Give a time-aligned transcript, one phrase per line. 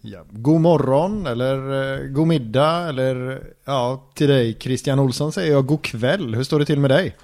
[0.00, 0.24] Ja.
[0.30, 1.56] God morgon eller
[2.00, 6.34] eh, god middag eller ja, till dig Christian Olsson säger jag god kväll.
[6.34, 7.16] Hur står det till med dig?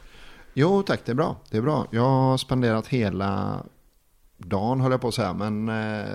[0.54, 1.36] Jo tack, det är bra.
[1.50, 1.86] Det är bra.
[1.90, 3.62] Jag har spenderat hela
[4.36, 6.06] dagen höll jag på att säga, men eh,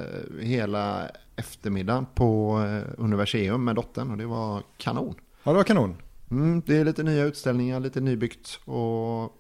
[0.41, 5.15] hela eftermiddagen på eh, Universium med dottern och det var kanon.
[5.43, 5.95] Ja, det var kanon.
[6.31, 9.37] Mm, det är lite nya utställningar, lite nybyggt och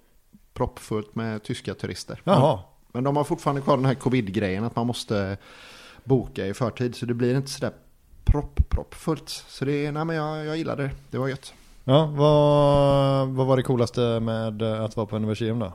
[0.53, 2.21] proppfullt med tyska turister.
[2.23, 2.59] Jaha.
[2.91, 5.37] Men de har fortfarande kvar den här covid-grejen att man måste
[6.03, 7.73] boka i förtid så det blir inte sådär
[8.25, 9.29] propp-proppfullt.
[9.29, 11.53] Så det nej men jag, jag gillar det, det var gött.
[11.83, 15.73] Ja, vad, vad var det coolaste med att vara på Universium då?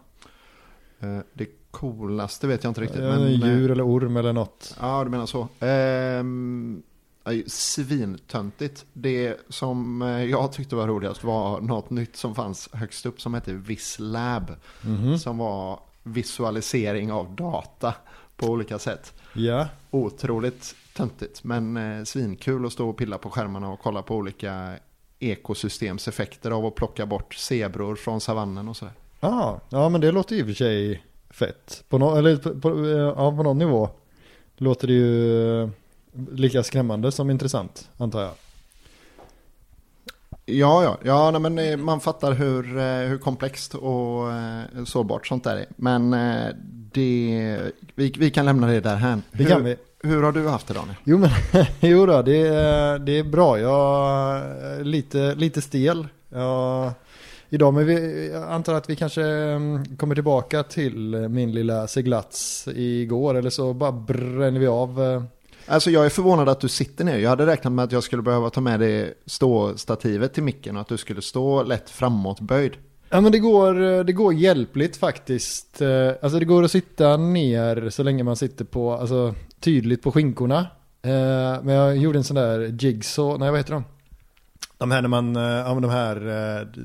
[1.00, 3.00] Eh, Det coolaste vet jag inte riktigt.
[3.00, 4.76] Eh, men, eh, Djur eller orm eller något?
[4.80, 5.48] Ja, du menar så.
[5.60, 6.82] Ehm,
[7.46, 8.84] svintöntigt.
[8.92, 13.52] Det som jag tyckte var roligast var något nytt som fanns högst upp som hette
[13.52, 14.50] Vislab.
[14.82, 15.18] Mhm.
[15.18, 17.94] Som var visualisering av data
[18.36, 19.12] på olika sätt.
[19.38, 19.68] Ja.
[19.90, 24.72] Otroligt töntigt men eh, svinkul att stå och pilla på skärmarna och kolla på olika
[25.18, 28.94] ekosystemseffekter av att plocka bort zebror från savannen och sådär.
[29.20, 31.84] Ah, ja, men det låter i och för sig fett.
[31.88, 33.88] På, no, eller på, på, eh, ja, på någon nivå
[34.56, 35.68] låter det ju eh,
[36.32, 38.32] lika skrämmande som intressant, antar jag.
[40.48, 40.98] Ja, ja,
[41.32, 45.66] ja men eh, man fattar hur, eh, hur komplext och eh, sårbart sånt där är.
[45.76, 46.10] Men
[46.92, 47.58] det,
[47.94, 49.20] vi, vi kan lämna det där här.
[49.32, 49.76] Det hur, kan vi.
[50.02, 50.96] hur har du haft det Daniel?
[51.04, 51.30] Jo men,
[51.80, 52.42] jo då, det,
[52.98, 53.58] det är bra.
[53.58, 56.08] Jag är lite, lite stel.
[56.28, 56.92] Jag,
[57.48, 62.68] idag, men vi, jag antar att vi kanske mm, kommer tillbaka till min lilla seglats
[62.74, 63.34] igår.
[63.34, 65.22] Eller så bara bränner vi av.
[65.68, 67.18] Alltså jag är förvånad att du sitter ner.
[67.18, 70.80] Jag hade räknat med att jag skulle behöva ta med dig ståstativet till micken och
[70.80, 72.72] att du skulle stå lätt framåtböjd.
[73.08, 75.80] Ja men det går, det går hjälpligt faktiskt.
[75.80, 80.12] Eh, alltså det går att sitta ner så länge man sitter på, alltså tydligt på
[80.12, 80.58] skinkorna.
[81.02, 83.84] Eh, men jag gjorde en sån där jigsaw, nej vad heter de?
[84.78, 86.16] De här när man, eh, ja men de här,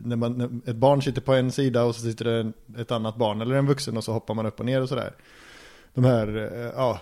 [0.03, 3.15] när man, när ett barn sitter på en sida och så sitter det ett annat
[3.15, 5.13] barn eller en vuxen och så hoppar man upp och ner och sådär.
[5.93, 6.99] De här, ja,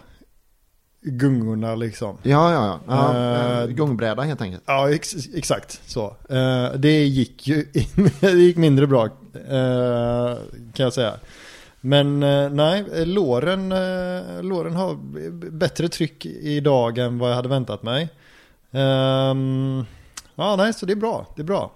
[1.01, 2.17] gungorna liksom.
[2.23, 3.13] Ja, ja, ja.
[3.13, 4.63] ja eh, gångbräda helt enkelt.
[4.65, 6.15] Ja, ex exakt så.
[6.29, 7.65] Eh, det gick ju
[8.19, 10.37] det gick mindre bra eh,
[10.73, 11.13] kan jag säga.
[11.81, 12.19] Men
[12.55, 14.95] nej, låren, uh, låren har
[15.51, 18.09] bättre tryck idag än vad jag hade väntat mig.
[18.71, 19.85] Ehm,
[20.35, 21.25] ja, nej, så det är bra.
[21.35, 21.71] Det är bra.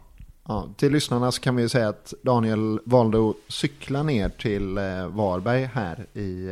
[0.48, 4.76] Ja, till lyssnarna så kan vi ju säga att Daniel valde att cykla ner till
[5.10, 6.50] Varberg här i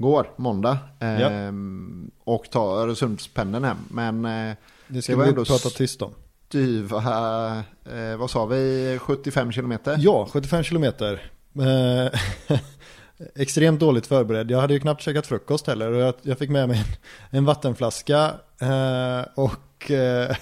[0.00, 0.78] går, måndag.
[1.00, 3.76] ehm, Och ta Öresundspendeln hem.
[3.90, 4.56] Men eh,
[4.88, 6.12] Det ska Det var vi ändå prata tyst om.
[6.48, 9.96] styva, eh, vad sa vi, 75 kilometer?
[9.98, 11.30] Ja, 75 kilometer.
[11.58, 12.20] Eh,
[13.36, 14.50] extremt dåligt förberedd.
[14.50, 16.84] Jag hade ju knappt käkat frukost heller och jag, jag fick med mig en,
[17.38, 20.36] en vattenflaska eh, och eh,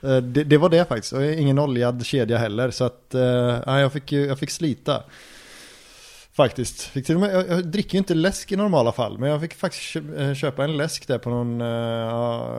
[0.22, 1.12] det, det var det faktiskt.
[1.12, 3.22] Och ingen oljad kedja heller så att eh,
[3.66, 5.02] ja, jag, fick ju, jag fick slita.
[6.40, 6.82] Faktiskt.
[6.82, 9.54] Fick till med, jag, jag dricker ju inte läsk i normala fall men jag fick
[9.54, 12.56] faktiskt eh, köpa en läsk där på någon, ja,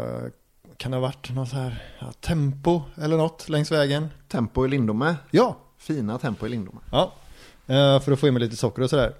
[0.78, 4.08] kan det ha varit något så här, ja, tempo eller något längs vägen.
[4.28, 5.16] Tempo i Lindome.
[5.32, 6.80] Ja, Fina tempo i Lindome.
[6.92, 7.14] Ja,
[7.68, 9.14] eh, för att få i mig lite socker och sådär.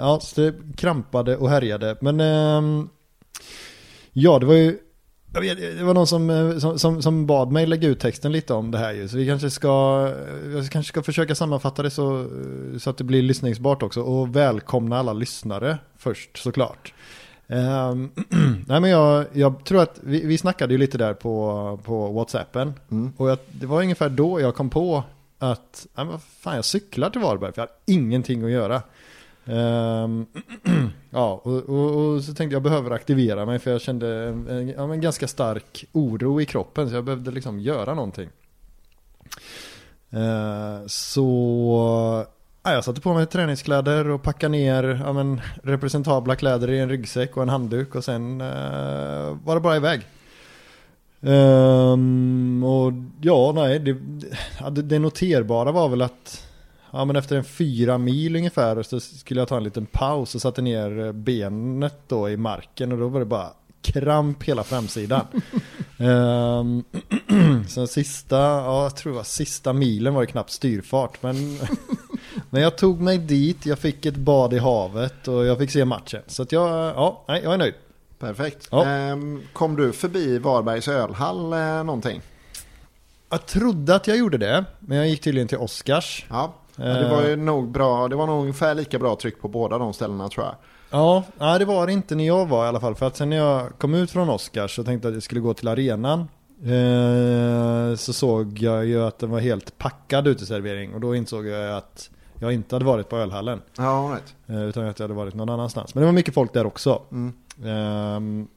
[0.00, 1.96] Ja, så det krampade och härjade.
[2.00, 2.88] Men ehm,
[4.12, 4.78] ja, det var ju
[5.34, 8.32] jag vet, det var någon som, eh, som, som, som bad mig lägga ut texten
[8.32, 9.08] lite om det här ju.
[9.08, 9.68] Så vi kanske ska,
[10.54, 14.02] jag kanske ska försöka sammanfatta det så, eh, så att det blir lyssningsbart också.
[14.02, 16.94] Och välkomna alla lyssnare först såklart.
[17.48, 18.10] Ehm,
[18.66, 22.74] nej men jag, jag tror att vi, vi snackade ju lite där på, på Whatsappen.
[22.90, 23.12] Mm.
[23.16, 25.04] Och jag, det var ungefär då jag kom på
[25.38, 28.82] att men vad fan, jag cyklar till Varberg för jag har ingenting att göra.
[29.46, 30.26] Ehm,
[31.10, 34.68] ja, och, och, och så tänkte jag behöver aktivera mig för jag kände en, en,
[34.68, 38.28] ja, ganska stark oro i kroppen så jag behövde liksom göra någonting.
[40.10, 42.26] Ehm, så
[42.62, 46.88] ja, jag satte på mig träningskläder och packade ner ja, men, representabla kläder i en
[46.88, 50.06] ryggsäck och en handduk och sen eh, var det bara iväg.
[51.24, 53.96] Um, och ja, nej, det,
[54.70, 56.46] det, det noterbara var väl att
[56.92, 60.42] ja, men efter en fyra mil ungefär så skulle jag ta en liten paus och
[60.42, 63.52] satte ner benet då i marken och då var det bara
[63.82, 65.26] kramp hela framsidan.
[65.98, 66.84] Ehm,
[67.68, 71.22] så sista, ja jag tror det var sista milen var det knappt styrfart.
[71.22, 71.58] Men,
[72.50, 75.84] men jag tog mig dit, jag fick ett bad i havet och jag fick se
[75.84, 76.22] matchen.
[76.26, 77.74] Så att jag, ja, nej, jag är nöjd.
[78.18, 78.68] Perfekt.
[78.70, 78.86] Ja.
[78.86, 82.20] Ehm, kom du förbi Varbergs ölhall eh, någonting?
[83.28, 86.26] Jag trodde att jag gjorde det, men jag gick tydligen till Oscars.
[86.30, 86.54] Ja.
[86.76, 88.08] Ja det var ju nog bra.
[88.08, 90.54] Det var nog ungefär lika bra tryck på båda de ställena tror jag.
[90.90, 92.94] Ja, nej, det var det inte när jag var i alla fall.
[92.94, 95.40] För att sen när jag kom ut från Oscars så tänkte jag att jag skulle
[95.40, 96.28] gå till arenan.
[96.64, 100.94] Eh, så såg jag ju att den var helt packad uteservering.
[100.94, 102.10] Och då insåg jag att
[102.40, 103.62] jag inte hade varit på ölhallen.
[103.76, 104.34] Ja, right.
[104.46, 105.94] Eh, utan att jag hade varit någon annanstans.
[105.94, 107.02] Men det var mycket folk där också.
[107.12, 107.32] Mm.
[107.64, 108.48] Ehm,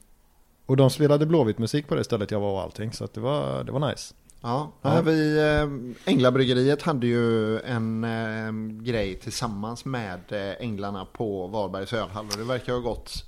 [0.66, 2.92] och de spelade blåvitt musik på det stället jag var och allting.
[2.92, 4.14] Så det, var, det var nice.
[4.42, 5.00] Ja, Ja.
[5.00, 8.52] Vi, eh, Änglabryggeriet hade ju en eh,
[8.84, 13.24] grej tillsammans med eh, Änglarna på Varbergs ölhall och det verkar ha gått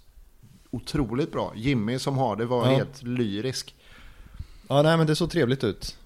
[0.71, 1.53] otroligt bra.
[1.57, 2.77] Jimmy som har det var Ja.
[2.77, 3.75] helt lyrisk.
[4.69, 5.97] Ja, nej men det såg trevligt ut.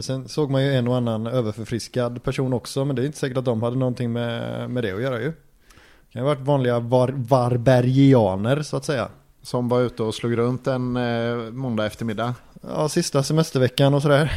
[0.00, 2.84] Sen såg man ju en och annan överförfriskad person också.
[2.84, 5.26] Men det är inte säkert att de hade någonting med, med det att göra ju.
[5.26, 9.08] Det kan ha varit vanliga var, varbergianer så att säga.
[9.42, 12.34] Som var ute och slog runt en eh, måndag eftermiddag.
[12.62, 14.32] Ja, sista semesterveckan och sådär.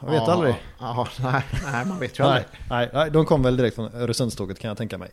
[0.00, 0.54] Jag vet ja, aldrig.
[0.80, 1.42] Ja, nej,
[1.72, 2.46] nej, man vet ju Nej, aldrig.
[2.70, 5.10] nej, nej, de kom väl direkt från Öresundståget kan jag tänka mig.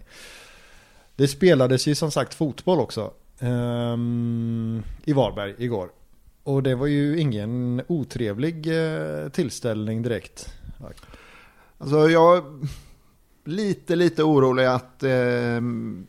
[1.15, 3.11] Det spelades ju som sagt fotboll också.
[3.39, 5.89] ehm, I Varberg igår.
[6.43, 10.53] Och det var ju ingen otrevlig eh, tillställning direkt.
[11.77, 12.43] Alltså jag är
[13.45, 15.03] lite, lite orolig att...
[15.03, 16.07] ehm,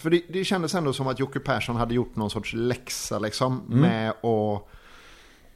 [0.00, 3.60] för det, det kändes ändå som att Jocke Persson hade gjort någon sorts läxa liksom.
[3.68, 3.80] Mm.
[3.80, 4.68] Med att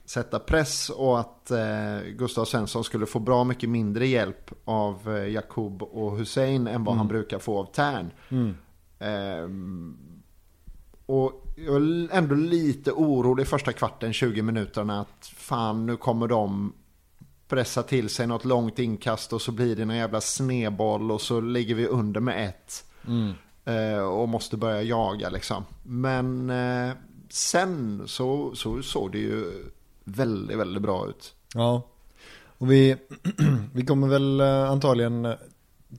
[0.04, 5.28] sätta press och att eh, Gustav Svensson skulle få bra mycket mindre hjälp av eh,
[5.28, 8.10] Jakub och Hussein än vad han brukar få av Tern.
[8.28, 8.54] Mm.
[8.98, 9.96] Ehm,
[11.06, 16.72] och jag var ändå lite orolig första kvarten, 20 minuterna att fan nu kommer de
[17.48, 21.40] pressa till sig något långt inkast och så blir det någon jävla snedboll och så
[21.40, 22.84] ligger vi under med ett.
[23.06, 23.32] Mm
[23.64, 25.64] eh, och måste börja jaga liksom.
[25.82, 26.94] Men eh,
[27.28, 29.64] sen så, så såg det ju
[30.04, 31.34] väldigt, väldigt bra ut.
[31.54, 31.82] Ja.
[32.58, 32.96] Och vi,
[33.72, 35.34] vi kommer väl eh, antagligen eh,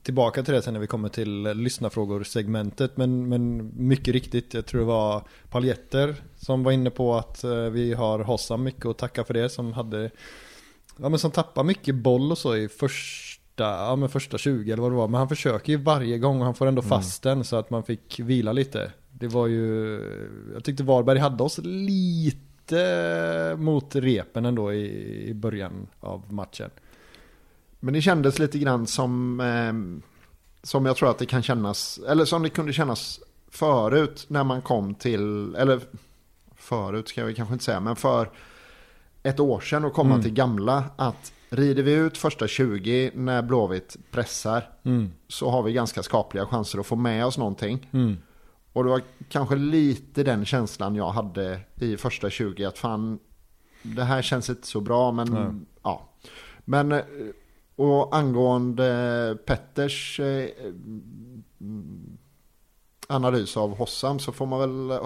[0.02, 2.96] tillbaka till det sen när vi kommer till eh, lyssnarfrågor-segmentet.
[2.96, 7.94] Men, men mycket riktigt, jag tror det var Paljetter som var inne på att vi
[7.94, 9.48] har Hossam mycket att tacka för det.
[9.48, 10.10] Som hade,
[10.98, 13.25] ja men som tappar mycket boll och så i första,
[13.64, 15.08] ja men första 20 eller vad det var.
[15.08, 17.82] Men han försöker ju varje gång och han får ändå fast den så att man
[17.82, 18.92] fick vila lite.
[19.10, 20.00] Det var ju,
[20.54, 26.70] jag tyckte Varberg hade oss lite mot repen ändå i, i början av matchen.
[27.80, 30.02] Men det kändes lite grann som, eh,
[30.62, 33.20] som jag tror att det kan kännas, eller som det kunde kännas
[33.50, 35.80] förut när man kom till, eller
[36.56, 38.30] förut ska jag kanske inte säga, men för
[39.22, 40.22] ett år sedan och komma Mm.
[40.22, 45.10] till gamla att rider vi ut första 20 när Blåvitt pressar Mm.
[45.28, 47.88] så har vi ganska skapliga chanser att få med oss någonting.
[47.92, 48.16] Mm.
[48.72, 53.18] Och det var kanske lite den känslan jag hade i första 20 att fan
[53.82, 55.66] det här känns inte så bra men Nej.
[55.82, 56.08] ja.
[56.64, 57.00] Men eh,
[57.76, 60.48] och angående Petters eh,
[63.08, 64.98] analys av Hossam så får man väl,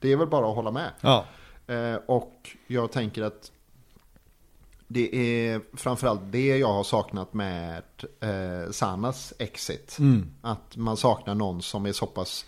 [0.00, 0.90] det är väl bara att hålla med.
[1.00, 1.24] Ja.
[1.66, 3.52] Eh, och jag tänker att
[4.88, 7.82] det är framförallt det jag har saknat med
[8.20, 9.96] eh, Sanas exit.
[9.98, 10.30] Mm.
[10.40, 12.46] Att man saknar någon som är så pass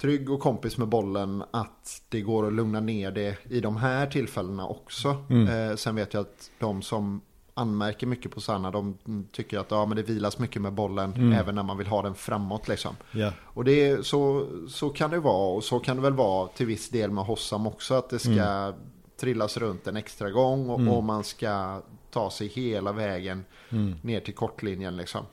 [0.00, 4.06] trygg och kompis med bollen att det går att lugna ner det i de här
[4.06, 5.16] tillfällena också.
[5.30, 5.70] Mm.
[5.70, 7.20] Eh, sen vet jag att de som
[7.54, 8.98] anmärker mycket på Sanna, de
[9.32, 11.32] tycker att ja, men det vilas mycket med bollen Mm.
[11.32, 12.68] även när man vill ha den framåt.
[12.68, 12.96] Liksom.
[13.12, 13.32] Ja.
[13.44, 16.66] Och det är, så, så kan det vara och så kan det väl vara till
[16.66, 17.94] viss del med Hossam också.
[17.94, 18.72] Att det ska
[19.20, 20.92] trillas runt en extra gång och, Mm.
[20.92, 23.94] och man ska ta sig hela vägen Mm.
[24.02, 24.96] ner till kortlinjen.
[24.96, 25.26] Liksom.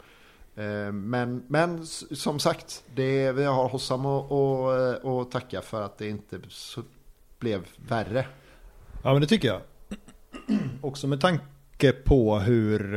[0.55, 5.97] Eh, Men, men som sagt, det, vi har Hossam att och, och tacka för att
[5.97, 6.39] det inte
[7.39, 8.25] blev värre.
[9.03, 9.61] ja, men det tycker jag.
[10.81, 12.95] Också med tanke på hur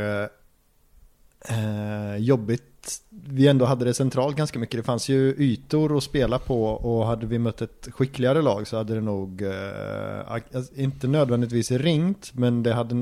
[1.49, 2.63] eh, jobbigt
[3.11, 4.81] vi ändå hade det centralt ganska mycket.
[4.81, 8.77] Det fanns ju ytor att spela på och hade vi mött ett skickligare lag så
[8.77, 12.95] hade det nog eh, alltså, inte nödvändigtvis ringt men det hade,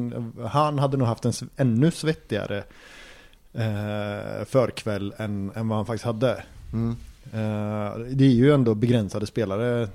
[0.49, 2.59] han hade nog haft en ännu svettigare
[3.53, 6.45] eh, förkväll än, än vad han faktiskt hade.
[6.73, 6.97] Mm.
[7.25, 9.89] Eh, det är ju ändå begränsade spelare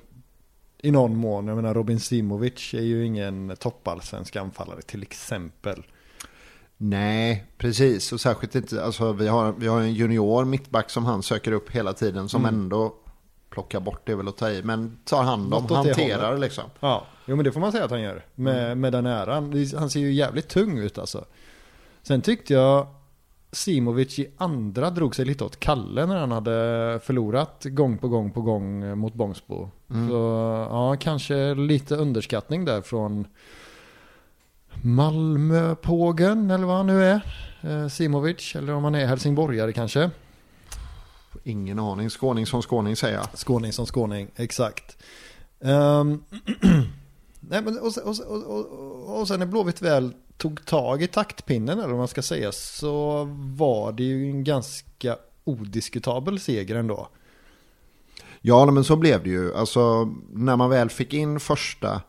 [0.77, 1.47] i någon mån.
[1.47, 5.83] Jag menar Robin Simovic är ju ingen toppallsvensk anfallare till exempel.
[6.83, 8.11] Nej, precis.
[8.13, 11.71] Och särskilt inte, alltså vi har, vi har en junior mittback som han söker upp
[11.71, 12.55] hela tiden som Mm.
[12.55, 12.93] ändå
[13.49, 14.63] plocka bort det väl att ta i.
[14.63, 16.63] Men tar hand om, hanterar liksom.
[16.79, 18.25] Ja, jo men det får man säga att han gör.
[18.35, 18.79] Med, Mm.
[18.81, 19.65] med den äran.
[19.77, 21.25] Han ser ju jävligt tung ut alltså.
[22.03, 22.87] Sen tyckte jag
[23.51, 28.31] Simovic i andra drog sig lite åt Kalle när han hade förlorat gång på gång
[28.31, 29.69] på gång mot Bångsbo.
[29.89, 30.09] Mm.
[30.09, 30.15] Så
[30.69, 33.27] ja, kanske lite underskattning där från
[34.83, 37.21] Malmöpågen eller vad han nu är.
[37.61, 40.09] Eh, Simovic, eller om han är helsingborgare kanske.
[41.43, 42.09] Ingen aning.
[42.09, 43.27] Skåning som skåning säger jag.
[43.33, 44.97] Skåning som skåning, exakt.
[45.61, 46.23] Ehm,
[47.39, 51.89] nej, men och, och, och, och sen när Blåvitt väl tog tag i taktpinnen, eller
[51.89, 53.23] vad man ska säga, så
[53.55, 57.07] var det ju en ganska odiskutabel seger ändå.
[58.41, 59.55] Ja, men så blev det ju.
[59.55, 62.01] Alltså, när man väl fick in första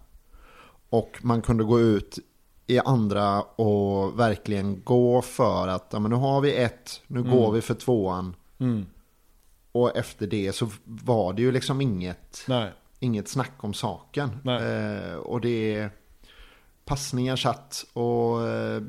[0.91, 2.19] och man kunde gå ut
[2.73, 7.33] i andra och verkligen gå för att ja, men nu har vi ett, nu Mm.
[7.33, 8.37] går vi för tvåan.
[8.59, 8.87] Mm.
[9.73, 14.31] Och efter det så var det ju liksom inget, Nej, inget snack om saken.
[14.49, 15.89] Eh, och det
[16.85, 18.83] passningar satt och eh,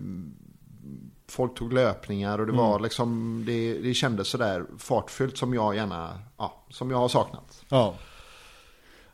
[1.27, 2.65] folk tog löpningar och det Mm.
[2.65, 7.63] var liksom, det, det kändes sådär fartfyllt som jag gärna, ja, som jag har saknat.
[7.69, 7.95] ja.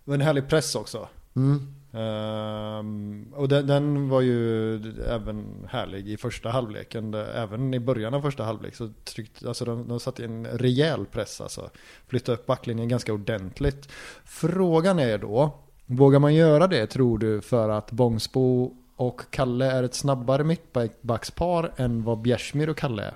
[0.05, 1.07] Det var en härlig press också.
[1.35, 1.73] Mm.
[1.91, 7.13] Um, och den, den var ju även härlig i första halvleken.
[7.13, 11.41] Även i början av första halvlek så tryckte, alltså de, de satte en rejäl press
[11.41, 11.69] alltså.
[12.08, 13.89] Flyttade upp backlinjen ganska ordentligt.
[14.24, 19.84] Frågan är då, vågar man göra det tror du för att Bångsbo och Kalle är
[19.84, 23.15] ett snabbare mittbackspar än vad Bjärsmyr och Kalle är?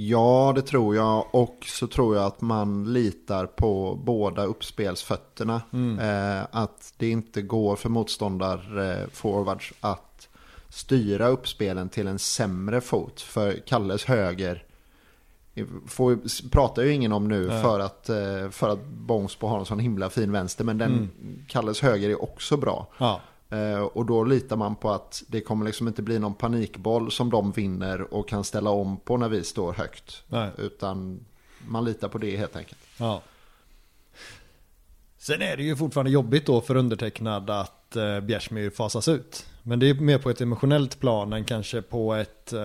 [0.00, 1.26] Ja, det tror jag.
[1.30, 5.62] Och så tror jag att man litar på båda uppspelsfötterna.
[6.00, 10.28] Eh, att det inte går för motståndar-forwards att
[10.68, 13.20] styra uppspelen till en sämre fot.
[13.20, 14.64] För Kalles höger
[15.86, 17.62] får, pratar ju ingen om nu Nej.
[17.62, 20.64] för att, eh, för att Bångsbo har en sån himla fin vänster.
[20.64, 21.10] Men den,
[21.48, 22.86] Kalles höger är också bra.
[22.98, 23.27] Ja, Eh,
[23.92, 27.52] Och då litar man på att det kommer liksom inte bli någon panikboll som de
[27.52, 30.22] vinner och kan ställa om på när vi står högt.
[30.28, 30.50] nej.
[30.58, 31.20] Utan
[31.68, 32.78] man litar på det helt enkelt.
[32.98, 33.22] Ja.
[35.18, 39.46] Sen är det ju fortfarande jobbigt då för undertecknad att eh, Bjärsmyr fasas ut.
[39.62, 42.60] Men det är mer på ett emotionellt plan än kanske på ett, eh,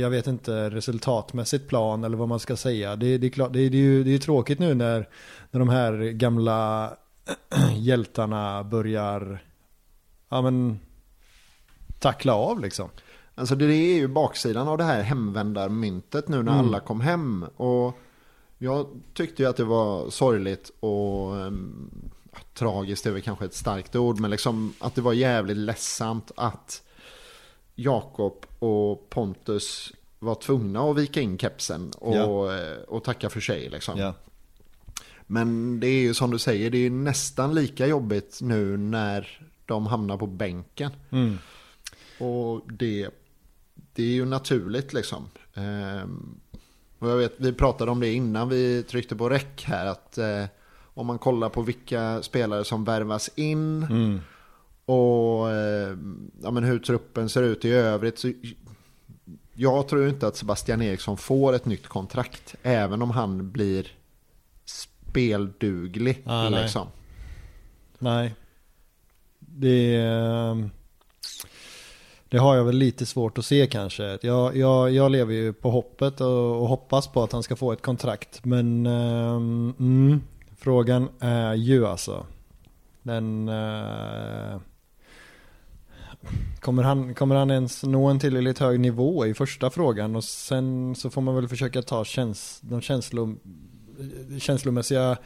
[0.00, 2.96] jag vet inte, resultatmässigt plan eller vad man ska säga.
[2.96, 5.08] Det, det är klart, det, är- det är ju det är tråkigt nu när,
[5.50, 6.92] när de här gamla
[7.76, 9.44] hjältarna börjar,
[10.32, 10.80] ja men,
[11.98, 12.88] tackla av liksom.
[13.34, 16.66] Alltså det är ju baksidan av det här hemvändarmyntet nu när Mm.
[16.66, 17.46] alla kom hem.
[17.56, 17.98] Och
[18.58, 21.36] jag tyckte ju att det var sorgligt och
[22.32, 24.20] ja, tragiskt är väl kanske ett starkt ord.
[24.20, 26.82] Men liksom att det var jävligt ledsamt att
[27.74, 33.68] Jakob och Pontus var tvungna att vika in kepsen och, eh, och tacka för sig.
[33.68, 33.98] Liksom.
[33.98, 34.14] Ja.
[35.26, 39.86] Men det är ju som du säger, det är nästan lika jobbigt nu när de
[39.86, 40.90] hamnar på bänken.
[41.10, 41.38] Mm.
[42.18, 43.08] Och det,
[43.94, 45.28] det är ju naturligt liksom.
[45.54, 46.40] Ehm,
[46.98, 49.86] och jag vet, vi pratade om det innan vi tryckte på räck här.
[49.86, 50.44] Att eh,
[50.94, 54.20] om man kollar på vilka spelare som värvas in Mm.
[54.84, 55.96] och eh,
[56.42, 58.18] ja, men hur truppen ser ut i övrigt.
[58.18, 58.32] Så
[59.54, 62.54] jag tror inte att Sebastian Eriksson får ett nytt kontrakt.
[62.62, 63.86] Även om han blir
[64.64, 66.22] spelduglig.
[66.26, 66.62] Ah, nej.
[66.62, 66.86] liksom.
[67.98, 68.34] Nej.
[69.54, 70.70] Det, ehm,
[72.28, 74.18] det har jag väl lite svårt att se kanske.
[74.22, 77.72] Jag, jag, jag lever ju på hoppet och, och hoppas på att han ska få
[77.72, 78.44] ett kontrakt.
[78.44, 80.22] Men ehm, mm,
[80.56, 82.26] frågan är ju alltså.
[83.02, 83.48] Den...
[83.48, 84.58] eh,
[86.60, 90.94] Kommer han, kommer han ens nå en tillräckligt hög nivå i första frågan och sen
[90.94, 93.38] så får man väl försöka ta käns, de känslom,
[94.40, 95.16] känslomässiga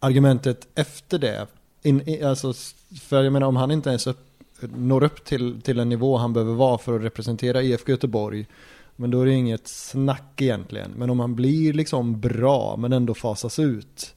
[0.00, 1.46] argumentet efter det.
[1.88, 2.52] In, i- alltså,
[3.00, 4.18] för jag menar om han inte ens upp,
[4.60, 8.46] når upp till, till en nivå han behöver vara för att representera IFK Göteborg.
[8.96, 10.90] Men då är det inget snack egentligen.
[10.96, 14.14] Men om han blir liksom bra men ändå fasas ut.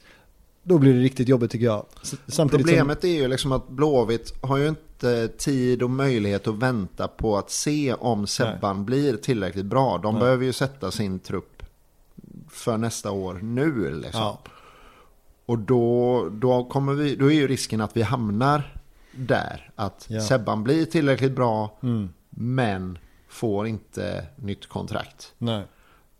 [0.63, 1.85] Då blir det riktigt jobbigt tycker jag.
[2.27, 7.07] Samtidigt Problemet är ju liksom att Blåvitt har ju inte tid och möjlighet att vänta
[7.07, 9.97] på att se om Sebban blir tillräckligt bra.
[9.97, 10.19] De Nej.
[10.23, 11.63] behöver ju sätta sin trupp
[12.49, 14.21] för nästa år nu Som, liksom.
[14.21, 14.39] ja,
[15.51, 18.75] Och då, då, kommer vi, då är ju risken att vi hamnar
[19.12, 19.72] där.
[19.75, 20.22] Att Ja.
[20.22, 22.98] Sebban blir tillräckligt bra mm, men
[23.29, 25.34] får inte nytt kontrakt.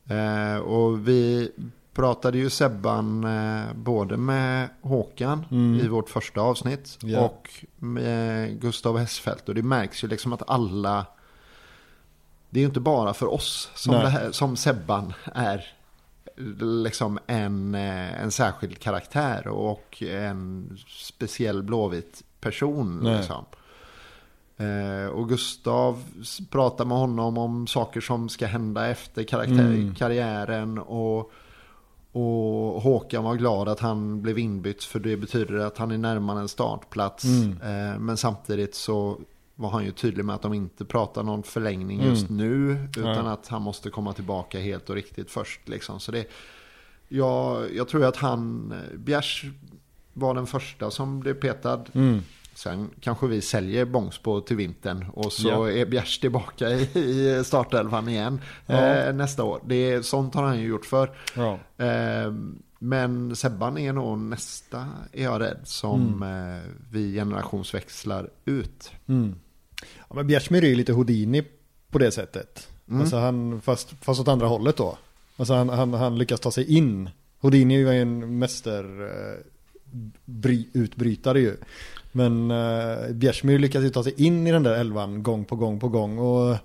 [0.10, 1.52] Eh, och vi
[1.94, 5.80] pratade ju Sebban eh, både med Håkan Mm.
[5.80, 7.20] i vårt första avsnitt Ja.
[7.20, 9.50] och med Gustav Hessfeldt.
[9.50, 11.06] Och det märks ju liksom att alla,
[12.50, 15.66] det är ju inte bara för oss som, här, som Sebban är
[16.60, 23.00] liksom en, eh, en särskild karaktär och en speciell blåvit person.
[23.04, 23.18] Nej.
[23.18, 23.46] Liksom.
[24.58, 26.04] Eh, och Gustav
[26.50, 29.24] pratar med honom om saker som ska hända efter
[29.74, 29.96] Mm.
[29.96, 30.78] karriären.
[30.78, 31.32] Och,
[32.12, 36.40] och Håkan var glad att han blev inbytt för det betyder att han är närmare
[36.40, 37.24] en startplats.
[37.24, 37.52] Mm.
[37.62, 39.20] Eh, men samtidigt så
[39.62, 42.10] var han ju tydlig med att de inte pratar någon förlängning Mm.
[42.10, 42.72] just nu.
[42.90, 43.34] Utan Nej.
[43.34, 45.70] att han måste komma tillbaka helt och riktigt först.
[45.70, 46.00] Liksom.
[46.00, 46.26] Så det,
[47.08, 49.46] jag, jag tror att han, Bjärs
[50.14, 51.84] var den första som blev petad.
[51.94, 52.20] Mm.
[52.54, 55.70] Sen kanske vi säljer Bångsbo till vintern och så Ja.
[55.72, 56.82] är Bjärs tillbaka i,
[57.40, 58.74] i startelvan igen Ja.
[58.96, 59.62] eh, nästa år.
[59.66, 61.12] Det är, sånt har han ju gjort för.
[61.36, 61.60] Ja.
[61.86, 62.34] Eh,
[62.80, 66.56] men Sebban är nog nästa, är jag rädd, som Mm.
[66.56, 68.92] eh, vi generationsväxlar ut.
[69.08, 69.36] Mm.
[70.12, 71.44] Ja, men Bjärsmyr är ju lite Houdini
[71.92, 72.68] på det sättet.
[72.90, 73.02] Mm.
[73.02, 74.98] Alltså han, fast, fast åt andra hållet då.
[75.38, 77.10] Alltså han, han, han lyckas ta sig in.
[77.40, 79.38] Houdini är ju en mäster eh,
[81.36, 81.58] ju.
[82.12, 85.80] Men eh, Bjärsmyr lyckas ju ta sig in i den där elvan gång på gång
[85.80, 86.18] på gång.
[86.18, 86.58] Och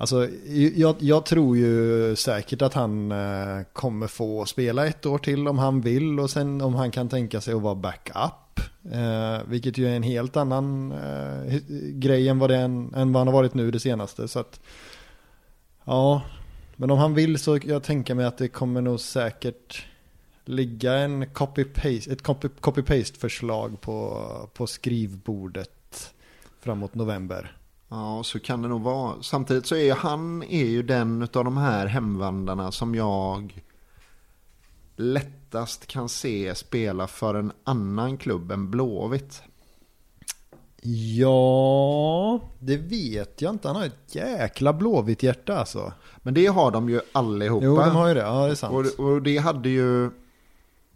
[0.00, 0.28] Alltså,
[0.74, 5.58] jag, jag tror ju säkert att han eh, kommer få spela ett år till om
[5.58, 8.47] han vill och sen om han kan tänka sig att vara backup.
[8.92, 11.60] Eh, vilket ju är en helt annan eh,
[11.92, 14.28] grej än vad, det än vad han har varit nu det senaste.
[14.28, 14.60] Så att,
[15.84, 16.22] ja,
[16.76, 19.86] men om han vill så jag tänker mig att det kommer nog säkert
[20.44, 22.22] ligga en copy-paste, ett
[22.60, 24.24] copy-paste-förslag på,
[24.54, 26.14] på skrivbordet
[26.60, 27.56] framåt november.
[27.88, 29.22] Ja, så kan det nog vara.
[29.22, 33.62] Samtidigt så är han är ju den av de här hemvandrarna som jag
[35.48, 39.42] lättast kan se spela för en annan klubb än Blåvitt.
[41.16, 43.68] Ja, det vet jag inte.
[43.68, 45.92] Han har ett jäkla blåvitt hjärta alltså.
[46.22, 47.66] Men det har de ju allihopa.
[47.66, 48.20] Jo, de har ju det.
[48.20, 48.74] Ja, det är sant.
[48.98, 50.10] och, och det hade ju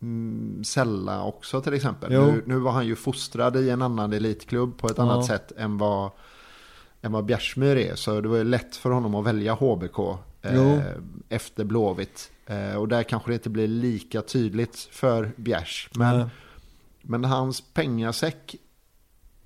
[0.02, 2.10] mm, Sella också till exempel.
[2.10, 5.02] Nu, nu var han ju fostrad i en annan elitklubb på ett Ja.
[5.02, 6.10] annat sätt än vad,
[7.02, 7.94] än vad Bjärsmyr är.
[7.94, 9.98] Så det var ju lätt för honom att välja HBK
[10.42, 10.80] eh,
[11.28, 12.30] efter Blåvitt.
[12.46, 15.88] Eh, och där kanske det inte blir lika tydligt för Bjärs.
[15.94, 16.30] Men,
[17.02, 18.56] men hans pengasäck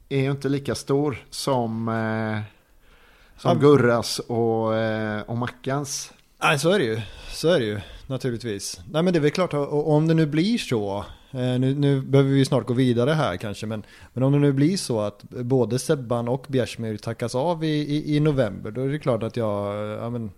[0.08, 2.40] är ju inte lika stor som, eh,
[3.40, 3.60] som.
[3.60, 6.12] Gurras och, eh, och Mackans.
[6.42, 7.00] Nej, så är det ju.
[7.32, 8.80] Så är det ju, naturligtvis.
[8.90, 11.04] Nej, men det är väl klart, om det nu blir så,
[11.36, 14.52] Eh, nu, nu behöver vi snart gå vidare här kanske, men, men om det nu
[14.52, 18.88] blir så att både Sebban och Bjärsmyr tackas av i, i, i november, då är
[18.88, 20.30] det klart att jag, ja, men,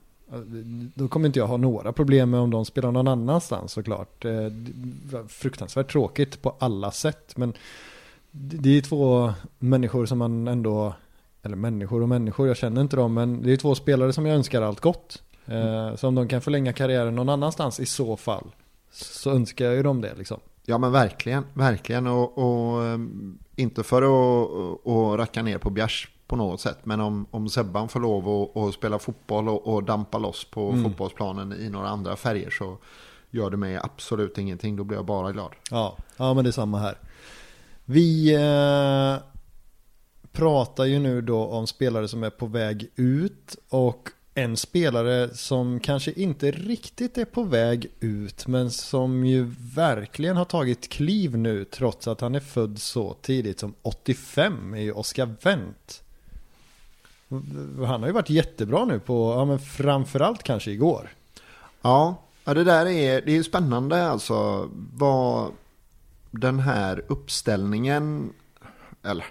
[0.94, 4.24] då kommer inte jag ha några problem med om de spelar någon annanstans såklart.
[4.24, 4.32] Eh,
[5.28, 7.52] fruktansvärt tråkigt på alla sätt, men
[8.30, 10.94] det är två människor som man ändå,
[11.42, 14.36] eller människor och människor, jag känner inte dem, men det är två spelare som jag
[14.36, 15.22] önskar allt gott.
[15.46, 15.96] Mm.
[15.96, 18.44] Så om de kan förlänga karriären någon annanstans i så fall,
[18.90, 20.40] så önskar jag ju dem det liksom.
[20.70, 22.06] Ja men verkligen, verkligen.
[22.06, 26.78] Och, och um, inte för att att racka ner på Bjärs på något sätt.
[26.84, 30.70] Men om, om Sebban får lov att, att spela fotboll och, och dampa loss på
[30.70, 30.84] Mm.
[30.84, 32.78] fotbollsplanen i några andra färger så
[33.30, 34.76] gör det mig absolut ingenting.
[34.76, 35.52] Då blir jag bara glad.
[35.70, 36.98] Ja, ja men det är samma här.
[37.84, 39.22] Vi eh,
[40.32, 45.80] pratar ju nu då om spelare som är på väg ut och en spelare som
[45.80, 51.64] kanske inte riktigt är på väg ut men som ju verkligen har tagit kliv nu
[51.64, 56.02] trots att han är född så tidigt som 85 är ju Oscar Wendt.
[57.86, 61.10] Han har ju varit jättebra nu på, ja men framförallt kanske igår.
[61.82, 64.68] Ja, ja det där är, det är spännande alltså.
[64.94, 65.52] Vad
[66.30, 68.32] den här uppställningen,
[69.02, 69.26] eller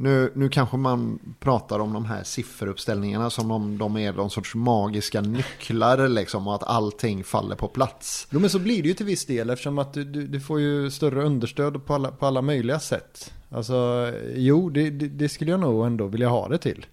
[0.00, 4.54] nu, nu kanske man pratar om de här sifferuppställningarna som om de är någon sorts
[4.54, 8.28] magiska nycklar liksom och att allting faller på plats.
[8.30, 10.60] Jo men så blir det ju till viss del eftersom att du, du, du får
[10.60, 13.32] ju större understöd på alla, på alla möjliga sätt.
[13.50, 16.86] Alltså jo, det, det, det skulle jag nog ändå vilja ha det till.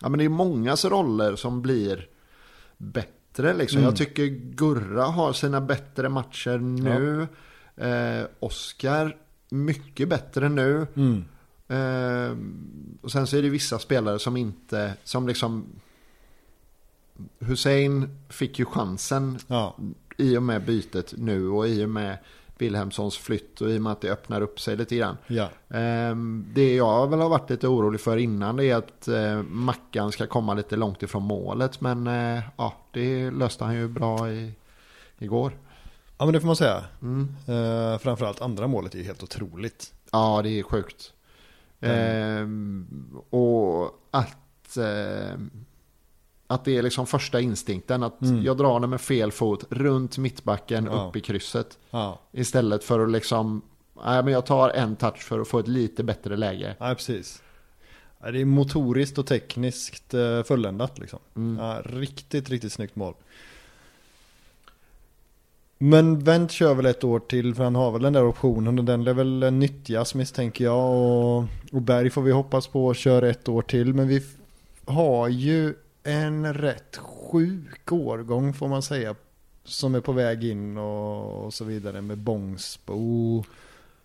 [0.00, 2.06] Ja men det är mångas roller som blir
[2.76, 3.78] bättre liksom.
[3.78, 3.88] Mm.
[3.88, 7.26] Jag tycker Gurra har sina bättre matcher nu.
[7.76, 9.16] Eh, Oskar
[9.50, 10.86] mycket bättre nu.
[10.96, 11.24] Mm.
[11.70, 12.36] Eh,
[13.02, 15.66] och sen så är det vissa spelare som inte, som liksom
[17.38, 19.76] Hussein fick ju chansen Ja,
[20.16, 22.18] i och med bytet nu och i och med
[22.58, 25.16] Wilhelmssons flytt och i och med att det öppnar upp sig lite grann.
[25.26, 25.50] ja.
[25.68, 30.12] Ehm, Det jag väl har varit lite orolig för innan det är att eh, Mackan
[30.12, 31.80] ska komma lite långt ifrån målet.
[31.80, 34.52] Men eh, ja, det löste han ju bra i,
[35.18, 35.52] igår.
[36.18, 36.84] Ja men det får man säga.
[37.02, 37.28] Mm.
[37.48, 39.92] Uh, framförallt andra målet är ju helt otroligt.
[40.12, 41.12] Ja, det är sjukt.
[41.80, 42.86] Ehm,
[43.30, 45.50] och att ehm,
[46.46, 48.02] Att det är liksom första instinkten.
[48.02, 48.42] Att Mm.
[48.42, 51.06] jag drar den med fel fot runt mittbacken Ja.
[51.08, 51.78] upp i krysset.
[51.90, 53.62] Ja, Istället för att liksom,
[54.04, 56.76] nej men jag tar en touch för att få ett lite bättre läge.
[56.78, 57.42] ja precis.
[58.32, 61.18] Det är motoriskt och tekniskt eh, fulländat liksom.
[61.36, 61.64] Mm.
[61.64, 63.14] Ja, riktigt, riktigt snyggt mål.
[65.82, 68.84] Men Wendt kör väl ett år till för han har väl den där optionen och
[68.84, 70.90] den lär väl nyttjas misstänker jag.
[70.90, 73.94] Och, och Berg får vi hoppas på kör ett år till.
[73.94, 74.22] Men vi
[74.84, 79.14] har ju en rätt sjuk årgång får man säga.
[79.64, 83.44] Som är på väg in och, och så vidare med Bångsbo.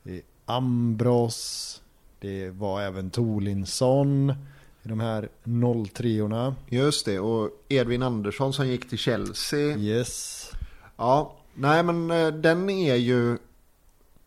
[0.03, 1.81] Det är Ambros.
[2.19, 4.33] Det var även Tolinsson.
[4.83, 6.53] I de här 03orna.
[6.69, 9.77] Just det, och Edvin Andersson som gick till Chelsea.
[9.77, 10.51] Yes.
[10.97, 13.31] Ja, nej men eh, den är ju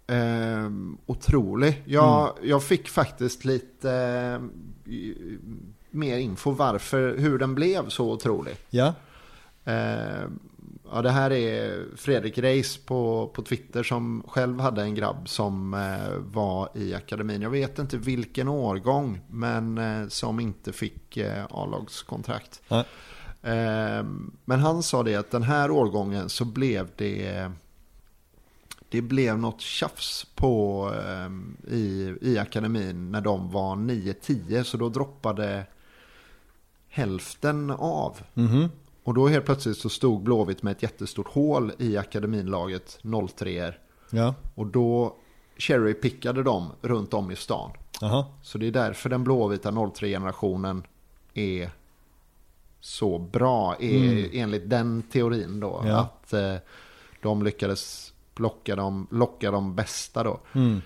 [0.07, 0.71] eh,
[1.07, 1.83] otrolig.
[1.85, 2.49] Jag, Mm.
[2.51, 3.93] jag fick faktiskt lite
[4.35, 4.41] eh,
[5.91, 8.57] mer info varför, hur den blev så otrolig.
[8.71, 8.95] Ja.
[9.65, 10.23] Eh,
[10.93, 15.75] ja, det här är Fredrik Reis på, på Twitter som själv hade en grabb som
[15.75, 17.43] eh, var i akademin.
[17.43, 22.63] Jag vet inte vilken årgång, men eh, som inte fick eh, A-lagskontrakt.
[22.69, 22.85] Nej.
[23.49, 24.05] Eh,
[24.45, 27.51] men han sa det att den här årgången så blev det
[28.91, 34.89] det blev något tjafs på eh, i, i akademin när de var 9-10 så då
[34.89, 35.67] droppade
[36.89, 38.21] hälften av.
[38.35, 38.69] Mhm.
[39.05, 42.99] Och då helt plötsligt så stod Blåvitt med ett jättestort hål i akademinlaget
[43.37, 43.75] 03
[44.11, 44.35] Ja.
[44.55, 45.17] Och då
[45.59, 47.71] cherrypickade de runt om i stan.
[48.01, 48.25] Jaha.
[48.43, 50.83] Så det är därför den blåvita 03-generationen
[51.35, 51.71] är
[52.81, 54.31] så bra är, Mm.
[54.33, 55.83] enligt den teorin då.
[55.87, 55.99] Ja.
[55.99, 56.55] Att eh,
[57.23, 60.41] de lyckades locka de, locka de bästa då.
[60.53, 60.81] Mm.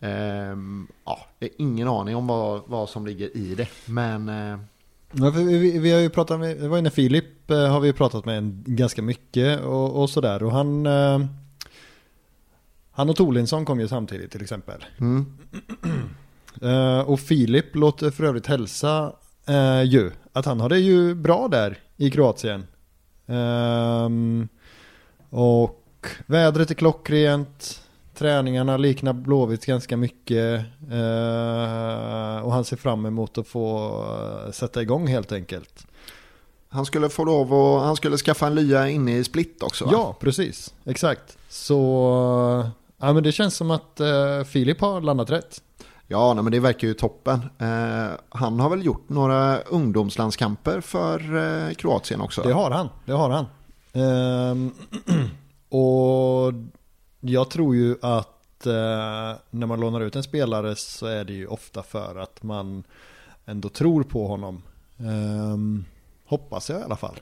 [0.00, 3.68] Ehm, ja, jag har ingen aning om vad, vad som ligger i det.
[3.86, 4.58] Men eh,
[5.16, 7.86] Ja, vi, vi, vi har ju pratat med, det var inne Filip eh, har vi
[7.86, 11.20] ju pratat med en, ganska mycket och, och sådär och han eh,
[12.90, 14.84] Han och Tolinsson kom ju samtidigt till exempel.
[15.00, 15.26] mm,
[16.62, 19.12] Eh, och Filip låter för övrigt hälsa
[19.48, 22.66] eh, ju att han har det ju bra där i Kroatien.
[23.26, 24.48] Ehm,
[25.30, 27.80] och vädret är klockrent.
[28.14, 30.60] Träningarna liknar Blåvitt ganska mycket.
[30.90, 33.88] Eh, och han ser fram emot att få
[34.46, 35.86] eh, sätta igång helt enkelt.
[36.68, 39.90] han skulle få lov och han skulle skaffa en lya inne i Split också va?
[39.92, 40.74] Ja, precis.
[40.84, 41.38] Exakt.
[41.48, 45.62] Så ja, men det känns som att eh, Filip har landat rätt.
[46.14, 47.40] Ja, nej, men det verkar ju toppen.
[47.58, 51.36] Eh, han har väl gjort några ungdomslandskamper för
[51.68, 52.42] eh, Kroatien också?
[52.42, 53.46] Det har han, det har han.
[53.92, 54.70] Ehm,
[55.68, 56.52] och
[57.20, 58.72] jag tror ju att eh,
[59.50, 62.84] när man lånar ut en spelare så är det ju ofta för att man
[63.46, 64.62] ändå tror på honom.
[64.98, 65.84] Ehm,
[66.26, 67.20] hoppas jag i alla fall.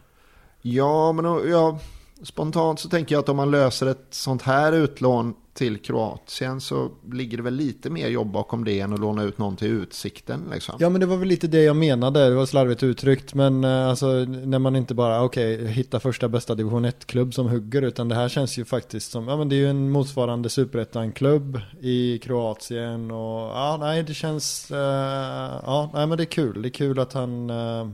[0.63, 1.79] Ja, men och- ja,
[2.25, 6.91] spontant så tänker jag att om man löser ett sånt här utlån till Kroatien så
[7.13, 10.45] ligger det väl lite mer jobb bakom det än att låna ut någon till Utsikten.
[10.53, 10.75] Liksom.
[10.79, 13.89] Ja men det var väl lite det jag menade, det var slarvigt uttryckt men eh,
[13.89, 18.15] alltså när man inte bara okej hitta första bästa division 1-klubb som hugger utan det
[18.15, 23.11] här känns ju faktiskt som, ja men det är ju en motsvarande superettan-klubb i Kroatien
[23.11, 26.99] och ja nej det känns, uh, ja nej men det är kul, det är kul
[26.99, 27.89] att han uh,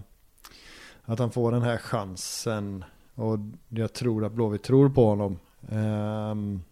[1.04, 2.84] att han får den här chansen
[3.18, 5.38] och jag tror att Blåvitt tror på honom.
[5.68, 6.62] Ehm,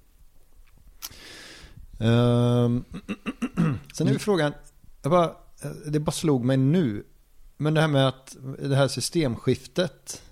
[2.01, 2.85] ehm,
[3.95, 4.53] sen är ju frågan,
[5.03, 5.37] jag bara,
[5.87, 7.05] det bara slog mig nu.
[7.57, 10.23] Men det här med att det här systemskiftet.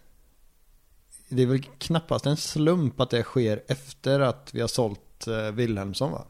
[1.29, 5.51] Det är väl knappast en slump att det sker efter att vi har sålt eh,
[5.51, 6.25] Wilhelmsson va?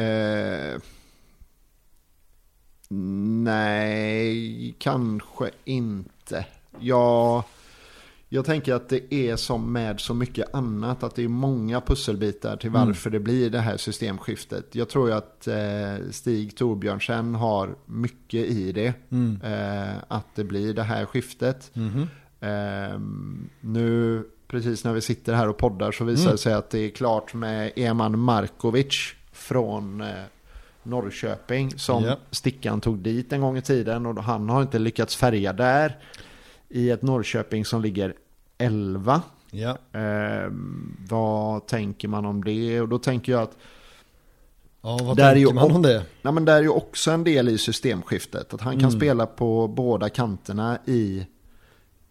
[0.00, 0.80] Eh,
[3.44, 6.46] nej, kanske inte.
[6.80, 7.44] Jag,
[8.34, 11.02] jag tänker att det är som med så mycket annat.
[11.02, 14.74] Att det är många pusselbitar till varför det blir det här systemskiftet.
[14.74, 18.94] Jag tror ju att eh, Stig Torbjörnsen har mycket i det.
[19.10, 19.40] Mm.
[19.42, 21.72] Eh, att det blir det här skiftet.
[22.40, 26.32] Ehm, nu, precis när vi sitter här och poddar så visar Mm.
[26.32, 30.08] det sig att det är klart med Eman Markovic från eh,
[30.82, 32.16] Norrköping som Ja.
[32.30, 35.98] Stickan tog dit en gång i tiden och han har inte lyckats färga där
[36.68, 38.14] i ett Norrköping som ligger
[38.58, 39.22] 11.
[39.50, 39.78] Ja.
[39.92, 42.80] Ehm, vad tänker man om det?
[42.80, 43.56] Och då tänker jag att
[44.86, 46.06] Ja, vad Där tänker ju man om- det?
[46.22, 48.54] Nej, men där är ju också en del i systemskiftet.
[48.54, 49.00] Att han kan Mm.
[49.00, 51.26] spela på båda kanterna i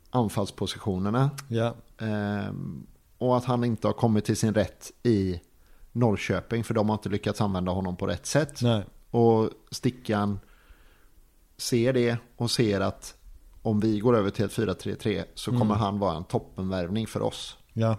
[0.09, 1.29] anfallspositionerna.
[1.47, 1.75] Ja.
[1.99, 2.85] Ehm,
[3.17, 5.41] och att han inte har kommit till sin rätt i
[5.91, 6.63] Norrköping.
[6.63, 8.61] För de har inte lyckats använda honom på rätt sätt.
[8.61, 8.83] Nej.
[9.11, 10.39] Och Stickan
[11.57, 13.15] ser det och ser att
[13.63, 15.77] om vi går över till ett 4-3-3 så kommer Mm.
[15.77, 17.57] han vara en toppenvärvning för oss.
[17.73, 17.97] Ja.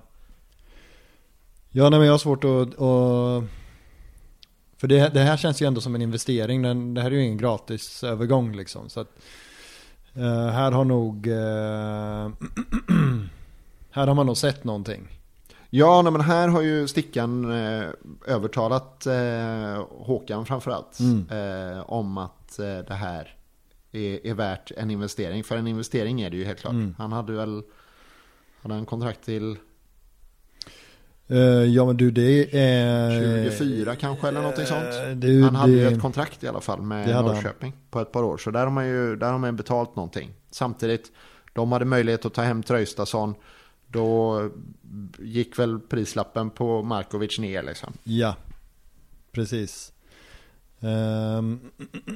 [1.71, 2.69] Ja, nej, men jag har svårt att...
[2.81, 3.45] att
[4.77, 6.63] för det, det här känns ju ändå som en investering.
[6.63, 8.89] Den, det här är ju ingen gratis övergång liksom.
[8.89, 9.09] Så att,
[10.15, 11.27] eh, här har nog...
[11.27, 11.35] eh,
[13.91, 15.09] här har man nog sett någonting.
[15.71, 17.85] Ja, nej, men här har ju Stickan eh,
[18.27, 21.27] övertalat eh, Håkan framförallt Mm.
[21.31, 23.37] eh, om att eh, det här
[23.95, 25.45] är, är värt en investering.
[25.45, 26.73] För en investering är det ju helt klart.
[26.73, 26.95] Mm.
[26.99, 27.63] Han hade väl
[28.63, 29.57] hade han kontrakt till
[31.27, 33.51] Eh, ja men du det är...
[33.51, 34.85] 24 kanske eller någonting sånt.
[34.85, 37.25] Eh, Du, Han hade ju det, ett kontrakt i alla fall med hade han.
[37.25, 38.39] Norrköping på ett par år.
[38.39, 40.31] Så där har man ju där har man ju betalt någonting.
[40.51, 41.13] Samtidigt,
[41.53, 43.35] de hade möjlighet att ta hem Traustason.
[43.87, 44.41] Då
[45.19, 47.93] gick väl prislappen på Markovic ner liksom.
[48.05, 48.37] Ja,
[49.33, 49.93] precis.
[50.85, 51.61] Ehm,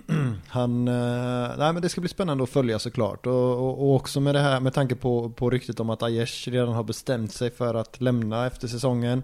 [0.49, 3.27] han, eh, nej men det ska bli spännande att följa såklart.
[3.27, 6.49] Och, och, och också med det här, med tanke på, på ryktet om att Aiesh
[6.51, 9.23] redan har bestämt sig för att lämna efter säsongen.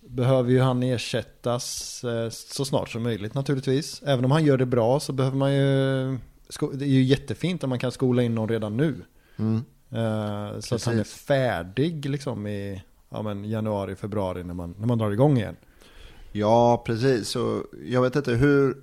[0.00, 4.02] Behöver ju han ersättas eh, så snart som möjligt naturligtvis.
[4.06, 6.18] Även om han gör det bra så behöver man ju,
[6.72, 8.94] det är ju jättefint om man kan skola in någon redan nu.
[9.36, 9.64] Mm.
[9.90, 11.22] Eh, så att han är Precis.
[11.22, 15.56] färdig liksom i ja, men januari, februari när man, när man drar igång igen.
[16.32, 17.28] Ja, precis.
[17.28, 18.82] Så jag vet inte, hur,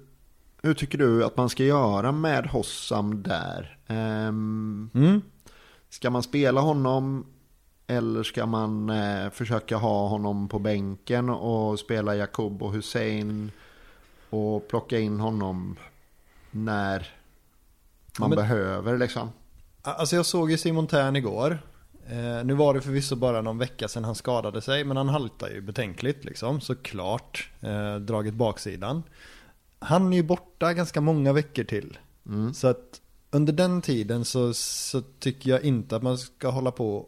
[0.62, 3.78] hur tycker du att man ska göra med Hossam där?
[3.88, 5.22] Ehm, Mm.
[5.90, 7.26] ska man spela honom
[7.88, 13.52] eller ska man eh, försöka ha honom på bänken och spela Jakob och Hussein
[14.30, 15.76] och plocka in honom
[16.52, 17.08] när
[18.20, 19.30] man men- behöver liksom?
[19.82, 21.60] Alltså jag såg ju Simon Tern igår.
[22.10, 25.50] Eh, nu var det förvisso bara någon vecka sedan han skadade sig, men han haltar
[25.50, 27.50] ju betänkligt liksom, såklart.
[27.62, 29.04] Eh, dragit baksidan.
[29.80, 31.98] Han är ju borta ganska många veckor till.
[32.26, 32.54] Mm.
[32.54, 37.06] Så att under den tiden så, så tycker jag inte att man ska hålla på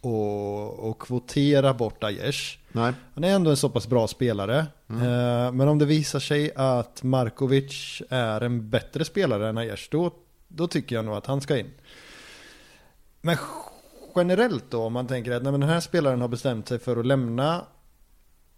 [0.00, 2.58] och, och kvotera bort Aiesh.
[2.72, 4.66] Nej, Han är ändå en så pass bra spelare.
[4.88, 5.02] Mm.
[5.02, 10.10] Eh, men om det visar sig att Markovic är en bättre spelare än Aiesh, då,
[10.48, 11.70] då tycker jag nog att han ska in.
[13.20, 13.36] Men
[14.16, 16.96] generellt då, om man tänker att nej, men den här spelaren har bestämt sig för
[16.96, 17.64] att lämna.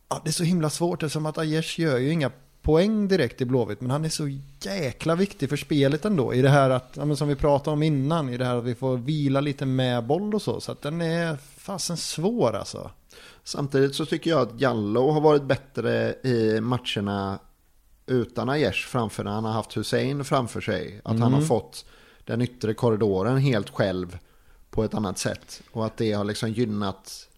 [0.09, 2.31] Ja, det är så himla svårt eftersom att Aiesh gör ju inga
[2.63, 3.81] poäng direkt i Blåvitt.
[3.81, 4.29] Men han är så
[4.61, 6.35] jäkla viktig för spelet ändå.
[6.35, 8.75] I det här att, ja, som vi pratade om innan, i det här att vi
[8.75, 10.61] får vila lite med boll och så.
[10.61, 12.91] Så att den är fasen svår alltså.
[13.45, 17.39] Samtidigt så tycker jag att Jallo har varit bättre i matcherna
[18.07, 21.01] utan Aiesh framför när han har haft Hussein framför sig.
[21.05, 21.85] Att han har fått
[22.25, 24.19] den yttre korridoren helt själv
[24.77, 25.63] på ett annat sätt.
[25.73, 27.29] Och att det har liksom gynnat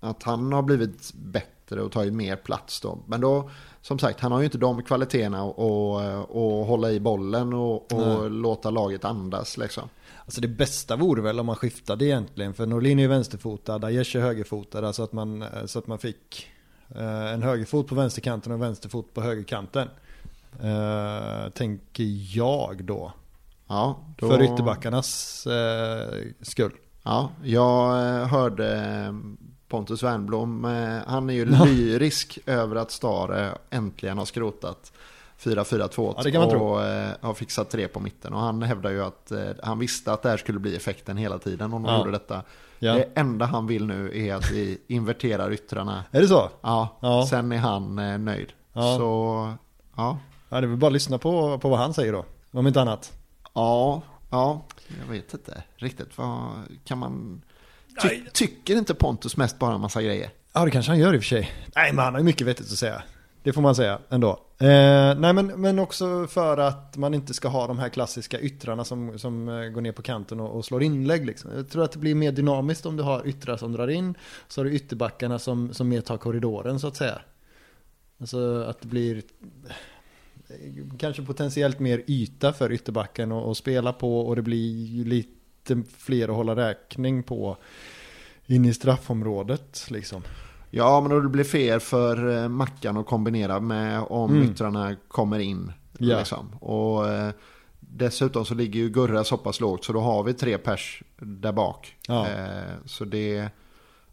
[0.00, 2.98] att han har blivit bättre och tagit mer plats då.
[3.06, 3.50] Men då,
[3.82, 8.30] som sagt, han har ju inte de kvaliteterna att att hålla i bollen och, och
[8.30, 9.88] låta laget andas liksom.
[10.24, 12.54] Alltså det bästa vore väl om man skiftade egentligen.
[12.54, 14.86] För Norlin är ju vänsterfotad, Aiesh är högerfotad.
[14.86, 16.46] Alltså att man, så att man fick
[16.88, 19.88] eh, en högerfot på vänsterkanten och en vänsterfot på högerkanten.
[20.62, 23.12] Eh, tänker jag då.
[23.66, 24.28] Ja, då...
[24.28, 26.08] För ytterbackarnas eh,
[26.42, 26.72] skull.
[27.02, 29.12] Ja, jag eh, hörde eh,
[29.68, 34.92] Pontus Wernbloom, eh, han är ju lyrisk över att Stare äntligen har skrotat
[35.42, 36.78] 4-4-2 Ja, och
[37.28, 38.32] har fixat tre på mitten.
[38.34, 41.72] Och han hävdar ju att han visste att det här skulle bli effekten hela tiden
[41.72, 41.98] om de Ja.
[41.98, 42.42] gjorde detta.
[42.78, 42.94] Ja.
[42.94, 46.04] Det enda han vill nu är att vi inverterar yttrarna.
[46.10, 46.48] Är det så?
[46.60, 47.26] Ja, Ja.
[47.30, 48.52] sen är han nöjd.
[48.72, 48.96] Ja.
[48.98, 49.52] Så,
[49.96, 50.18] ja.
[50.48, 52.24] Ja, det är väl bara att lyssna på, på vad han säger då.
[52.52, 53.12] Om inte annat.
[53.54, 54.64] Ja, ja,
[55.00, 56.18] jag vet inte riktigt.
[56.18, 56.50] Vad
[56.84, 57.42] kan man...
[58.02, 60.30] Ty, tycker inte Pontus mest bara en massa grejer?
[60.52, 61.50] Ja, det kanske han gör i och för sig.
[61.74, 63.02] Nej, men han har ju mycket vettigt att säga.
[63.42, 64.30] Det får man säga ändå.
[64.58, 68.84] Eh, nej, men, men också för att man inte ska ha de här klassiska yttrarna
[68.84, 71.26] som, som eh, går ner på kanten och, och slår inlägg.
[71.26, 71.50] Liksom.
[71.56, 74.14] Jag tror att det blir mer dynamiskt om du har yttrar som drar in.
[74.48, 77.20] Så har du ytterbackarna som, som mer tar korridoren så att säga.
[78.20, 79.22] Alltså att det blir
[80.98, 86.34] kanske potentiellt mer yta för ytterbacken att spela på och det blir lite fler att
[86.36, 87.56] hålla räkning på
[88.46, 90.22] in i straffområdet liksom.
[90.70, 94.50] Ja, men då det blir fel för eh, Mackan att kombinera med om Mm.
[94.50, 95.72] yttrarna kommer in.
[95.98, 96.18] Ja.
[96.18, 96.54] Liksom.
[96.54, 97.30] Och eh,
[97.80, 101.52] dessutom så ligger ju Gurra så pass lågt så då har vi tre pers där
[101.52, 101.96] bak.
[102.08, 102.28] Ja.
[102.28, 103.48] Eh, så det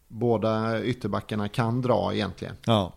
[0.08, 2.56] båda ytterbackarna kan dra egentligen.
[2.66, 2.94] Ja.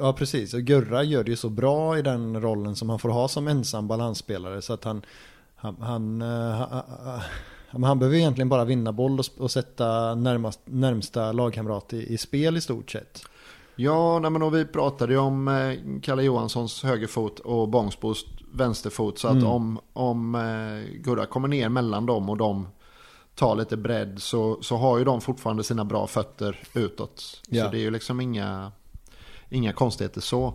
[0.00, 0.54] Ja, precis.
[0.54, 3.48] Och Gurra gör det ju så bra i den rollen som han får ha som
[3.48, 4.62] ensam balansspelare.
[4.62, 5.02] Så att han,
[5.56, 7.22] han, han, eh, ha- ha- ha-
[7.70, 12.14] ja, men han behöver egentligen bara vinna boll och, och sätta närmast, närmsta lagkamrat i,
[12.14, 13.22] i spel i stort sett.
[13.76, 19.18] Ja, nej, men och vi pratade ju om eh, Kalle Johanssons högerfot och Bångsbos vänsterfot.
[19.18, 19.46] Så att Mm.
[19.46, 22.66] om, om eh, Gurra kommer ner mellan dem och de
[23.34, 27.40] tar lite bredd så, så har ju de fortfarande sina bra fötter utåt.
[27.48, 27.64] Ja.
[27.64, 28.72] Så det är ju liksom inga,
[29.54, 30.54] inga konstigheter så.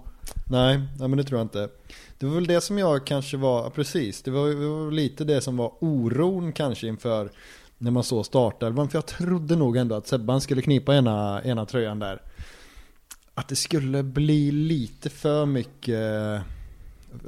[0.49, 1.69] Nej, nej, men det tror jag inte.
[2.17, 5.41] Det var väl det som jag kanske var, precis, det var, det var lite det
[5.41, 7.31] som var oron kanske inför
[7.77, 8.89] när man så startelvan.
[8.89, 12.21] För jag trodde nog ändå att Sebban skulle knipa ena, ena tröjan där.
[13.33, 16.41] Att det skulle bli lite för mycket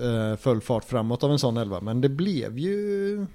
[0.01, 1.81] eh, full fart framåt av en sån elva.
[1.81, 3.25] Men det blev ju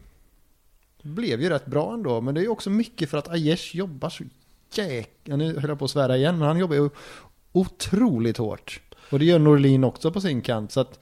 [1.03, 2.20] blev ju rätt bra ändå.
[2.20, 4.25] Men det är ju också mycket för att Aiesh jobbar så
[4.72, 5.37] jäkla...
[5.37, 6.90] Nu höll jag på att svära igen, men han jobbar ju
[7.57, 8.81] otroligt hårt.
[9.11, 10.73] Och det gör Norlin också på sin kant.
[10.73, 11.01] Så att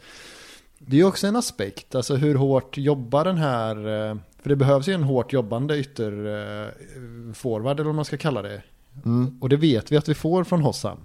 [0.79, 1.95] det är också en aspekt.
[1.95, 3.77] Alltså hur hårt jobbar den här...
[3.77, 8.63] eh, För det behövs ju en hårt jobbande ytterforward eller vad man ska kalla det.
[9.05, 9.39] Mm.
[9.41, 10.99] Och det vet vi att vi får från Hossam.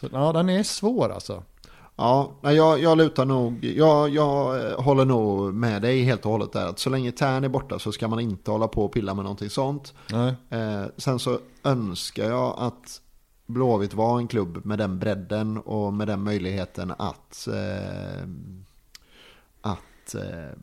[0.00, 1.42] Så ja, den är svår alltså.
[1.96, 6.52] Ja, jag, jag lutar nog, jag, jag eh, håller nog med dig helt och hållet
[6.52, 6.66] där.
[6.66, 9.24] Att så länge Tern är borta så ska man inte hålla på och pilla med
[9.24, 9.94] någonting sånt.
[10.50, 13.00] Eh, sen så önskar jag att
[13.46, 18.22] Blåvitt var en klubb med den bredden och med den möjligheten att, eh,
[19.60, 20.58] att eh,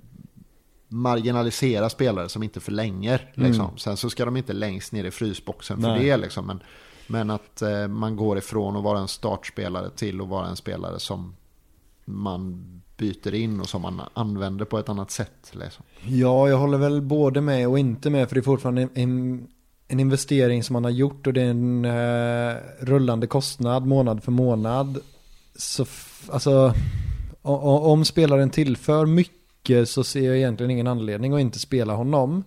[0.88, 3.32] marginalisera spelare som inte förlänger.
[3.34, 3.78] Liksom.
[3.78, 6.06] Sen så ska de inte längst ner i frysboxen för Nej.
[6.06, 6.18] det.
[6.18, 6.48] Liksom.
[6.48, 6.64] Men,
[7.08, 11.00] men att eh, man går ifrån att vara en startspelare till att vara en spelare
[11.00, 11.36] som
[12.06, 12.66] man
[12.98, 15.52] byter in och som man använder på ett annat sätt.
[15.52, 15.86] Liksom.
[16.02, 18.28] Ja, jag håller väl både med och inte med.
[18.28, 19.48] För det är fortfarande en, en
[19.92, 21.28] en investering som man har gjort.
[21.28, 24.98] Och det är en eh, rullande kostnad månad för månad.
[25.56, 25.86] Så
[26.30, 26.74] alltså,
[27.42, 32.44] om spelaren tillför mycket så ser jag egentligen ingen anledning att inte spela honom.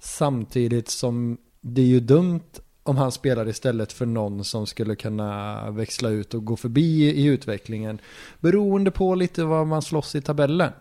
[0.00, 5.70] Samtidigt som det är ju dumt om han spelar istället för någon som skulle kunna
[5.70, 7.98] växla ut och gå förbi i utvecklingen.
[8.40, 10.72] Beroende på lite vad man slåss i tabellen.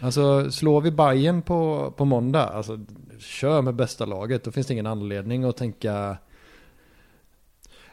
[0.00, 2.78] Alltså slår vi Bayern på, på måndag, alltså
[3.18, 6.16] kör med bästa laget, då finns det ingen anledning att tänka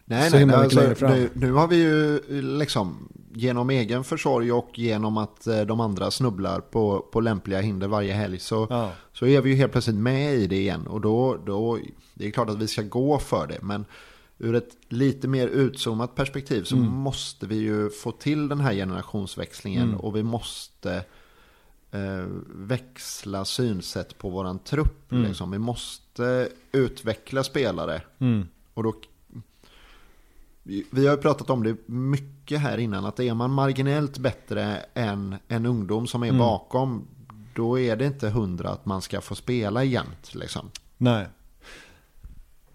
[0.10, 1.16] Nej, Så nej, himla mycket längre alltså, fram.
[1.20, 6.12] nu, nu har vi ju liksom genom egen försorg och genom att eh, de andra
[6.12, 8.92] snubblar på, på lämpliga hinder varje helg så, Ja.
[9.14, 10.88] så är vi ju helt plötsligt med i det igen.
[10.88, 11.80] Och då, då,
[12.14, 13.58] det är klart att vi ska gå för det.
[13.62, 13.86] Men
[14.38, 16.88] ur ett lite mer utzoomat perspektiv så Mm.
[16.90, 19.84] måste vi ju få till den här generationsväxlingen.
[19.88, 20.00] Mm.
[20.00, 21.04] Och vi måste
[22.48, 25.12] växla synsätt på våran trupp.
[25.12, 25.24] Mm.
[25.24, 25.52] Liksom.
[25.52, 28.02] Vi måste utveckla spelare.
[28.20, 28.48] Mm.
[28.74, 28.94] Och då,
[30.64, 35.36] vi har ju pratat om det mycket här innan, att är man marginellt bättre än
[35.48, 36.40] en ungdom som är Mm.
[36.40, 37.08] bakom,
[37.56, 40.36] då är det inte hundra att man ska få spela jämt.
[40.36, 40.72] Liksom.
[40.98, 41.28] Nej.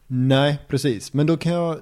[0.06, 1.12] Nej, precis.
[1.12, 1.80] Men då kan jag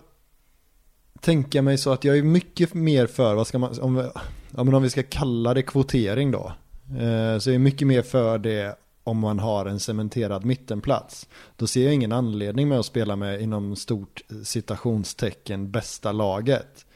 [1.20, 4.10] tänka mig så att jag är mycket mer för, vad ska man, om,
[4.56, 6.52] ja, men om vi ska kalla det kvotering då.
[6.98, 11.28] Eh, så jag är mycket mer för det om man har en cementerad mittenplats.
[11.56, 16.86] Då ser jag ingen anledning med att spela med inom stort citationstecken bästa laget.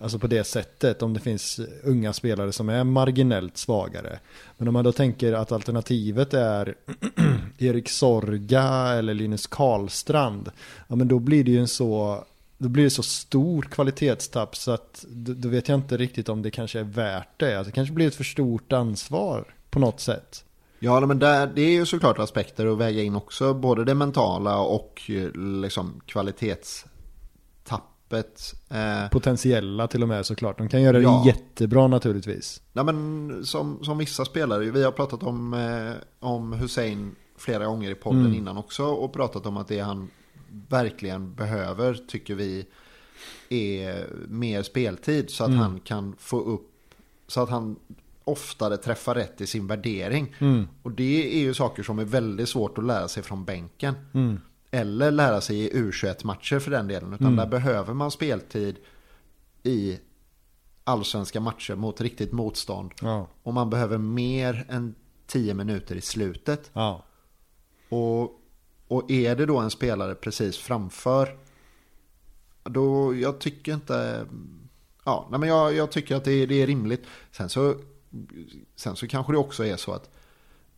[0.00, 4.18] Alltså på det sättet, om det finns unga spelare som är marginellt svagare.
[4.56, 6.74] Men om man då tänker att alternativet är
[7.58, 10.50] Erik Sorga eller Linus Karlstrand.
[10.88, 12.24] Ja men då blir det ju en så,
[12.64, 16.42] då blir det så stor kvalitetstapp så att då, då vet jag inte riktigt om
[16.42, 17.58] det kanske är värt det.
[17.58, 20.44] Alltså det kanske blir ett för stort ansvar på något sätt.
[20.78, 24.58] Ja, men där, det är ju såklart aspekter att väga in också, både det mentala
[24.58, 28.54] och eh, liksom kvalitetstappet.
[28.70, 30.58] Eh, Potentiella till och med såklart.
[30.58, 31.22] De kan göra det Ja.
[31.26, 32.62] jättebra naturligtvis.
[32.72, 35.92] Ja, men som, som vissa spelare, vi har pratat om, eh,
[36.28, 38.34] om Hussein flera gånger i podden Mm.
[38.34, 40.10] innan också och pratat om att det han
[40.68, 42.66] verkligen behöver tycker vi
[43.48, 45.60] är mer speltid så att Mm.
[45.60, 46.70] han kan få upp,
[47.26, 47.76] så att han
[48.24, 50.34] oftare träffar rätt i sin värdering.
[50.38, 50.68] Mm.
[50.82, 53.94] Och det är ju saker som är väldigt svårt att lära sig från bänken.
[54.14, 54.40] Mm.
[54.70, 57.12] Eller lära sig i U21-matcher för den delen.
[57.14, 57.36] Utan Mm.
[57.36, 58.76] där behöver man speltid
[59.62, 59.98] i
[60.84, 62.92] allsvenska matcher mot riktigt motstånd.
[63.02, 63.28] Ja.
[63.42, 64.94] Och man behöver mer än
[65.26, 66.70] 10 minuter i slutet.
[66.72, 67.04] Ja.
[67.88, 68.40] Och,
[68.88, 71.36] och är det då en spelare precis framför.
[72.62, 74.26] Då, jag tycker inte...
[75.04, 77.04] Ja, nej men jag, jag tycker att det, är- det är rimligt.
[77.32, 77.74] Sen så,
[78.76, 80.10] sen så kanske det också är så att,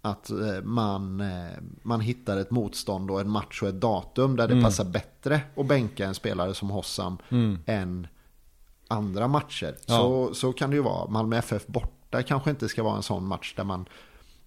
[0.03, 4.49] att eh, man, eh, man hittar ett motstånd och en match och ett datum där
[4.49, 4.64] det Mm.
[4.64, 7.59] passar bättre att bänka en spelare som Hossam Mm.
[7.66, 8.07] än
[8.89, 9.76] andra matcher.
[9.87, 9.97] Ja.
[9.99, 11.11] Så, så kan det ju vara.
[11.11, 13.89] Malmö FF borta kanske inte ska vara en sån match där man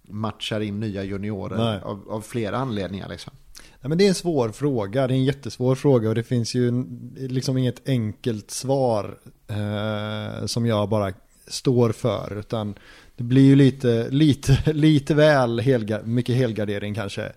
[0.02, 3.10] matchar in nya juniorer av, av flera anledningar.
[3.10, 3.34] Liksom.
[3.82, 6.56] Ja, men det är en svår fråga, det är en jättesvår fråga och det finns
[6.56, 6.86] ju
[7.16, 11.14] liksom inget enkelt svar eh, som jag bara
[11.48, 12.40] står för.
[12.40, 12.76] Utan
[13.18, 17.32] det blir ju lite, lite, lite väl helga, mycket helgardering kanske.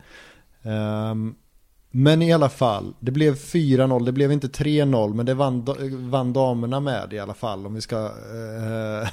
[0.63, 1.35] Um,
[1.95, 5.65] men i alla fall, det blev 4-0, det blev inte 3-0 men det vann,
[6.11, 9.09] vann damerna med i alla fall om vi ska uh,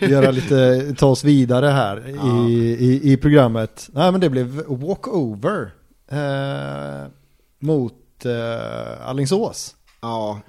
[0.10, 2.48] göra lite, ta oss vidare här ja.
[2.48, 3.88] i, i, i, programmet.
[3.92, 5.70] Nej men det blev walkover
[6.12, 7.10] uh,
[7.58, 9.76] mot uh, Allingsås.
[10.00, 10.40] Ja,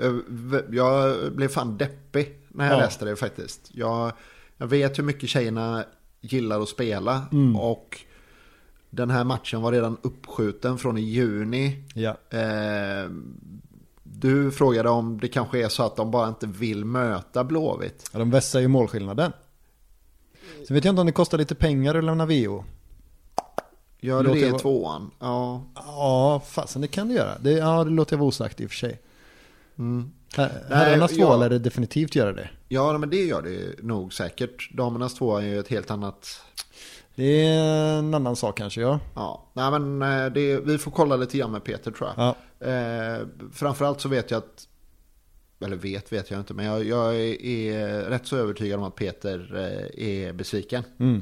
[0.72, 2.80] jag blev fan deppig när jag ja.
[2.80, 3.70] läste det faktiskt.
[3.74, 4.12] Jag,
[4.58, 5.84] jag vet hur mycket tjejerna
[6.22, 7.56] gillar att spela mm.
[7.56, 8.00] och
[8.90, 11.84] den här matchen var redan uppskjuten från i juni.
[11.94, 12.18] Ja.
[12.30, 13.10] Eh,
[14.04, 18.10] du frågade om det kanske är så att de bara inte vill möta Blåvitt.
[18.14, 19.32] Ja, de vässar ju målskillnaden.
[20.68, 22.64] Så vet jag inte om det kostar lite pengar att lämna VO.
[24.00, 25.12] Gör det, det i tvåan?
[25.20, 25.64] Ja.
[25.76, 27.38] Ja, fasen det kan det göra.
[27.40, 29.00] Det, ja, det låter jag vara osagt i och för sig.
[29.78, 30.12] Mm.
[30.70, 32.50] Herrarnas tvåa lär det definitivt göra det.
[32.68, 34.72] Ja, men det gör det nog säkert.
[34.74, 36.42] Damernas tvåa är ju ett helt annat
[37.20, 39.00] det är en annan sak kanske ja.
[39.16, 42.36] Ja, nej men eh, det, vi får kolla lite grann med Peter tror jag.
[42.60, 42.68] Ja.
[42.68, 44.68] Eh, framförallt så vet jag att,
[45.66, 48.96] eller vet vet jag inte, men jag, jag är, är, rätt så övertygad om att
[48.96, 50.84] Peter eh, är besviken.
[51.00, 51.22] Mm.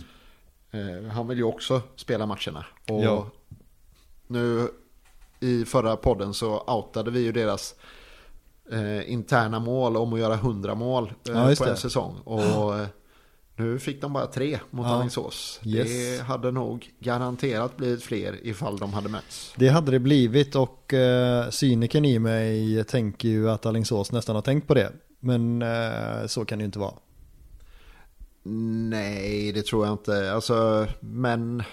[0.78, 2.66] Eh, han vill ju också spela matcherna.
[2.90, 3.30] Och ja.
[4.28, 4.70] nu
[5.40, 7.76] i förra podden så outade vi ju deras
[8.72, 11.78] eh, interna mål om att göra 100 mål eh, ja, på en det.
[11.78, 12.16] säsong.
[12.24, 12.74] Och
[13.58, 14.96] nu fick de bara tre mot ja.
[14.96, 15.60] Alingsås.
[15.64, 15.88] Yes.
[15.88, 19.54] Det hade nog garanterat blivit fler ifall de hade mötts.
[19.56, 24.42] Det hade det blivit och eh, cyniken i mig tänker ju att Alingsås nästan har
[24.42, 24.92] tänkt på det.
[25.20, 26.94] Men eh, så kan det ju inte vara.
[28.90, 30.34] Nej, det tror jag inte.
[30.34, 31.64] Alltså, men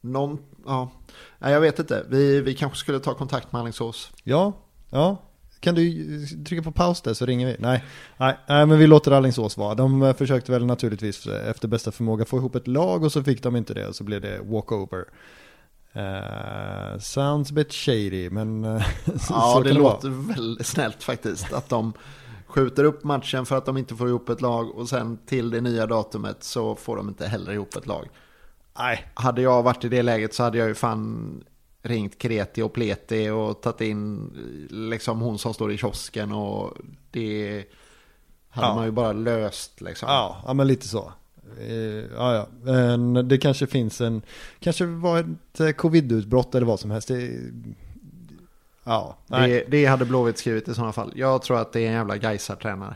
[0.00, 0.90] någon, ja.
[1.38, 2.04] Nej, jag vet inte.
[2.08, 4.10] Vi, vi kanske skulle ta kontakt med Alingsås.
[4.24, 4.52] Ja,
[4.90, 5.16] ja.
[5.60, 7.56] Kan du trycka på paus där så ringer vi?
[7.58, 7.84] Nej,
[8.16, 9.74] nej, nej men vi låter Alingsås vara.
[9.74, 13.22] De eh, försökte väl naturligtvis eh, efter bästa förmåga få ihop ett lag och så
[13.22, 15.04] fick de inte det och så blev det walkover.
[15.96, 18.64] Uh, sounds a bit shady men
[19.28, 20.34] Ja, det, det låter vara.
[20.36, 21.52] väldigt snällt faktiskt.
[21.52, 21.92] Att de
[22.48, 25.60] skjuter upp matchen för att de inte får ihop ett lag och sen till det
[25.60, 28.08] nya datumet så får de inte heller ihop ett lag.
[28.78, 29.06] Nej.
[29.14, 31.44] Hade jag varit i det läget så hade jag ju fan
[31.82, 34.30] ringt Kreti och Pleti och tagit in
[34.70, 36.76] liksom hon som står i kiosken och
[37.10, 37.64] det
[38.48, 38.74] hade ja.
[38.74, 40.08] man ju bara löst liksom.
[40.08, 41.12] Ja, ja men lite så.
[41.60, 42.46] Eh, ja, ja.
[42.62, 44.22] Men det kanske finns en,
[44.60, 47.08] kanske var ett eh, covid-utbrott eller vad som helst.
[47.08, 47.30] Det,
[48.88, 49.16] ja.
[49.26, 51.12] Det, det hade Blåvitt skrivit i sådana fall.
[51.14, 52.94] Jag tror att det är en jävla Gaisar-tränare.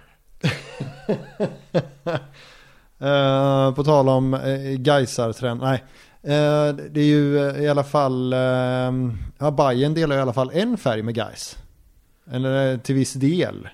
[3.03, 5.85] uh, på tal om uh, Gaisar-tränare, nej.
[6.25, 10.51] Eh, det är ju eh, i alla fall, ehm, ja Bayern delar i alla fall
[10.55, 11.59] en färg med Gais.
[12.31, 13.69] Eller eh, till viss del.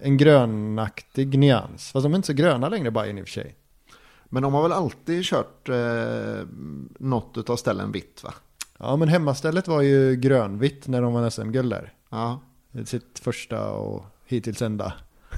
[0.00, 1.92] En grönaktig nyans.
[1.92, 3.54] Fast de är inte så gröna längre Bayern i och för sig.
[4.24, 6.46] Men de har väl alltid kört eh,
[6.98, 8.34] något av ställen vitt va?
[8.78, 11.92] Ja men hemmastället var ju grönvitt när de var SM-guld där.
[12.10, 12.40] Ja.
[12.84, 14.92] Sitt första och hittills enda.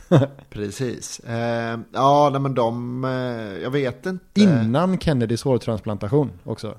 [0.51, 1.21] Precis.
[1.21, 4.41] Eh, ja, nej, men de, eh, jag vet inte.
[4.41, 6.75] Innan Kennedys hårtransplantation också.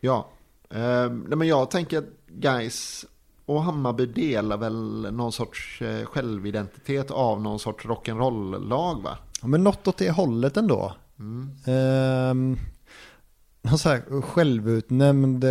[0.00, 0.28] Ja.
[0.70, 3.06] Eh, nej, men jag tänker att guys
[3.46, 9.18] och Hammarby delar väl någon sorts eh, självidentitet av någon sorts rock'n'roll-lag va?
[9.42, 10.92] Ja, men något åt det hållet ändå.
[11.18, 12.58] Mm.
[13.70, 15.50] Någon så här självutnämnd, eh,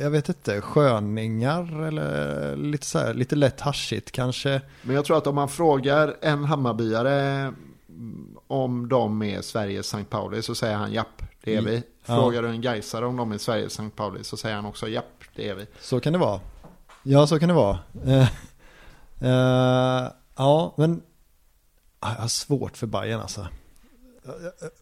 [0.00, 4.60] jag vet inte, sköningar eller lite så här, lite lätt haschigt kanske.
[4.82, 7.52] Men jag tror att om man frågar en Hammarbyare
[8.46, 11.82] om de är Sveriges Sankt Pauli så säger han japp, det är vi.
[12.02, 12.42] Frågar ja.
[12.42, 15.48] du en Gaisare om de är Sveriges Sankt Pauli så säger han också japp, det
[15.48, 15.66] är vi.
[15.80, 16.40] Så kan det vara.
[17.02, 17.78] Ja, så kan det vara.
[18.06, 18.26] Uh,
[19.22, 21.02] uh, ja, men
[22.00, 23.46] jag har svårt för Bayern alltså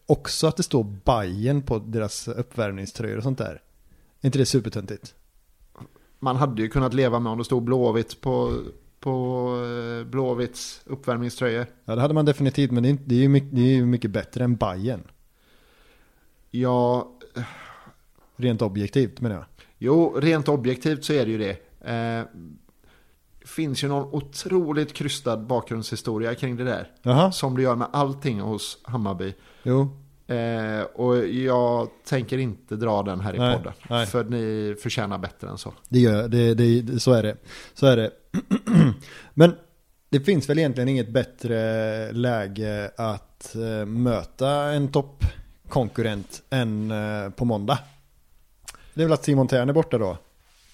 [0.05, 3.61] också att det står Bayern på deras uppvärmningströjor och sånt där.
[4.21, 5.15] Är inte det supertöntigt?
[6.19, 8.63] Man hade ju kunnat leva med om det stod Blåvitt på,
[8.99, 11.65] på eh, Blåvitts uppvärmningströjor.
[11.85, 14.11] Ja, det hade man definitivt, men det är, det är ju mycket, det är mycket
[14.11, 15.03] bättre än Bayern.
[16.51, 17.11] Ja.
[18.35, 19.45] Rent objektivt menar jag.
[19.77, 21.57] Jo, rent objektivt så är det ju det.
[21.91, 22.25] Eh,
[23.55, 26.91] finns ju någon otroligt krystad bakgrundshistoria kring det där.
[27.05, 27.31] Aha.
[27.31, 29.33] Som det gör med allting hos Hammarby.
[29.63, 29.89] Jo.
[30.27, 33.73] Eh, och jag tänker inte dra den här i nej, podden.
[33.89, 34.05] Nej.
[34.05, 35.73] För ni förtjänar bättre än så.
[35.89, 37.37] Det gör det, det, så är det.
[37.73, 38.11] Så är det.
[39.33, 39.55] Men
[40.09, 47.45] det finns väl egentligen inget bättre läge att eh, möta en toppkonkurrent än eh, på
[47.45, 47.79] måndag.
[48.93, 50.17] Det är väl att Simon Thern är borta då?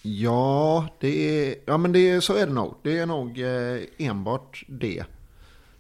[0.08, 1.08] Ja, det
[1.50, 2.76] är, ja men det, så är det nog.
[2.84, 5.04] Det är nog eh, enbart det.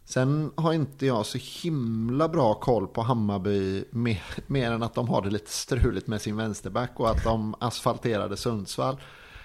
[0.03, 5.07] Sen har inte jag så himla bra koll på Hammarby mer, mer än att de
[5.09, 8.97] har det lite struligt med sin vänsterback och att de asfalterade Sundsvall.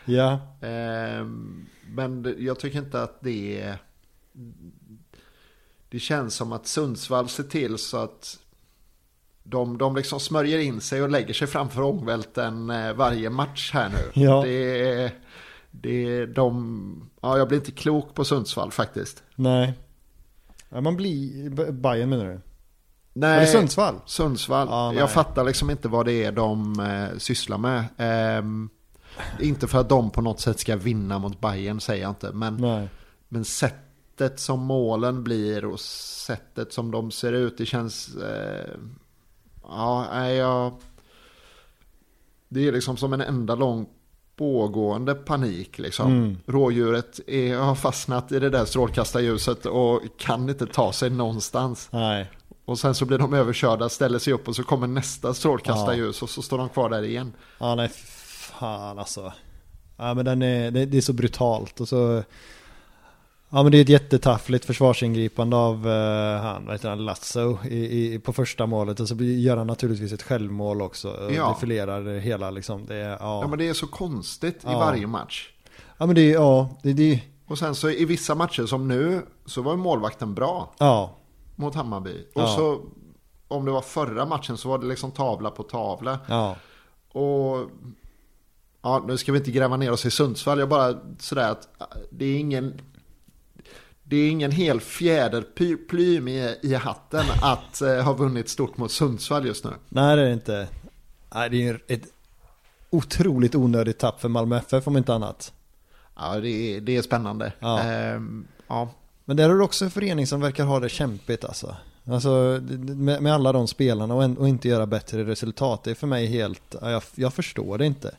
[0.05, 1.25] Ja, Eh,
[1.87, 3.79] men jag tycker inte att det är...
[5.89, 8.39] Det känns som att Sundsvall ser till så att
[9.51, 13.89] de, de liksom smörjer in sig och lägger sig framför ångvälten eh, varje match här
[13.89, 14.11] nu.
[14.25, 14.43] Ja.
[14.43, 15.13] Det.
[15.71, 17.11] Det de...
[17.21, 19.23] Ja, jag blir inte klok på Sundsvall faktiskt.
[19.35, 19.75] nej.
[20.69, 21.51] Ja, man blir...
[21.73, 22.41] Bayern menar du?
[23.13, 23.95] Nej, det Sundsvall?
[24.07, 24.69] Sundsvall.
[24.69, 24.99] Nej.
[24.99, 27.85] jag fattar liksom inte vad det är de eh, sysslar med.
[27.97, 28.69] Ehm,
[29.41, 32.33] inte för att de på något sätt ska vinna mot Bayern säger jag inte.
[32.33, 32.89] Men, Nej.
[33.29, 37.59] men sättet som målen blir och sättet som de ser ut.
[37.59, 38.17] Det känns...
[38.17, 38.75] Eh,
[39.71, 40.73] ja, nej, jag...
[42.49, 43.87] Det är liksom som en enda lång
[44.37, 46.13] pågående panik liksom.
[46.13, 46.39] Mm.
[46.47, 51.89] Rådjuret är, har fastnat i det där strålkastarljuset och kan inte ta sig någonstans.
[51.93, 52.31] Nej.
[52.65, 56.31] Och sen så blir de överkörda, ställer sig upp och så kommer nästa strålkastarljus och
[56.31, 57.33] så står de kvar där igen.
[57.59, 59.33] Ja, nej, fan alltså.
[59.97, 62.23] Ja, men den är, det, det är så brutalt och så...
[63.53, 65.93] Ja, men det är ett jättetaffligt försvarsingripande av uh,
[66.43, 70.13] han, vad heter han, Lasso i, i, på första målet och så gör han naturligtvis
[70.13, 71.11] ett självmål också.
[71.11, 71.49] och Ja.
[71.49, 72.87] Defilerar hela liksom.
[72.87, 73.41] Det är, ja.
[73.43, 74.79] Ja men det är så konstigt i Ja.
[74.79, 75.49] varje match.
[75.99, 79.23] ja, men det är, ja, det, det, Och sen så i vissa matcher som nu
[79.47, 81.17] så var målvakten bra ja,
[81.57, 82.27] mot Hammarby.
[82.35, 82.47] Och Ja.
[82.57, 82.81] så
[83.49, 86.19] om det var förra matchen så var det liksom tavla på tavla.
[86.29, 86.57] ja.
[87.13, 87.71] Och
[88.83, 90.59] ja, nu ska vi inte gräva ner oss i Sundsvall.
[90.59, 91.69] Jag bara sådär att
[92.11, 92.81] det är ingen
[94.11, 99.47] det är ingen hel fjäderplym i, i hatten att eh, ha vunnit stort mot Sundsvall
[99.47, 99.71] just nu.
[99.89, 100.69] Nej, det är det inte.
[101.35, 102.03] Nej, det är ett
[102.91, 105.53] otroligt onödigt tapp för Malmö FF om inte annat.
[106.17, 107.53] Ja, det är, det är spännande.
[107.59, 107.81] Ja.
[107.81, 108.89] Ehm, ja.
[109.25, 111.77] Men där har du också en förening som verkar ha det kämpigt alltså.
[112.07, 115.85] Alltså det- det- med, med alla de spelarna och, en, och inte göra bättre resultat.
[115.85, 118.15] Det är för mig helt, ja, jag, jag förstår det inte.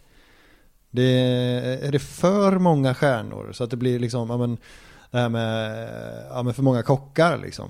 [0.91, 4.57] Det är, är det för många stjärnor så att det blir liksom, ja men,
[5.12, 7.70] det här med, ja men för många kockar liksom.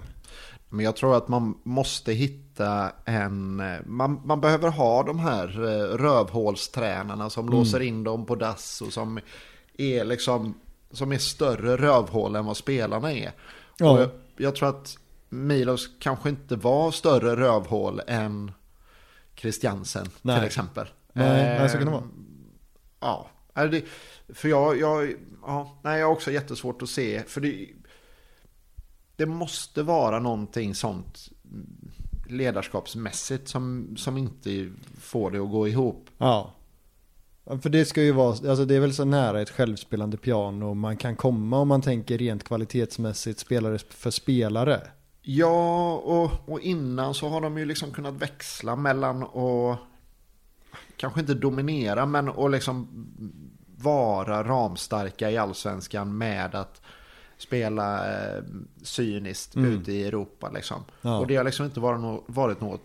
[0.69, 3.59] Men jag tror att man måste hitta en...
[3.59, 8.81] eh, Man, man behöver ha de här eh, rövhålstränarna som låser in dem på dass
[8.81, 9.19] och som
[9.77, 10.53] är liksom...
[10.93, 13.31] Som är större rövhål än vad spelarna är.
[13.77, 13.91] Ja.
[13.91, 14.97] Och jag, jag tror att
[15.29, 18.51] Milos kanske inte var större rövhål än
[19.35, 20.37] Christiansen Nej.
[20.37, 20.87] till exempel.
[21.13, 22.03] Nej, nej, så kan det Eh, vara.
[22.99, 23.83] Ja, är det,
[24.33, 25.13] för jag, jag,
[25.45, 27.23] ja, nej, jag har också jättesvårt att se.
[27.23, 27.67] För det,
[29.15, 31.29] det måste vara någonting sånt
[32.29, 36.09] ledarskapsmässigt som, som inte får det att gå ihop.
[36.17, 36.53] Ja.
[37.61, 40.97] För det ska ju vara, alltså det är väl så nära ett självspelande piano man
[40.97, 44.81] kan komma om man tänker rent kvalitetsmässigt spelare för spelare.
[45.21, 49.75] Ja, och, och innan så har de ju liksom kunnat växla mellan och
[50.97, 52.87] kanske inte dominera men att liksom
[53.81, 56.81] vara ramstarka i allsvenskan med att
[57.37, 58.43] spela eh,
[58.83, 59.71] cyniskt Mm.
[59.71, 60.83] ute i Europa liksom.
[61.01, 61.19] Ja.
[61.19, 62.81] Och det har liksom inte varit, nå- varit något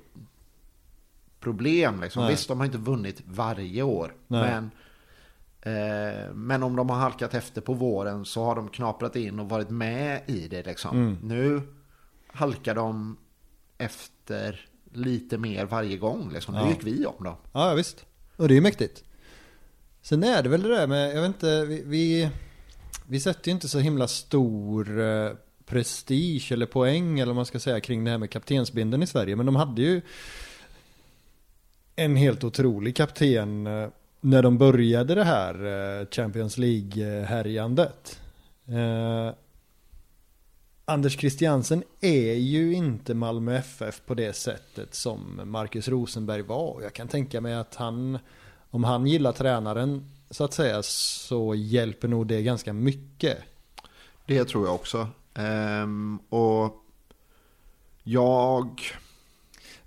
[1.41, 2.23] problem liksom.
[2.23, 2.31] Nej.
[2.33, 4.15] Visst, de har inte vunnit varje år.
[4.27, 4.43] Nej.
[4.51, 4.71] Men,
[5.63, 9.49] eh, men om de har halkat efter på våren så har de knaprat in och
[9.49, 10.97] varit med i det liksom.
[10.97, 11.19] Mm.
[11.23, 11.63] Nu
[12.27, 13.17] halkar de
[13.79, 16.55] efter lite mer varje gång liksom.
[16.55, 16.69] Nu Ja.
[16.69, 17.37] gick vi om dem.
[17.53, 18.07] Ja, visst.
[18.37, 19.05] Och det är ju mäktigt.
[20.07, 22.31] Sen är det väl det där med, jag vet inte, vi, vi,
[23.07, 25.31] vi sätter ju inte så himla stor eh,
[25.65, 29.37] prestige eller poäng eller vad man ska säga kring det här med kaptensbindeln i Sverige.
[29.37, 30.03] Men de hade ju
[31.97, 33.89] en helt otrolig kapten eh,
[34.21, 35.55] när de började det här
[36.01, 38.21] eh, Champions League-härjandet.
[38.69, 39.35] Eh,
[40.85, 46.83] Anders Christiansen är ju inte Malmö FF på det sättet som Marcus Rosenberg var.
[46.83, 48.19] Jag kan tänka mig att han,
[48.77, 53.39] om han gillar tränaren så att säga, så hjälper nog det ganska mycket.
[54.27, 55.09] Det tror jag också.
[55.35, 56.85] Ehm, och
[58.03, 58.81] jag...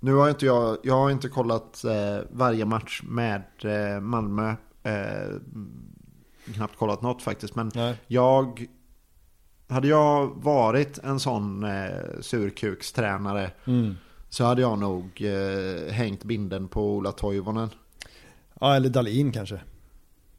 [0.00, 4.54] Nu har inte jag, jag har inte kollat eh, varje match med eh, Malmö.
[4.82, 5.34] Eh,
[6.54, 7.54] knappt kollat något faktiskt.
[7.54, 7.96] Men Nej.
[8.06, 8.66] jag...
[9.68, 13.96] Hade jag varit en sån eh, surkukstränare Mm.
[14.28, 17.70] så hade jag nog eh, hängt binden på Ola Toivonen.
[18.60, 19.60] Ja, eller Dalin kanske.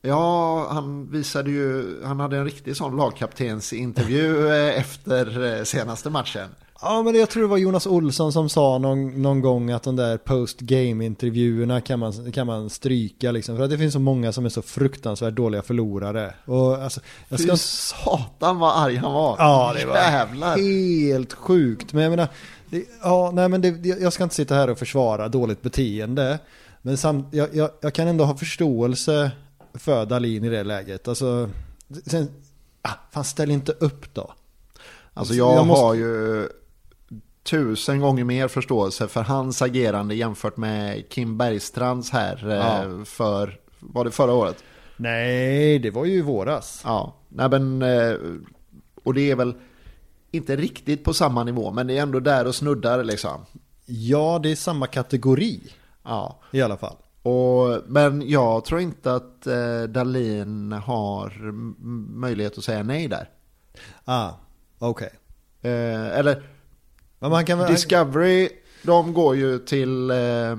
[0.01, 6.49] Ja, han visade ju, han hade en riktig sån lagkaptensintervju eh, efter eh, senaste matchen.
[6.81, 9.95] Ja men jag tror det var Jonas Olsson som sa någon, någon gång att de
[9.95, 13.57] där post game intervjuerna kan man, kan man stryka liksom.
[13.57, 16.33] För att det finns så många som är så fruktansvärt dåliga förlorare.
[16.45, 17.51] Och alltså, jag ska...
[17.51, 19.35] Fy satan vad arg han var.
[19.39, 20.57] Ja, det var Jävlar.
[20.57, 21.93] helt sjukt.
[21.93, 22.27] Men jag menar,
[22.69, 26.39] det, ja, nej men det, jag ska inte sitta här och försvara dåligt beteende.
[26.81, 29.31] Men samt, jag, jag, jag kan ändå ha förståelse
[29.73, 31.07] för Dalin i det läget.
[31.07, 31.49] Alltså,
[32.05, 32.27] sen,
[32.81, 34.33] ah, fan ställ inte upp då.
[35.13, 36.47] Alltså jag, Jag måste- har ju
[37.43, 43.05] tusen gånger mer förståelse för hans agerande jämfört med Kim Bergstrands här eh, Ja.
[43.05, 44.63] för, var det förra året?
[44.97, 46.81] Nej, det var ju i våras.
[46.85, 48.15] Ja, nej men, eh,
[49.03, 49.53] och det är väl
[50.31, 53.45] inte riktigt på samma nivå, men det är ändå där och snuddar liksom.
[53.85, 55.59] Ja, det är samma kategori
[56.03, 56.95] Ja, i alla fall.
[57.21, 61.51] och, men jag tror inte att eh, Dalin har
[62.19, 63.29] möjlighet att säga nej där.
[64.05, 64.29] Ah,
[64.79, 65.09] okej.
[65.61, 66.43] Eh, eller
[67.19, 67.67] man kan.
[67.67, 68.49] Discovery,
[68.83, 70.55] de går ju till, eh,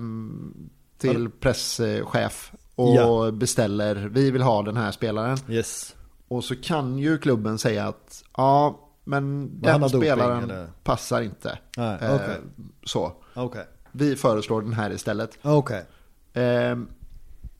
[0.98, 3.30] till presschef och Ja.
[3.30, 5.38] beställer, vi vill ha den här spelaren.
[5.48, 5.94] Yes.
[6.28, 10.66] Och så kan ju klubben säga att ja, men den doping, spelaren eller?
[10.84, 11.58] passar inte.
[11.76, 12.36] Nej, Eh, okej.
[12.84, 13.64] Så, Okej.
[13.92, 15.38] Vi föreslår den här istället.
[15.42, 15.84] Okej.
[16.32, 16.78] Eh,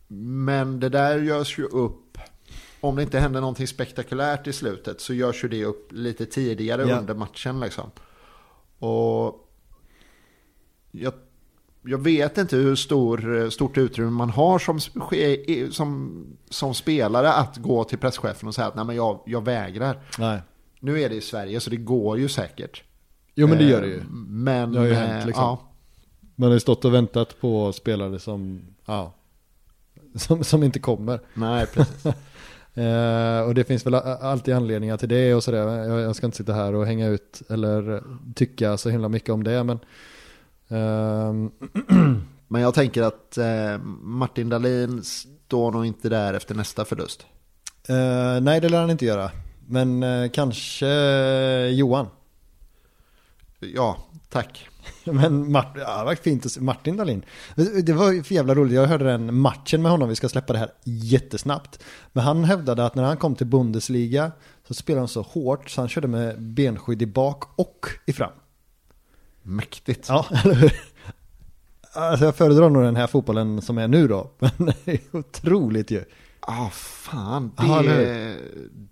[0.09, 2.19] men det där görs ju upp,
[2.81, 6.89] om det inte händer någonting spektakulärt i slutet så görs ju det upp lite tidigare
[6.89, 6.99] Ja.
[6.99, 7.91] under matchen liksom.
[8.79, 9.49] Och
[10.91, 11.13] jag,
[11.83, 14.81] jag vet inte hur stor, stort utrymme man har som,
[15.71, 20.01] som, som spelare att gå till presschefen och säga att nej men jag, jag vägrar.
[20.19, 20.41] Nej.
[20.81, 22.83] Nu är det i Sverige så det går ju säkert.
[23.35, 24.03] Jo men det gör det ju.
[24.29, 25.45] Men, Det har ju hänt, liksom.
[25.45, 25.72] ja,
[26.35, 29.13] Man har ju stått och väntat på spelare som, ja,
[30.15, 31.21] som, som inte kommer.
[31.35, 32.07] nej precis.
[32.75, 35.67] Eh, och det finns väl alltid anledningar till det och sådär.
[35.67, 38.03] Jag, jag ska inte sitta här och hänga ut eller
[38.35, 39.65] tycka så himla mycket om det.
[39.65, 39.79] Men
[40.69, 41.51] ehm,
[42.49, 47.27] Men jag tänker att eh, Martin Dahlin står nog inte där efter nästa förlust.
[47.89, 49.31] eh, nej, det lär han inte göra.
[49.67, 50.87] Men eh, kanske
[51.69, 52.07] Johan.
[53.61, 53.97] Ja,
[54.29, 54.69] tack.
[55.05, 57.25] Men Mart, ja, det fint att se Martin Dahlin.
[57.83, 58.75] Det var ju för jävla roligt.
[58.75, 60.09] Jag hörde den matchen med honom.
[60.09, 61.83] Vi ska släppa det här jättesnabbt.
[62.13, 64.33] Men han hävdade att när han kom till Bundesliga
[64.69, 68.33] så spelade han så hårt så han körde med benskydd i bak och i fram.
[69.43, 70.09] Mäktigt.
[70.09, 70.73] Ja, eller hur?
[71.95, 74.31] Alltså jag föredrar nog den här fotbollen som är nu då.
[74.39, 76.05] Men det är otroligt ju.
[76.41, 77.53] ah, fan.
[77.57, 78.37] Ja, Det,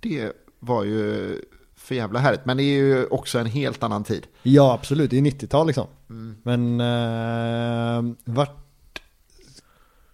[0.01, 1.37] det var ju
[1.91, 2.45] för jävla härligt.
[2.45, 4.27] Men det är ju också en helt annan tid.
[4.43, 5.11] Ja, absolut.
[5.11, 5.87] Det är 90-tal liksom.
[6.11, 6.37] Mm.
[6.43, 8.57] Men eh, vart...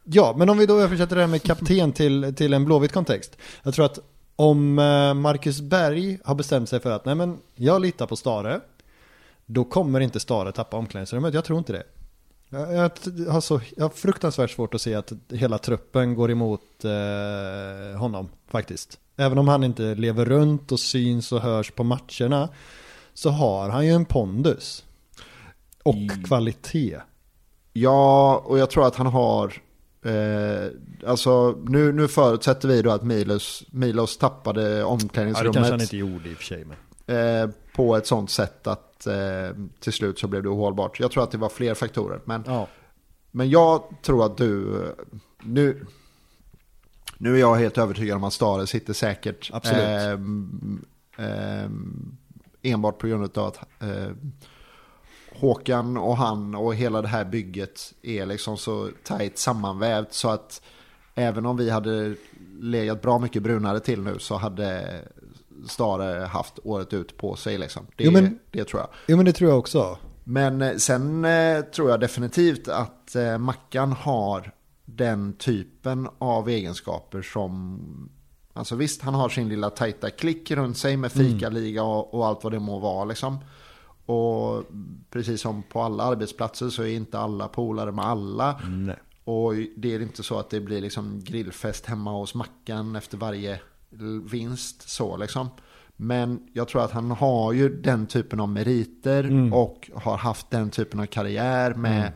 [0.04, 3.36] Ja, men om vi då översätter det här med kapten till, till en blåvit kontext.
[3.62, 3.98] Jag tror att
[4.36, 8.60] om eh, Marcus Berg har bestämt sig för att nej men jag litar på Stare.
[9.46, 11.34] Då kommer inte Stare tappa omklädningsrummet.
[11.34, 11.82] Jag tror inte det.
[12.50, 12.90] Jag, jag,
[13.32, 18.28] har så, jag har fruktansvärt svårt att se att hela truppen går emot eh, honom
[18.48, 18.98] faktiskt.
[19.16, 22.48] Även om han inte lever runt och syns och hörs på matcherna
[23.14, 24.84] så har han ju en pondus.
[25.82, 26.22] Och Mm.
[26.24, 26.96] kvalitet.
[27.72, 29.52] Ja, och jag tror att han har...
[30.04, 30.68] Eh,
[31.06, 35.54] alltså, nu, nu förutsätter vi då att Milos, Milos tappade Ja, det omklädningsrummet.
[35.54, 36.64] kanske han inte gjorde i och för sig.
[37.06, 37.42] Men...
[37.42, 41.00] eh, på ett sånt sätt att eh, till slut så blev det ohållbart.
[41.00, 42.20] Jag tror att det var fler faktorer.
[42.24, 42.68] Men, Ja.
[43.30, 44.82] men jag tror att du...
[45.42, 45.86] Nu,
[47.18, 49.50] nu är jag helt övertygad om att Stare sitter säkert.
[49.52, 49.82] Absolut.
[49.82, 50.84] ehm,
[51.16, 52.16] ehm,
[52.62, 54.10] enbart på grund av att eh,
[55.40, 60.62] Håkan och han och hela det här bygget är liksom så tajt sammanvävt så att
[61.14, 62.14] även om vi hade
[62.60, 65.00] legat bra mycket brunare till nu så hade
[65.68, 67.86] Stare haft året ut på sig liksom.
[67.96, 68.88] Det, Jo, men- det tror jag.
[69.08, 69.98] Jo men det tror jag också.
[70.24, 74.52] Men eh, sen eh, tror jag definitivt att eh, Mackan har
[74.84, 78.10] den typen av egenskaper som
[78.52, 82.44] Alltså visst, han har sin lilla tajta klick runt sig med fikaliga och, och allt
[82.44, 83.38] vad det må vara liksom.
[84.06, 84.64] Och
[85.10, 88.60] precis som på alla arbetsplatser så är inte alla polare med alla.
[88.68, 88.96] Nej.
[89.24, 93.60] Och det är inte så att det blir liksom grillfest hemma hos Mackan efter varje
[94.30, 95.48] vinst så liksom.
[95.96, 100.70] Men jag tror att han har ju den typen av meriter och har haft den
[100.70, 102.12] typen av karriär med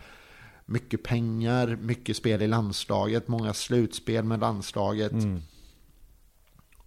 [0.67, 5.13] mycket pengar, mycket spel i landslaget, många slutspel med landslaget.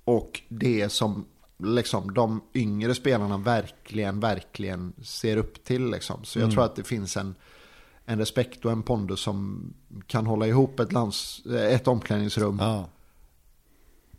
[0.03, 1.25] Och det som
[1.57, 5.91] liksom de yngre spelarna verkligen, verkligen ser upp till.
[5.91, 6.23] Liksom.
[6.23, 7.35] Så jag tror att det finns en,
[8.05, 9.73] en respekt och en pondus som
[10.07, 12.57] kan hålla ihop ett, lands, ett omklädningsrum.
[12.61, 12.89] Ja.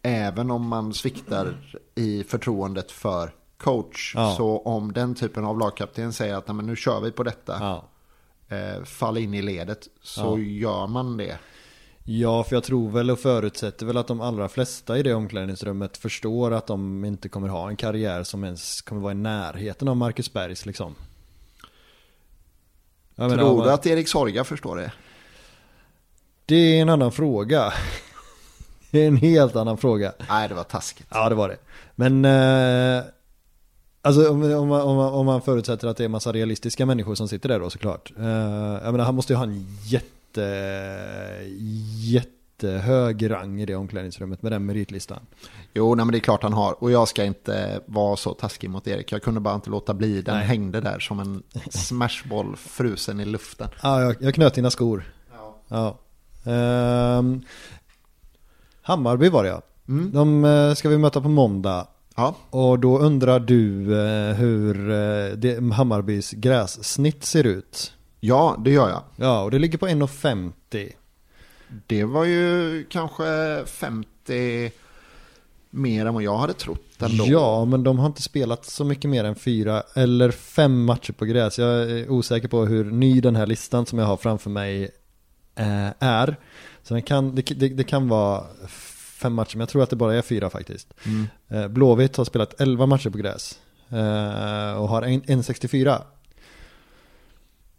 [0.07, 1.57] Även om man sviktar
[1.95, 4.13] i förtroendet för coach.
[4.17, 4.35] Ja.
[4.37, 7.57] Så om den typen av lagkapten säger att "Nej, men nu kör vi på detta.
[7.61, 7.89] Ja.
[8.57, 9.89] Eh, fall in i ledet.
[10.03, 10.39] Så Ja.
[10.39, 11.39] gör man det.
[12.05, 15.97] Ja, för jag tror väl och förutsätter väl att de allra flesta i det omklädningsrummet
[15.97, 19.97] förstår att de inte kommer ha en karriär som ens kommer vara i närheten av
[19.97, 20.95] Marcus Bergs liksom.
[23.15, 24.93] Jag menar, Tror vad- du att Erik Sorga förstår det?
[26.47, 27.73] Det är en annan fråga.
[28.95, 30.13] Det är en helt annan fråga.
[30.29, 31.07] Nej, det var taskigt.
[31.11, 31.57] Ja, det var det.
[31.95, 33.05] Men, eh,
[34.03, 37.29] alltså om, om, man, om, om man förutsätter att det är massa realistiska människor som
[37.29, 38.13] sitter där då såklart.
[38.19, 40.43] Eh, jag menar, han måste ju ha en jätte,
[42.01, 45.21] jättehög rang i det omklädningsrummet med den meritlistan.
[45.73, 46.83] Jo, nej, men det är klart han har.
[46.83, 49.13] Och jag ska inte vara så taskig mot Erik.
[49.13, 50.23] Jag kunde bara inte låta bli.
[50.23, 50.47] Den Nej.
[50.47, 53.69] hängde där som en smashboll frusen i luften.
[53.83, 55.13] Ja, jag, jag knöt dina skor.
[55.69, 55.99] Ja.
[56.47, 57.43] Ehm,
[58.85, 59.63] Hammarby var det ja.
[59.89, 60.11] Mm.
[60.13, 61.87] De eh, ska vi möta på måndag.
[62.17, 67.93] Ja, Och då undrar du eh, hur eh, Hammarbys grässnitt ser ut.
[68.21, 69.03] ja, det gör jag.
[69.17, 70.93] Ja, och det ligger på 1,50.
[71.87, 74.73] Det var ju kanske 50
[75.71, 77.25] mer än vad jag hade trott ändå.
[77.29, 81.25] Ja, men de har inte spelat så mycket mer än fyra eller fem matcher på
[81.25, 81.59] gräs.
[81.59, 84.91] Jag är osäker på hur ny den här listan som jag har framför mig
[85.99, 86.37] är.
[86.85, 89.97] Så den kan, det, det, det kan vara fem matcher, men jag tror att det
[89.97, 90.95] bara är fyra faktiskt.
[91.07, 91.27] Mm.
[91.49, 93.59] Eh, Blåvitt har spelat 11 matcher på gräs
[93.89, 96.03] eh, och har en- 1,64.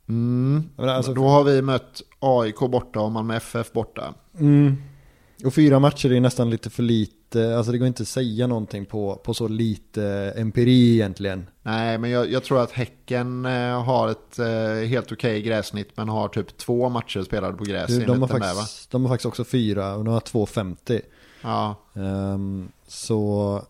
[0.10, 0.64] Mm.
[0.78, 4.14] Alltså- Då har vi mött AIK borta och Malmö FF borta.
[4.40, 4.78] Mm.
[5.46, 8.86] Och fyra matcher är nästan lite för lite, alltså det går inte att säga någonting
[8.86, 11.48] på, på så lite empiri egentligen.
[11.62, 16.10] Nej, men jag, jag tror att Häcken eh, har ett eh, helt okej gräsnitt men
[16.10, 18.62] har typ två matcher spelade på gräs Du, de, har den där va?
[18.62, 21.02] faktiskt, de har faktiskt också fyra och de har 2,50.
[21.42, 23.62] Ja, Ehm, så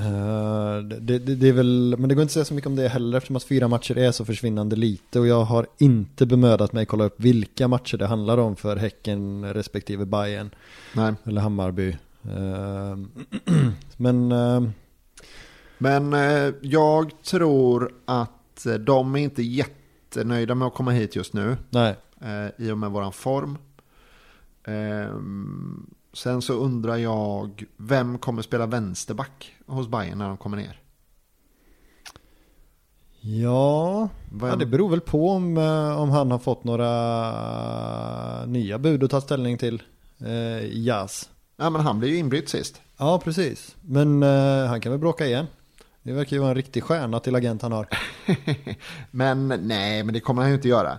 [0.00, 2.76] eh, det, det, det är väl, men det går inte att säga så mycket om
[2.76, 6.72] det heller eftersom att fyra matcher är så försvinnande lite och jag har inte bemödat
[6.72, 10.50] mig kolla upp vilka matcher det handlar om för Häcken respektive Bayern
[10.94, 11.14] nej.
[11.24, 11.96] eller Hammarby.
[12.22, 13.10] Ehm,
[13.96, 14.72] men ehm,
[15.78, 16.12] Men
[16.60, 21.56] jag tror att de är inte jättenöjda med att komma hit just nu.
[21.70, 21.96] nej,
[22.58, 23.58] i och med våran form.
[26.12, 30.80] Sen så undrar jag, vem kommer spela vänsterback hos Bayern när de kommer ner?
[33.20, 34.08] ja,
[34.40, 39.10] ja det beror väl på om, eh, om han har fått några nya bud att
[39.10, 39.82] ta ställning till.
[40.22, 41.30] Uh, Jazz.
[41.56, 42.80] Ja, men han blev ju inbytt sist.
[42.96, 43.76] Ja, precis.
[43.80, 45.46] Men eh, han kan väl bråka igen.
[46.02, 47.88] Det verkar ju vara en riktig stjärna till agent han har.
[49.10, 50.98] Men nej, men det kommer han ju inte göra.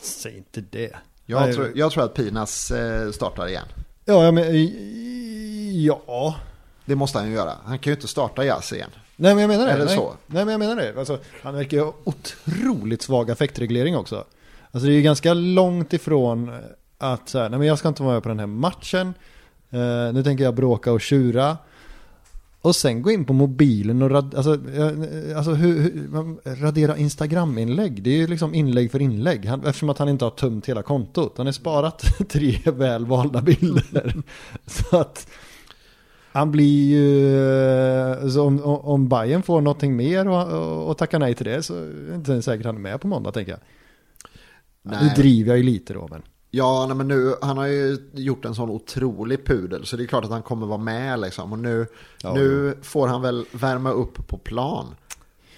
[0.00, 0.96] Säg inte det.
[1.26, 3.66] Jag, tror, jag tror att Pinas eh, startar igen.
[4.08, 4.44] Ja, men,
[5.84, 6.34] ja.
[6.84, 7.52] Det måste han ju göra.
[7.64, 8.90] Han kan ju inte starta Jazz igen.
[9.16, 9.84] Nej men jag menar det.
[9.84, 9.96] Nej.
[9.96, 10.14] så?
[10.26, 10.98] Nej men jag menar det.
[10.98, 14.24] Alltså, han verkar ju ha otroligt svag affektreglering också.
[14.70, 16.58] Alltså det är ju ganska långt ifrån
[16.98, 19.14] att så här, nej men jag ska inte vara med på den här matchen.
[19.70, 21.56] Eh, nu tänker jag bråka och tjura.
[22.66, 28.02] Och sen gå in på mobilen och rad, alltså, eh, alltså hur, hur, radera Instagram-inlägg.
[28.02, 29.46] Det är ju liksom inlägg för inlägg.
[29.46, 31.34] Han, eftersom att han inte har tömt hela kontot.
[31.36, 34.22] Han har sparat tre väl valda bilder.
[34.66, 35.28] Så att
[36.32, 37.36] han blir ju,
[38.10, 42.08] eh, om, om- Bayern får någonting mer och, och, tackar nej till det så är
[42.08, 43.60] det inte säkert han är med på måndag tänker jag.
[44.82, 45.12] Nu Nej.
[45.16, 46.22] driver jag ju lite då men.
[46.50, 50.06] Ja, nej, men nu, han har ju gjort en sån otrolig pudel så det är
[50.06, 51.52] klart att han kommer vara med liksom.
[51.52, 51.86] Och nu,
[52.22, 54.94] Ja, nu får han väl värma upp på plan.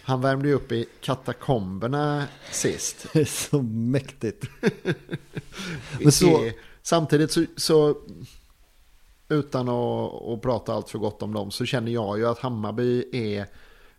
[0.03, 3.07] Han värmde ju upp i katakomberna sist.
[3.27, 4.45] Så mäktigt.
[6.01, 6.51] Men så-
[6.83, 7.97] Samtidigt så, så
[9.29, 13.05] utan att, att prata allt för gott om dem så känner jag ju att Hammarby
[13.13, 13.47] är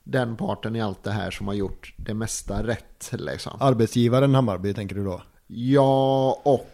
[0.04, 3.10] den parten i allt det här som har gjort det mesta rätt.
[3.12, 3.58] Liksom.
[3.60, 5.22] Arbetsgivaren Hammarby tänker du då?
[5.48, 6.70] Ja, och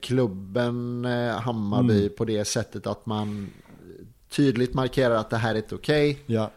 [0.00, 2.12] klubben eh, Hammarby Mm.
[2.16, 3.50] på det sättet att man
[4.28, 6.18] tydligt markerar att det här är inte okej.
[6.26, 6.50] Ja.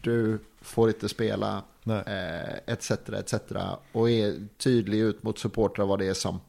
[0.00, 2.02] Du får inte spela, Nej.
[2.06, 2.90] eh, etc.
[2.90, 3.34] etc.
[3.92, 6.40] Och är tydlig ut mot supportrar vad det är som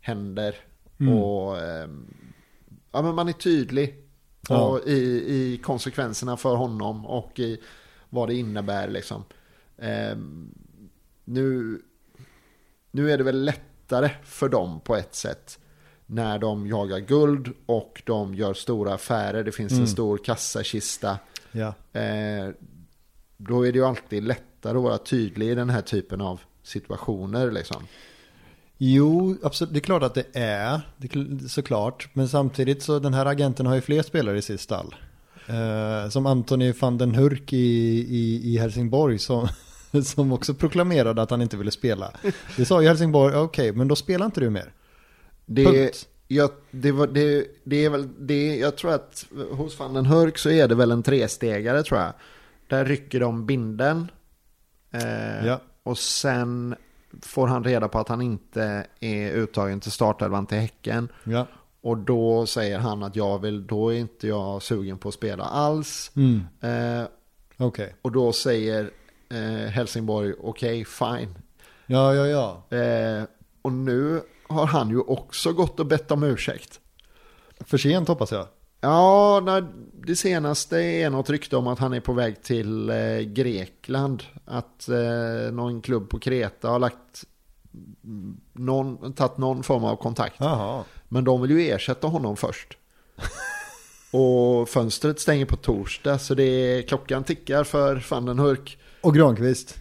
[0.00, 0.54] händer.
[1.00, 1.14] Mm.
[1.14, 1.88] Och eh,
[2.92, 4.00] ja, men man är tydlig
[4.48, 4.64] Ja.
[4.68, 4.94] och i,
[5.34, 7.60] i konsekvenserna för honom och i
[8.10, 8.88] vad det innebär.
[8.88, 9.24] Liksom.
[9.78, 10.16] Eh,
[11.24, 11.80] nu,
[12.90, 13.52] nu är det väl
[13.84, 15.58] lättare för dem på ett sätt
[16.06, 19.44] när de jagar guld och de gör stora affärer.
[19.44, 19.82] Det finns Mm.
[19.82, 21.18] en stor kassakista.
[21.52, 21.74] Ja.
[22.00, 22.48] Eh,
[23.36, 27.50] då är det ju alltid lättare att vara tydlig i den här typen av situationer.
[27.50, 27.82] Liksom.
[28.78, 29.72] Jo, absolut.
[29.72, 30.80] Det är klart att det är.
[30.96, 32.08] Det är kl- såklart.
[32.12, 34.94] Men samtidigt så den här agenten har ju fler spelare i sitt stall.
[35.46, 37.56] Eh, som Antoni van den Hurk i,
[38.08, 39.48] i, i Helsingborg som,
[40.04, 42.10] som också proklamerade att han inte ville spela.
[42.56, 44.72] Det sa ju Helsingborg, okej, men då spelar inte du mer.
[45.46, 46.08] Det, Punkt.
[46.28, 50.38] jag, det, var, det, det är väl, det, jag tror att hos van den Hurk
[50.38, 52.12] så är det väl en trestegare tror jag.
[52.68, 54.10] Där rycker de binden.
[54.90, 55.60] Eh, Ja.
[55.82, 56.74] Och sen
[57.22, 61.08] får han reda på att han inte är uttagen till startelvan till Häcken.
[61.24, 61.46] Ja.
[61.80, 65.44] Och då säger han att jag vill, då är inte jag sugen på att spela
[65.44, 66.10] alls.
[66.16, 66.40] Mm.
[66.60, 67.06] Eh,
[67.56, 67.94] Okej.
[68.02, 68.90] och då säger
[69.34, 71.34] eh, Helsingborg okej, fine.
[71.86, 72.76] Ja, ja, ja.
[72.78, 73.24] Eh,
[73.62, 76.80] och nu har han ju också gått och bett om ursäkt.
[77.60, 78.46] För sent hoppas jag.
[78.80, 79.66] Ja, när
[80.06, 84.22] det senaste är något rykte om att han är på väg till eh, Grekland.
[84.44, 87.24] Att eh, någon klubb på Kreta har lagt
[88.52, 90.36] någon, tagit någon form av kontakt.
[90.38, 90.84] Jaha.
[91.08, 92.78] Men de vill ju ersätta honom först.
[94.12, 98.78] Och fönstret stänger på torsdag så det är, klockan tickar för van den Hurk.
[99.04, 99.78] Och Granqvist.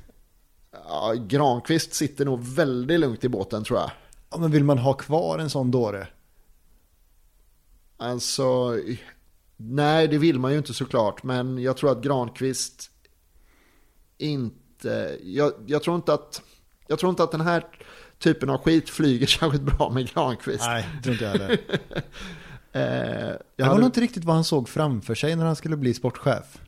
[0.71, 3.91] Ja, Granqvist sitter nog väldigt lugnt i båten tror jag.
[4.29, 6.07] Ja, men vill man ha kvar en sån dåre?
[7.97, 8.77] Alltså,
[9.57, 11.23] nej det vill man ju inte såklart.
[11.23, 12.91] Men jag tror att Granqvist
[14.17, 16.41] inte, jag, jag tror inte att,
[16.87, 17.65] jag tror inte att den här
[18.19, 20.65] typen av skit flyger särskilt bra med Granqvist.
[20.65, 21.59] Nej, det tror inte jag heller.
[22.75, 25.77] Eh, jag var hade, nog inte riktigt vad han såg framför sig när han skulle
[25.77, 26.61] bli sportchef.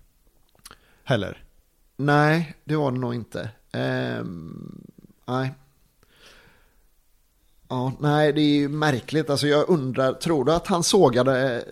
[1.03, 1.45] Heller.
[1.96, 3.50] Nej, det var det nog inte.
[3.72, 4.82] Ehm,
[5.26, 5.54] nej.
[7.68, 9.30] Ja, nej, det är ju märkligt.
[9.30, 11.66] Alltså jag undrar, tror du att han sågade,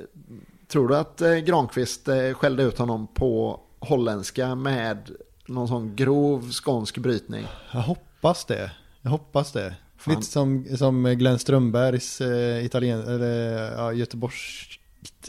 [0.67, 5.11] tror du att eh, Granqvist eh, skällde ut honom på holländska med
[5.47, 7.47] någon sån grov skånsk brytning?
[7.71, 8.71] Jag hoppas det.
[9.01, 9.75] Jag hoppas det.
[9.97, 10.13] Fan.
[10.13, 14.67] Lite som, som Glenn Strömbergs eh, italien, eller, ja, Göteborgs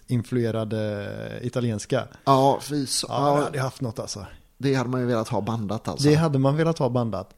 [0.07, 1.09] influerade
[1.42, 2.09] italienska.
[2.24, 4.26] Ja, fy så, Ja, det ja, hade jag haft något alltså
[4.64, 6.08] det hade man ju velat ha bandat alltså.
[6.08, 7.34] Det hade man velat ha bandat.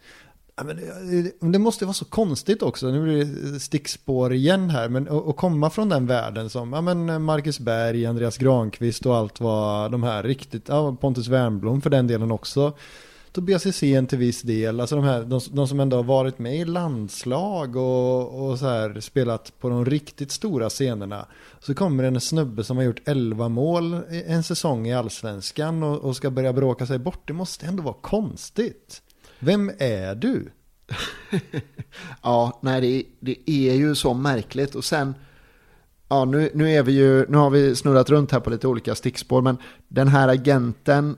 [0.61, 5.29] Eh, det, måste vara så konstigt också, nu blir det stickspår igen här, men att
[5.29, 9.93] att komma från den världen som ja, men Marcus Berg, Andreas Granqvist och allt vad
[9.93, 12.72] de här riktigt, ja, Pontus Wernbloom för den delen också.
[13.37, 16.57] Tobias BCC till viss del, alltså de, här, de, de som ändå har varit med
[16.57, 21.26] i landslag och, och så här spelat på de riktigt stora scenerna.
[21.61, 26.16] Så kommer en snubbe som har gjort 11 mål en säsong i allsvenskan och, och
[26.16, 27.26] ska börja bråka sig bort.
[27.26, 29.03] Det måste ändå vara konstigt.
[29.39, 30.51] Vem är du?
[32.22, 35.14] Ja, nej det, det är ju så märkligt och sen
[36.09, 38.95] Ja, nu, nu är vi ju, nu har vi snurrat runt här på lite olika
[38.95, 39.57] stickspår, men
[39.89, 41.16] den här agenten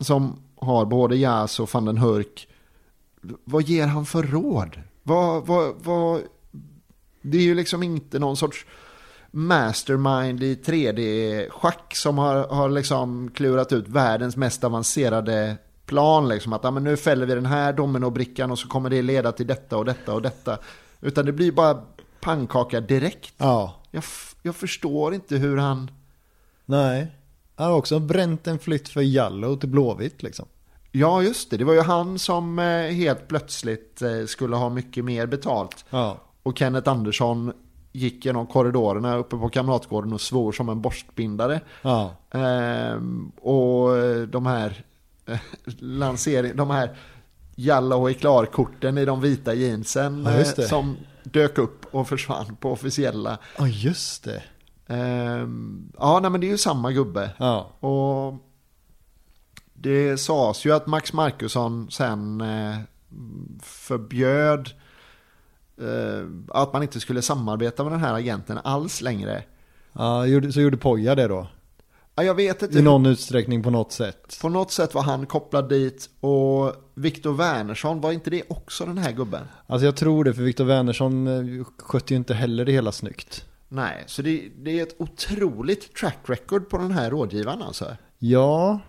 [0.00, 2.48] som har både Jas och van den Hurk,
[3.44, 4.80] vad ger han för råd?
[5.02, 6.22] Vad, vad, vad,
[7.22, 8.66] det är ju liksom inte någon sorts
[9.30, 16.28] mastermind i 3D-schack som har, har liksom klurat ut världens mest avancerade plan.
[16.28, 16.52] Liksom.
[16.52, 19.46] Att ja, men nu fäller vi den här dominobrickan och så kommer det leda till
[19.46, 20.58] detta och detta och detta.
[21.00, 21.82] Utan det blir bara
[22.20, 23.34] pannkaka direkt.
[23.36, 24.04] Ja, Jag,
[24.42, 25.90] jag förstår inte hur han...
[26.64, 27.06] nej.
[27.56, 30.46] Han har också bränt en flytt för Jallow till Blåvitt liksom.
[30.92, 31.56] Ja, just det.
[31.56, 35.84] Det var ju han som eh, helt plötsligt eh, skulle ha mycket mer betalt.
[35.90, 36.18] Ja.
[36.42, 37.52] Och Kenneth Andersson
[37.92, 41.60] gick genom korridorerna uppe på Kamratgården och svor som en borstbindare.
[41.82, 42.16] Ja.
[42.30, 44.84] Ehm, och eh, de här
[45.78, 46.96] lansering, de här
[47.54, 53.38] Jallow i klarkorten i de vita jeansen Ja, som dök upp och försvann på officiella.
[53.58, 54.42] Ja, just det.
[54.86, 57.30] Ehm, ja, nej men det är ju samma gubbe.
[57.38, 57.70] Ja.
[57.80, 58.34] Och
[59.74, 62.76] det sades ju att Max Markusson sen eh,
[63.62, 64.70] förbjöd
[65.80, 69.42] eh, att man inte skulle samarbeta med den här agenten alls längre.
[69.92, 71.46] ja så gjorde Poja det då?
[72.14, 72.78] Ja, jag vet inte.
[72.78, 74.38] I någon utsträckning på något sätt.
[74.40, 78.98] På något sätt var han kopplad dit och Viktor Wernersson, var inte det också den
[78.98, 79.42] här gubben?
[79.66, 83.44] Alltså jag tror det, för Viktor Wernersson eh, skötte ju inte heller det hela snyggt.
[83.68, 87.96] Nej, så det, det är ett otroligt track record på den här rådgivaren alltså.
[88.18, 88.80] Ja.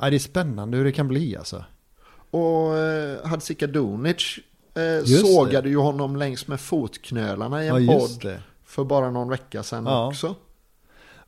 [0.00, 1.64] ja, det är spännande hur det kan bli alltså.
[2.30, 4.38] Och eh, Hadzika Dunic
[4.74, 8.42] eh, sågade ju honom längs med fotknölarna i Ja, en just podd det.
[8.64, 10.06] för bara någon vecka sedan Ja.
[10.08, 10.34] också.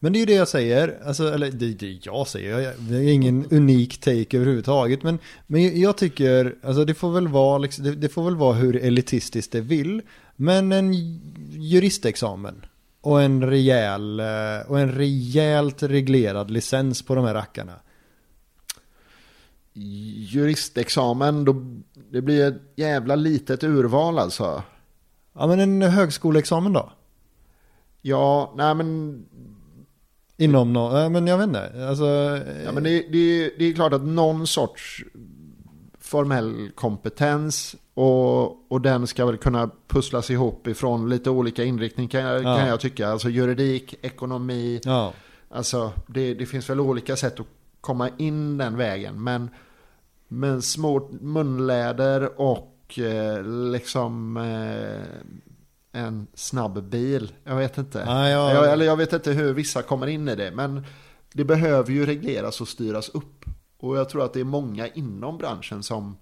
[0.03, 2.96] Men det är ju det jag säger, alltså, eller det är det jag säger, det
[2.96, 5.03] är ingen unik take överhuvudtaget.
[5.03, 8.55] Men, men jag tycker, alltså det får väl vara, liksom, det, det får väl vara
[8.55, 10.03] hur elitistiskt det vill.
[10.36, 10.92] Men en
[11.50, 12.64] juristexamen
[13.00, 14.26] och en rejäl, eh,
[14.68, 17.74] och en rejält reglerad licens på de här rackarna.
[19.72, 21.64] Juristexamen, då,
[22.11, 24.62] det blir ett jävla litet urval alltså.
[25.32, 26.92] Ja men en högskoleexamen då?
[28.05, 29.24] Ja, nej men
[30.45, 31.86] Inom någon, men jag vet inte.
[31.88, 32.05] Alltså,
[32.64, 35.05] Ja, men det, det, det är klart att någon sorts
[36.01, 42.20] formell kompetens och, och den ska väl kunna pusslas ihop ifrån lite olika inriktning kan
[42.20, 42.57] jag, Ja.
[42.59, 43.09] kan jag tycka.
[43.09, 45.12] Alltså juridik, ekonomi, ja.
[45.51, 47.47] alltså det, det finns väl olika sätt att
[47.80, 49.24] komma in den vägen.
[49.24, 49.51] Men,
[50.28, 55.22] men små munläder och eh, liksom eh,
[55.93, 57.32] en snabb bil.
[57.45, 58.03] Jag vet inte.
[58.07, 58.55] Ja, ja.
[58.55, 60.51] Jag, eller jag vet inte hur vissa kommer in i det.
[60.51, 60.86] Men
[61.32, 63.45] det behöver ju regleras och styras upp.
[63.78, 66.16] Och jag tror att det är många inom branschen som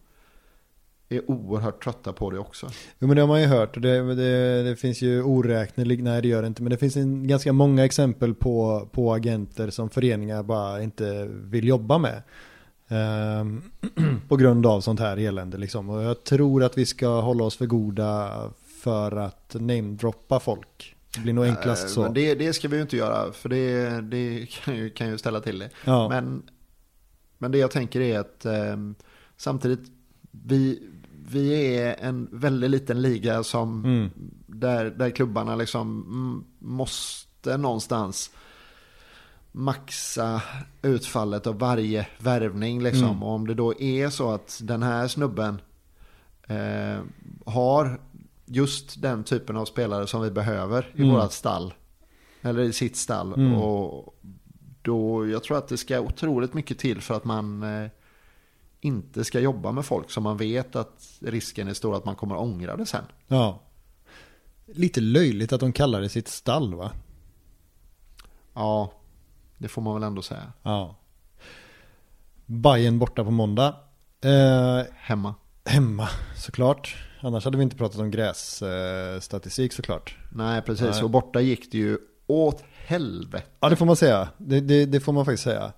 [1.09, 2.67] är oerhört trötta på det också.
[2.99, 6.23] Jo men det har man ju hört och det, det, det finns ju oräknelig, nej
[6.23, 9.91] det gör det inte, men det finns en, ganska många exempel på, på agenter som
[9.91, 12.23] föreningar bara inte vill jobba med.
[12.89, 13.63] Ehm,
[14.29, 15.91] på grund av sånt här elände liksom.
[15.91, 18.31] Och jag tror att vi ska hålla oss för goda
[18.81, 20.97] för att namedroppa folk.
[21.15, 22.03] Det blir nog enklast Eh, så.
[22.03, 25.19] Men det, det ska vi ju inte göra, för det, det kan, ju, kan ju
[25.19, 25.71] ställa till det.
[25.85, 26.09] ja.
[26.09, 26.43] Men,
[27.39, 28.77] men det jag tänker är att eh,
[29.37, 29.91] samtidigt,
[30.31, 30.83] vi,
[31.33, 34.11] vi är en väldigt liten liga som Mm.
[34.47, 38.31] där, där klubbarna liksom måste någonstans
[39.53, 40.43] maxa
[40.83, 42.83] utfallet av varje värvning.
[42.83, 43.05] Liksom.
[43.05, 43.23] Mm.
[43.23, 45.61] Och om det då är så att den här snubben
[46.49, 47.01] eh,
[47.47, 48.01] har
[48.53, 51.15] just den typen av spelare som vi behöver i Mm.
[51.15, 51.75] vårat stall.
[52.43, 53.33] Eller i sitt stall.
[53.33, 53.55] Mm.
[53.55, 54.15] Och
[54.83, 57.91] då, jag tror att det ska otroligt mycket till för att man eh,
[58.81, 62.37] inte ska jobba med folk som man vet att risken är stor att man kommer
[62.37, 63.05] ångra det sen.
[63.27, 63.61] ja.
[64.75, 66.91] Lite löjligt att de kallar det sitt stall va?
[68.55, 68.93] Ja,
[69.59, 70.53] det får man väl ändå säga.
[70.63, 70.97] Ja.
[72.47, 73.75] Bayern borta på måndag.
[74.21, 75.35] Eh, Hemma.
[75.65, 76.97] hemma såklart.
[77.21, 80.17] Annars hade vi inte pratat om grässtatistik såklart.
[80.33, 80.91] Nej, precis.
[80.91, 81.03] Nej.
[81.03, 83.45] Och borta gick det ju åt helvete.
[83.61, 84.29] Ja det får man säga.
[84.37, 85.73] Det, det, det får man faktiskt säga.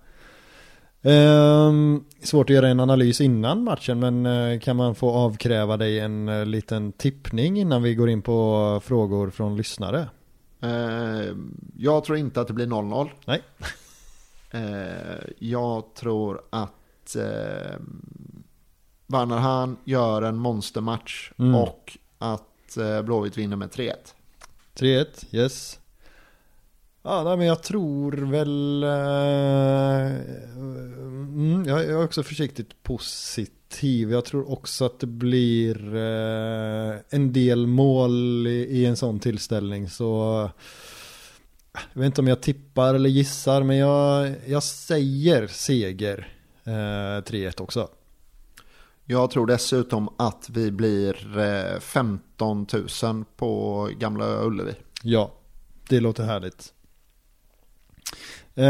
[1.02, 6.00] Ehm, svårt att göra en analys innan matchen men eh, kan man få avkräva dig
[6.00, 10.08] en eh, liten tippning innan vi går in på frågor från lyssnare?
[10.60, 11.36] Eh,
[11.76, 13.10] jag tror inte att det blir 0-0.
[13.26, 13.42] Nej.
[14.54, 17.16] Eh, jag tror att
[19.12, 21.54] eh, Vannerhan gör en monstermatch Mm.
[21.54, 23.92] och att eh, Blåvitt vinner med 3-1.
[24.74, 25.78] 3-1, yes.
[27.02, 28.82] Ja, nej, men jag tror väl...
[28.82, 30.20] Eh,
[30.56, 34.12] mm, jag är också försiktigt positiv.
[34.12, 39.90] Jag tror också att det blir eh, en del mål i, i en sån tillställning.
[39.90, 40.50] Så
[41.92, 46.28] jag vet inte om jag tippar eller gissar, men jag, jag säger seger.
[46.64, 47.88] Eh, 3-1 också.
[49.04, 52.66] Jag tror dessutom att vi blir eh, 15
[53.02, 54.74] 000 på Gamla Ullevi.
[55.02, 55.32] Ja,
[55.88, 56.72] det låter härligt.
[58.54, 58.64] Eh,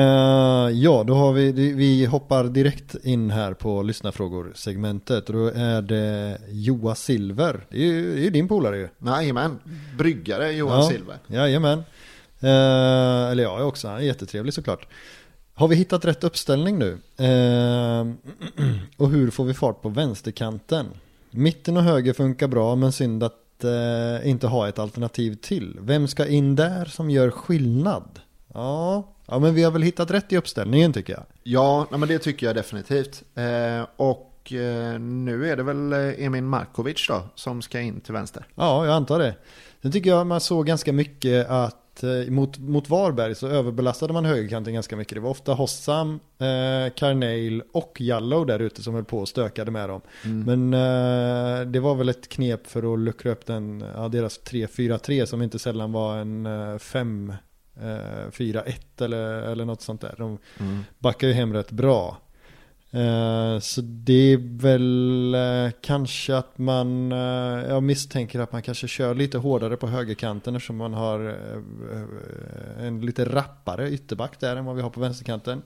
[0.72, 5.28] ja, då har vi, vi hoppar direkt in här på lyssnarfrågor-segmentet.
[5.28, 7.66] Och då är det Joa Silver.
[7.70, 8.88] Det är ju, det är ju din polare ju.
[9.06, 9.58] Jajamän,
[9.98, 10.88] bryggare Johan Ja.
[10.88, 11.18] Silver.
[11.26, 11.78] Jajamän.
[12.40, 14.86] Eh, eller jag också, han är jättetrevlig såklart.
[15.54, 16.98] Har vi hittat rätt uppställning nu?
[17.16, 18.06] Eh,
[18.96, 20.86] och hur får vi fart på vänsterkanten?
[21.30, 25.78] Mitten och höger funkar bra men synd att eh, inte ha ett alternativ till.
[25.80, 28.20] Vem ska in där som gör skillnad?
[28.54, 31.22] Ja, ja men vi har väl hittat rätt i uppställningen tycker jag.
[31.42, 33.22] Ja, men det tycker jag definitivt.
[33.34, 38.12] Eh, och eh, nu är det väl eh, Emin Markovic då som ska in till
[38.12, 38.46] vänster.
[38.54, 39.34] Ja, jag antar det.
[39.82, 44.24] Sen tycker jag man såg ganska mycket att eh, mot, mot Varberg så överbelastade man
[44.24, 45.14] högerkanten ganska mycket.
[45.14, 49.70] Det var ofta Hossam, eh, Carneil och Jallow där ute som höll på och stökade
[49.70, 50.00] med dem.
[50.46, 55.26] Men eh, det var väl ett knep för att luckra upp den, ja, deras 3-4-3
[55.26, 57.32] som inte sällan var en eh, 5
[57.76, 60.14] eh, 4-1 eller, eller något sånt där.
[60.18, 60.38] De
[60.98, 62.16] backar ju hem rätt bra.
[62.94, 67.18] Eh, Så det är väl eh, kanske att man, eh,
[67.68, 71.36] jag misstänker att man kanske kör lite hårdare på högerkanten eftersom man har
[72.80, 75.62] en lite rappare ytterback där än vad vi har på vänsterkanten.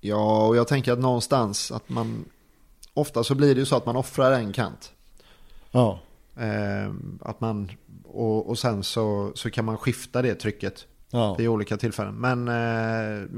[0.00, 2.24] Ja, och jag tänker att någonstans att man
[2.94, 4.92] ofta så blir det ju så att man offrar en kant.
[5.70, 6.00] Ja,
[7.20, 7.70] att man,
[8.04, 12.14] och, och sen så, så kan man skifta det trycket ja, vid olika tillfällen.
[12.14, 12.50] Men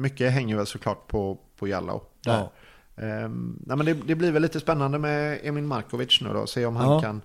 [0.02, 2.02] mycket hänger väl såklart på, på Jallow.
[2.24, 2.52] Ja.
[2.98, 3.28] Eh,
[3.66, 6.46] nej, men det, det blir väl lite spännande med Emin Markovic nu då.
[6.46, 7.00] Se om han Ja.
[7.00, 7.20] kan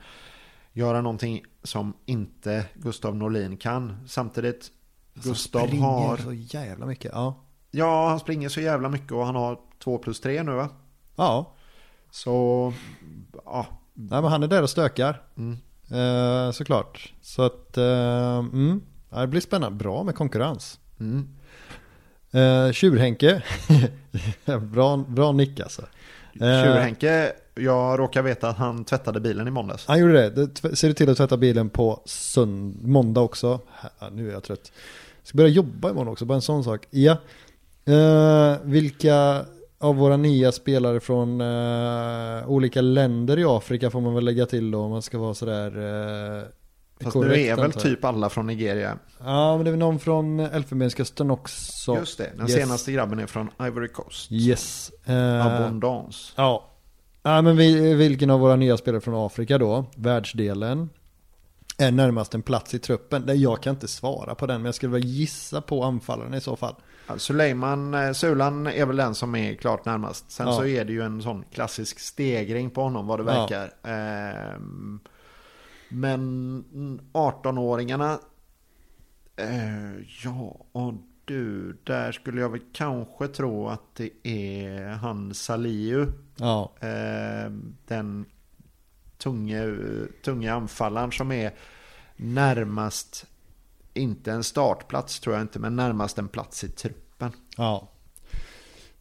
[0.73, 3.97] göra någonting som inte Gustav Norlin kan.
[4.07, 4.71] Samtidigt,
[5.13, 6.17] Gustav Som springer har...
[6.17, 7.11] så jävla mycket.
[7.13, 7.35] Ja,
[7.71, 10.69] Ja, han springer så jävla mycket och han har 2 plus 3 nu va?
[11.15, 11.53] ja.
[12.11, 12.73] Så,
[13.45, 13.65] ja.
[13.93, 15.21] Nej, men han är där och stökar.
[15.37, 15.57] Mm.
[15.91, 17.13] Eh, såklart.
[17.21, 19.77] Så att, eh, mm, det blir spännande.
[19.77, 20.79] Bra med konkurrens.
[20.99, 21.29] Mm.
[22.35, 23.43] Uh, Tjurhenke.
[24.61, 25.81] bra, bra nick alltså.
[26.33, 29.85] Eh, Tjurhenke, jag råkar veta att han tvättade bilen i måndags.
[29.87, 30.75] Han gjorde det.
[30.75, 33.59] ser du till att tvätta bilen på sund måndag också.
[34.11, 34.71] Nu är jag trött.
[35.21, 36.87] Jag ska börja jobba imorgon också, bara en sån sak.
[36.89, 37.17] Ja.
[37.89, 39.45] Uh, vilka
[39.79, 44.71] av våra nya spelare från uh, olika länder i Afrika får man väl lägga till
[44.71, 46.43] då om man ska vara sådär uh,
[47.01, 48.97] Fast korrekt, nu är väl typ alla från Nigeria?
[49.19, 51.97] Ja, men det är väl någon från Elfenbenskusten också.
[51.97, 52.55] Just det, den yes.
[52.55, 54.31] senaste grabben är från Ivory Coast.
[54.31, 54.91] Yes.
[55.09, 56.33] Uh, Abondance.
[56.35, 56.69] Ja.
[57.23, 60.89] Ja, men vi, vilken av våra nya spelare från Afrika då, världsdelen,
[61.77, 63.23] är närmast en plats i truppen?
[63.41, 66.55] Jag kan inte svara på den, men jag skulle väl gissa på anfallaren i så
[66.55, 66.75] fall.
[67.17, 70.31] Suleiman eh, Sulan är väl den som är klart närmast.
[70.31, 70.53] Sen ja.
[70.53, 73.73] så är det ju en sån klassisk stegring på honom vad det verkar.
[73.81, 73.89] Ja.
[73.89, 74.99] Ehm,
[75.93, 78.19] men 18-åringarna,
[79.35, 80.93] eh, ja och
[81.25, 86.07] du, där skulle jag väl kanske tro att det är han Saliu.
[86.35, 86.71] Ja.
[86.79, 87.51] Eh,
[87.87, 88.25] den
[89.17, 89.63] tunga,
[90.25, 91.53] tunga anfallaren som är
[92.15, 93.25] närmast,
[93.93, 97.31] inte en startplats tror jag inte, men närmast en plats i truppen.
[97.57, 97.87] Ja.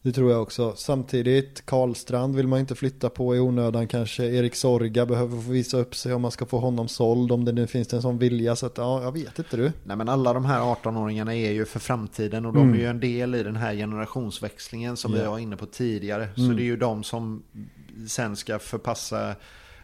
[0.03, 0.73] Det tror jag också.
[0.75, 4.25] Samtidigt, Karlstrand vill man inte flytta på i onödan kanske.
[4.25, 7.31] Erik Sorga behöver få visa upp sig om man ska få honom såld.
[7.31, 8.55] Om det nu finns en sån vilja.
[8.55, 9.71] Så att, ja, jag vet inte du.
[9.83, 12.45] Nej men alla de här 18-åringarna är ju för framtiden.
[12.45, 12.73] Och de mm.
[12.73, 15.23] är ju en del i den här generationsväxlingen som yeah.
[15.23, 16.29] vi var inne på tidigare.
[16.35, 16.55] Så mm.
[16.55, 17.43] det är ju de som
[18.07, 19.35] sen ska förpassa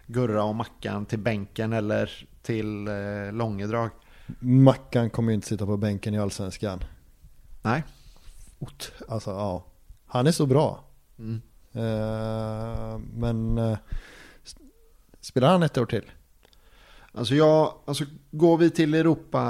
[0.08, 2.94] Gurra och Mackan till bänken eller till eh,
[3.34, 3.90] Långedrag.
[4.40, 6.84] Mackan kommer ju inte sitta på bänken i Allsvenskan.
[7.62, 7.84] Nej.
[9.08, 9.66] Alltså ja.
[10.10, 10.84] Han är så bra.
[11.20, 11.42] Mm.
[11.76, 13.78] Uh, men uh,
[15.22, 16.12] spelar han ett år till?
[17.12, 19.44] Alltså jag, alltså går vi till Europa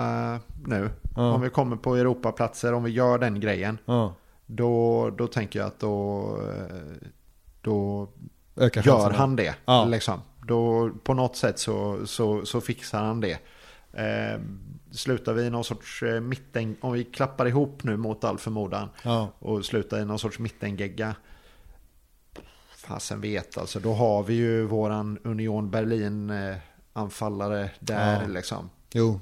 [0.65, 1.19] nu, uh.
[1.19, 3.77] om vi kommer på Europaplatser, om vi gör den grejen.
[4.45, 7.07] Då, då tänker jag att då, eh,
[7.61, 8.07] då
[8.55, 9.55] Ökar gör han det.
[9.87, 10.21] Liksom.
[10.47, 13.39] Då, på något sätt så, så, så fixar han det.
[14.91, 18.89] Slutar vi i någon sorts eh, mitten, om vi klappar ihop nu mot all förmodan
[19.03, 19.31] ja.
[19.39, 21.15] och slutar i någon sorts mittengegga.
[22.75, 26.55] Fasen vet alltså, då har vi ju våran Union Berlin eh,
[26.93, 28.27] anfallare där ja.
[28.27, 28.69] liksom.
[28.93, 29.19] Jo,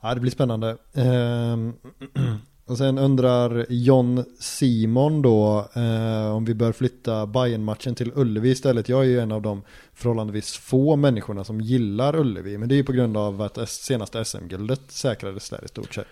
[0.00, 0.76] ja, det blir spännande.
[2.68, 8.50] Och sen undrar John Simon då eh, om vi bör flytta bayern matchen till Ullevi
[8.50, 8.88] istället.
[8.88, 9.62] Jag är ju en av de
[9.94, 12.58] förhållandevis få människorna som gillar Ullevi.
[12.58, 16.06] Men det är ju på grund av att senaste SM-guldet säkrades där i stort sett.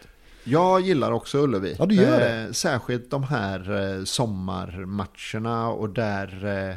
[0.45, 1.77] Jag gillar också Ullevi.
[1.79, 2.43] Ja, du gör det.
[2.43, 6.75] Eh, särskilt de här eh, sommarmatcherna och där, eh,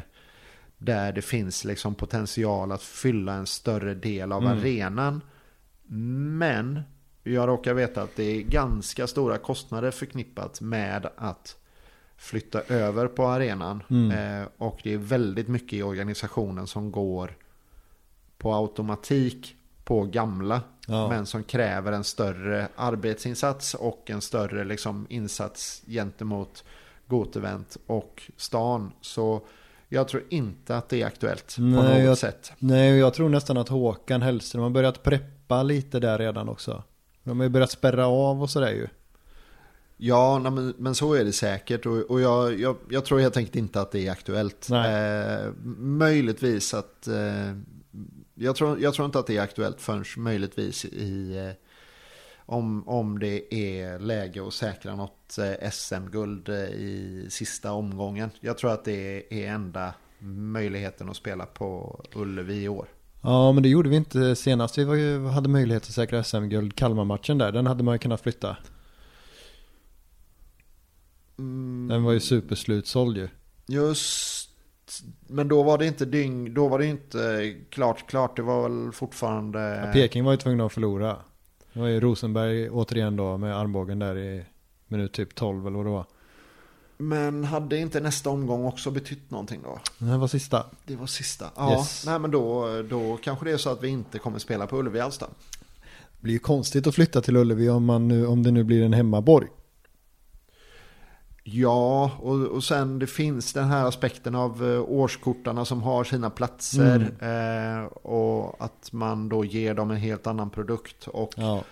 [0.78, 4.58] där det finns liksom potential att fylla en större del av mm.
[4.58, 5.20] arenan.
[6.38, 6.80] Men
[7.22, 11.56] jag råkar veta att det är ganska stora kostnader förknippat med att
[12.16, 13.82] flytta över på arenan.
[13.90, 14.40] Mm.
[14.40, 17.36] Eh, och det är väldigt mycket i organisationen som går
[18.38, 20.62] på automatik på gamla.
[20.86, 21.08] Ja.
[21.08, 26.64] Men som kräver en större arbetsinsats och en större liksom, insats gentemot
[27.06, 28.92] Gotevent och stan.
[29.00, 29.42] Så
[29.88, 32.52] jag tror inte att det är aktuellt nej, på något jag, sätt.
[32.58, 36.82] Nej, jag tror nästan att Håkan Hellström har börjat preppa lite där redan också.
[37.24, 38.88] De har ju börjat spärra av och sådär ju.
[39.96, 43.56] Ja, men, men så är det säkert och, och jag, jag, jag, tror helt enkelt
[43.56, 44.70] inte att det är aktuellt.
[44.70, 47.06] Eh, möjligtvis att...
[47.06, 47.56] Eh,
[48.34, 51.38] jag, tror, jag tror inte att det är aktuellt förrän möjligtvis i...
[51.38, 51.66] Eh,
[52.50, 58.30] om, om det är läge att säkra något eh, SM-guld eh, i sista omgången.
[58.40, 59.94] Jag tror att det är enda
[60.28, 62.88] möjligheten att spela på Ullevi i år.
[63.22, 64.78] Ja, men det gjorde vi inte senast.
[64.78, 66.74] Vi ju, hade möjlighet att säkra SM-guld.
[66.74, 68.56] Kalmar-matchen där, den hade man ju kunnat flytta.
[71.38, 71.88] Mm.
[71.88, 73.28] Den var ju superslutsåld ju.
[73.66, 74.50] Just,
[75.26, 78.36] men då var det inte dyng, då var det inte klart, klart.
[78.36, 79.82] Det var väl fortfarande...
[79.86, 81.16] Ja, Peking var ju tvungen att förlora.
[81.72, 84.44] Det var ju Rosenberg återigen då med armbågen där i
[84.86, 86.06] minut typ 12 eller vad det var.
[87.00, 89.78] Men hade inte nästa omgång också betytt någonting då?
[89.98, 90.66] Det var sista.
[90.86, 91.50] Det var sista.
[91.56, 92.06] Ja, yes.
[92.06, 95.00] nej men då, då kanske det är så att vi inte kommer spela på Ullevi
[95.00, 95.26] alls då.
[96.12, 98.84] Det blir ju konstigt att flytta till Ullevi om, man nu, om det nu blir
[98.84, 99.48] en hemmaborg.
[101.42, 106.30] Ja, och, och sen det finns den här aspekten av eh, årskortarna som har sina
[106.30, 107.14] platser.
[107.20, 107.82] Mm.
[107.82, 111.06] Eh, och att man då ger dem en helt annan produkt.
[111.06, 111.64] Och ja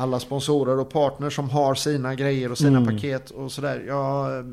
[0.00, 2.94] alla sponsorer och partners som har sina grejer och sina mm.
[2.94, 3.84] paket och sådär.
[3.86, 4.44] Jag,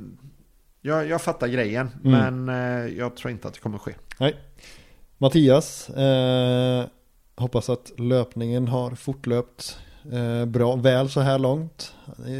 [0.81, 2.45] jag, jag fattar grejen, mm.
[2.45, 2.49] men
[2.85, 3.93] eh, jag tror inte att det kommer ske.
[4.19, 4.35] Nej.
[5.17, 6.85] Mattias, eh,
[7.35, 9.77] hoppas att löpningen har fortlöpt
[10.11, 11.93] Eh, bra, väl så här långt.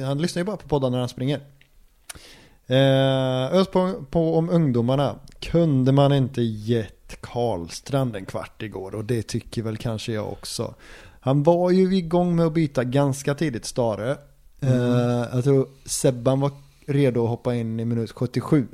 [0.05, 1.39] Han lyssnar ju bara på poddar när han springer.
[2.67, 5.15] Eh, ös på, på om ungdomarna.
[5.39, 8.95] Kunde man inte gett Karlstrand en kvart igår?
[8.95, 10.73] Och det tycker väl kanske jag också.
[11.27, 14.17] Han var ju igång med att byta ganska tidigt Stare.
[14.59, 14.79] Mm.
[14.79, 16.51] Eh, jag tror Sebban var
[16.85, 18.67] redo att hoppa in i minut 77.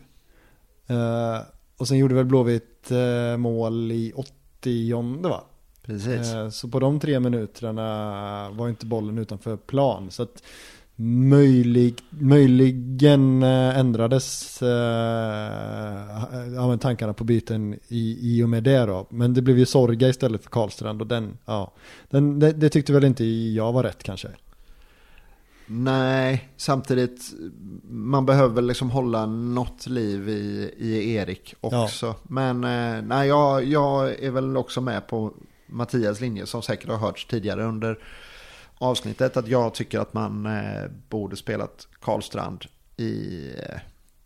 [0.88, 1.38] Eh,
[1.77, 5.43] och sen gjorde väl Blåvitt eh, mål i 80 va?
[5.84, 6.34] Precis.
[6.51, 10.11] Så på de tre minuterna var inte bollen utanför plan.
[10.11, 10.43] Så att
[10.95, 14.69] möjlig, möjligen eh, ändrades eh,
[16.55, 19.07] ja, tankarna på byten i, i och med det då.
[19.09, 21.73] Men det blev ju Sorga istället för Karlstrand och den, ja,
[22.09, 24.27] den, det, det tyckte väl inte jag var rätt kanske.
[25.65, 27.21] Nej, samtidigt
[27.89, 32.05] man behöver liksom hålla något liv i, i Erik också.
[32.05, 32.15] Ja.
[32.23, 35.33] Men eh, nej, jag, jag är väl också med på
[35.67, 37.99] Mattias linje som säkert har hörts tidigare under
[38.84, 39.38] avsnittet.
[39.38, 42.65] Att jag tycker att man eh, borde spelat Karlstrand
[42.97, 43.80] i eh,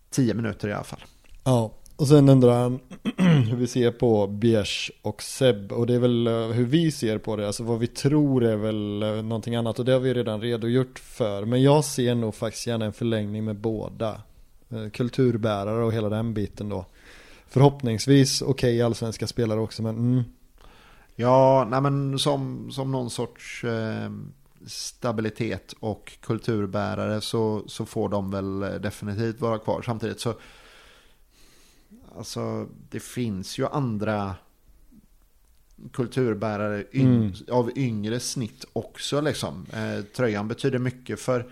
[0.10, 1.04] tio minuter i alla fall.
[1.44, 2.80] Ja, och sen undrar han
[3.48, 5.72] hur vi ser på Biesch och Seb.
[5.72, 7.48] Och det är väl eh, hur vi ser på det.
[7.48, 9.80] Alltså vad vi tror är väl eh, någonting annat.
[9.80, 11.46] Och det har vi redan redogjort för.
[11.46, 14.22] Men jag ser nog faktiskt gärna en förlängning med båda.
[14.70, 16.86] Eh, kulturbärare och hela den biten då.
[17.48, 20.24] Förhoppningsvis okej okay, allsvenska spelare också men mm.
[21.20, 24.12] Ja, nej men som, som någon sorts eh,
[24.68, 29.82] stabilitet och kulturbärare så, så får de väl definitivt vara kvar.
[29.82, 30.36] Samtidigt så
[32.18, 34.36] Alltså det finns ju andra
[35.94, 37.34] kulturbärare mm.
[37.52, 39.66] av yngre snitt också liksom.
[39.74, 41.52] Eh, tröjan betyder mycket för,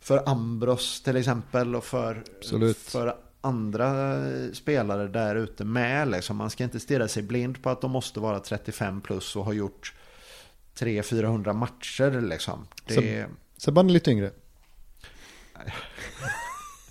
[0.00, 2.24] för Ambros till exempel och för,
[2.74, 4.20] för andra
[4.52, 6.10] spelare där ute med.
[6.10, 6.36] Liksom.
[6.36, 9.52] Man ska inte stirra sig blind på att de måste vara 35 plus och ha
[9.52, 9.94] gjort
[10.78, 12.66] 300-400 matcher liksom.
[12.86, 13.26] Det...
[13.56, 14.30] Sebban är lite yngre.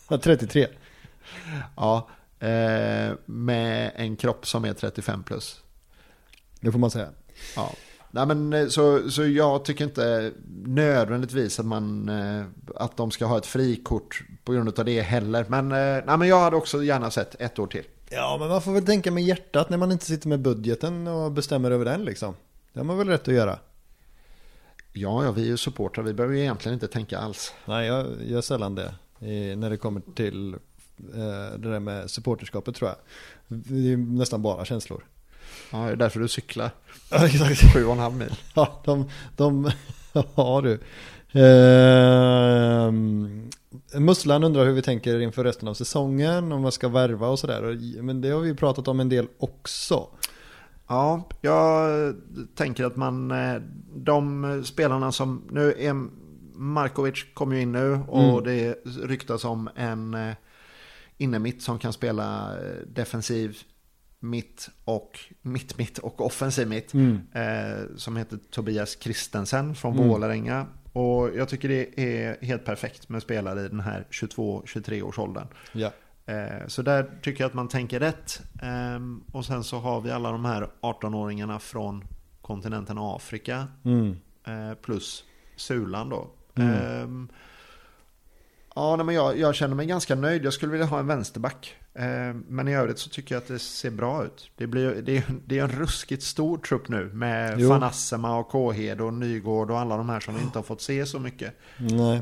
[0.23, 0.67] 33.
[1.75, 2.09] Ja,
[2.39, 5.61] eh, med en kropp som är 35 plus.
[6.59, 7.09] Det får man säga.
[7.55, 7.71] Ja.
[8.11, 10.31] Nej, men, eh, så, så jag tycker inte
[10.65, 12.45] nödvändigtvis att, man, eh,
[12.75, 15.45] att de ska ha ett frikort på grund av det heller.
[15.49, 17.83] Men, eh, nej, men jag hade också gärna sett ett år till.
[18.09, 21.31] Ja, men man får väl tänka med hjärtat när man inte sitter med budgeten och
[21.31, 22.35] bestämmer över den liksom.
[22.73, 23.59] Det har man väl rätt att göra.
[24.93, 26.03] Ja, ja vi är ju supportrar.
[26.03, 27.53] Vi behöver ju egentligen inte tänka alls.
[27.65, 28.93] Nej, jag gör sällan det.
[29.55, 30.55] när det kommer till
[31.57, 32.97] det där med supporterskapet tror jag.
[33.47, 35.05] Det är nästan bara känslor.
[35.71, 36.71] Ja, det är därför du cyklar.
[37.11, 37.73] Ja, exakt.
[37.73, 38.35] Sju och en halv mil.
[38.55, 39.71] Ja, de, de
[40.35, 40.79] ja du.
[41.39, 42.91] Eh,
[43.99, 48.01] Musslan undrar hur vi tänker inför resten av säsongen, om man ska värva och sådär.
[48.01, 50.07] Men det har vi pratat om en del också.
[50.91, 52.15] Ja, jag
[52.55, 53.61] tänker att man, eh,
[53.95, 56.07] de spelarna som, nu är
[56.53, 58.43] Markovic kom ju in nu och mm.
[58.43, 60.33] det ryktas om en eh,
[61.17, 63.57] innermitt som kan spela eh, defensiv
[64.19, 66.93] mitt och mitt mitt och offensiv mitt.
[66.93, 67.19] Mm.
[67.33, 70.07] Eh, som heter Tobias Kristensen från mm.
[70.07, 70.67] Vålerenga.
[70.93, 75.47] Och jag tycker det är helt perfekt med spelare i den här 22-23 års åldern.
[75.73, 75.91] Ja.
[76.31, 78.41] Eh, så där tycker jag att man tänker rätt.
[78.61, 78.99] Eh,
[79.31, 82.03] och sen så har vi alla de här 18-åringarna från
[82.41, 83.67] kontinenten Afrika.
[83.85, 84.17] Mm.
[84.47, 85.23] Eh, plus
[85.55, 86.27] Sulan då.
[86.55, 86.73] Mm.
[86.73, 87.29] Ehm,
[88.75, 90.45] Ja, nej, men jag, jag, känner mig ganska nöjd.
[90.45, 91.75] Jag skulle vilja ha en vänsterback.
[91.93, 94.51] Eh, men i övrigt så tycker jag att det ser bra ut.
[94.55, 97.69] Det, blir, det, är, det är en ruskigt stor trupp nu med jo.
[97.69, 101.05] Fanassema och Kåhed och Nygård och alla de här som vi inte har fått se
[101.05, 101.53] så mycket.
[101.77, 102.21] Nej.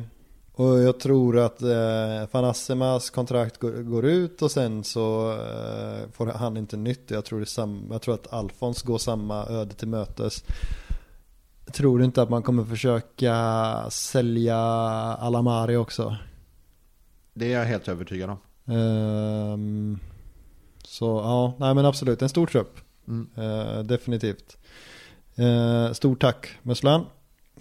[0.59, 6.25] Och jag tror att eh, Fanassemas kontrakt går, går, ut och sen så eh, får
[6.25, 7.11] han inte nytt.
[7.11, 10.43] Jag tror, det sam, jag tror att Alfons går samma öde till mötes.
[11.73, 14.57] Tror inte att man kommer försöka sälja
[15.19, 16.15] Alamari också.
[17.33, 18.75] Det är jag helt övertygad om.
[18.75, 19.99] Um,
[20.83, 22.77] så ja, nej men absolut, en stor trupp.
[23.07, 23.29] Mm.
[23.37, 24.57] Uh, definitivt.
[25.39, 27.05] Uh, stort tack Musslan.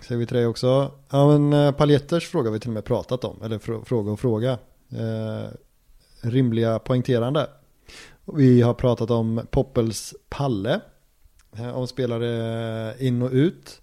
[0.07, 0.93] Säger vi till dig också.
[1.11, 3.43] Ja men eh, paljetters fråga vi till och med pratat om.
[3.43, 4.59] Eller fr fråga och fråga.
[4.91, 5.51] Eh,
[6.21, 7.47] rimliga poängterande.
[8.25, 10.81] Vi har pratat om Poppels Palle.
[11.57, 13.81] Eh, om spelare in och ut.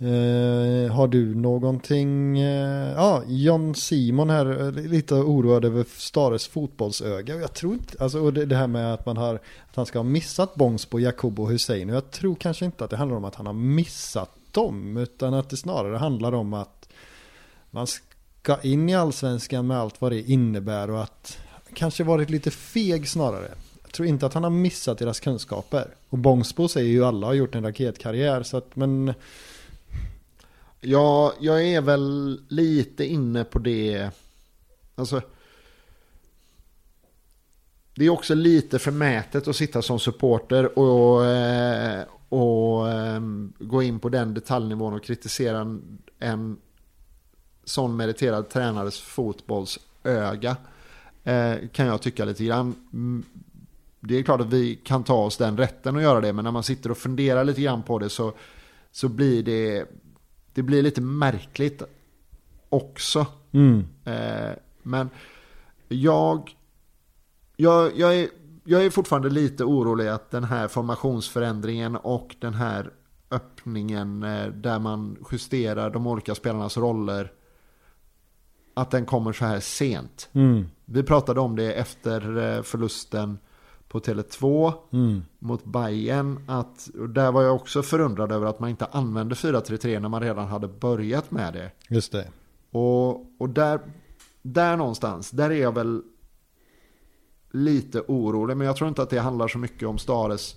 [0.00, 2.38] Eh, har du någonting?
[2.38, 7.34] Eh, ja, John Simon här, eh, lite oroad över Stares fotbollsöga.
[7.34, 9.98] Jag tror inte, alltså och det, det, här med att man har, att han ska
[9.98, 11.88] ha missat Bångsbo, på Jakob och Hussein.
[11.88, 15.50] Jag tror kanske inte att det handlar om att han har missat dem, utan att
[15.50, 16.88] det snarare handlar om att
[17.70, 21.38] man ska in i allsvenskan med allt vad det innebär och att
[21.74, 23.50] kanske varit lite feg snarare.
[23.82, 25.94] Jag tror inte att han har missat deras kunskaper.
[26.08, 29.14] Och Bångsbo säger ju alla har gjort en raketkarriär, så att men
[30.80, 34.10] Ja, jag är väl lite inne på det.
[34.94, 35.22] Alltså.
[37.94, 43.20] Det är också lite förmätet att sitta som supporter och, eh, och eh,
[43.58, 46.56] gå in på den detaljnivån och kritisera en, en
[47.64, 50.56] sån meriterad tränares fotbollsöga.
[51.24, 52.74] Eh, kan jag tycka lite grann.
[52.92, 53.24] Mm,
[54.00, 56.52] Det är klart att vi kan ta oss den rätten att göra det, men när
[56.52, 58.32] man sitter och funderar lite grann på det så,
[58.90, 59.86] så blir det,
[60.54, 61.82] det blir lite märkligt
[62.68, 63.26] också.
[63.52, 63.84] Mm.
[64.04, 64.52] Eh,
[64.82, 65.10] men
[65.88, 66.56] jag,
[67.56, 68.28] jag, jag, är,
[68.70, 72.92] jag är fortfarande lite orolig att den här formationsförändringen och den här
[73.30, 77.32] öppningen eh, där man justerar de olika spelarnas roller
[78.74, 80.28] att den kommer så här sent.
[80.32, 80.66] Mm.
[80.84, 83.38] Vi pratade om det efter eh, förlusten
[83.88, 85.22] på Tele2 Mm.
[85.38, 90.00] mot Bayern att och där var jag också förundrad över att man inte använde 4-3-3
[90.00, 91.70] när man redan hade börjat med det.
[91.88, 92.28] Just det.
[92.70, 93.80] Och, och där,
[94.42, 96.02] där någonstans, där är jag väl
[97.50, 98.56] lite orolig.
[98.56, 100.56] Men jag tror inte att det handlar så mycket om Stares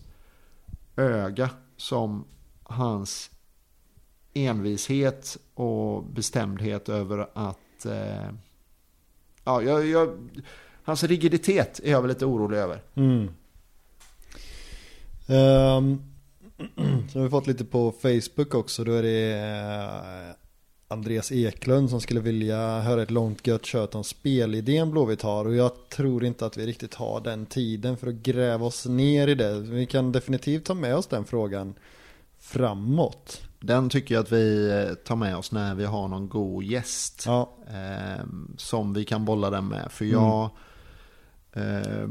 [0.96, 2.26] öga som
[2.64, 3.32] hans
[4.34, 7.86] envishet och bestämdhet över att...
[7.86, 8.30] Eh,
[9.44, 10.18] ja, jag, jag,
[10.84, 12.84] hans rigiditet är jag väl lite orolig över.
[12.96, 13.30] Mm.
[15.28, 16.02] Um,
[17.12, 18.84] så har vi fått lite på Facebook också.
[18.84, 19.34] Då är det
[20.30, 20.36] eh,
[20.92, 25.46] Andreas Eklund som skulle vilja höra ett långt gött kött om spelidén Blåvitt har.
[25.46, 29.28] Och jag tror inte att vi riktigt har den tiden för att gräva oss ner
[29.28, 29.60] i det.
[29.60, 31.74] Vi kan definitivt ta med oss den frågan
[32.40, 33.42] framåt.
[33.60, 37.24] Den tycker jag att vi eh, tar med oss när vi har någon god gäst.
[37.26, 38.26] Ja, eh,
[38.58, 39.92] som vi kan bolla den med.
[39.92, 40.50] För jag,
[41.54, 42.08] eh,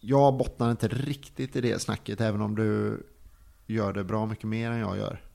[0.00, 3.02] jag bottnar inte riktigt i det snacket även om du
[3.66, 5.25] gör det bra mycket mer än jag gör.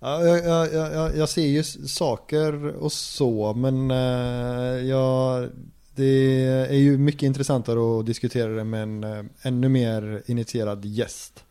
[0.00, 5.50] Ja, jag, jag, jag, jag ser ju saker och så, men eh, jag,
[5.94, 11.44] det är ju mycket intressantare att diskutera det med en eh, ännu mer initierad gäst.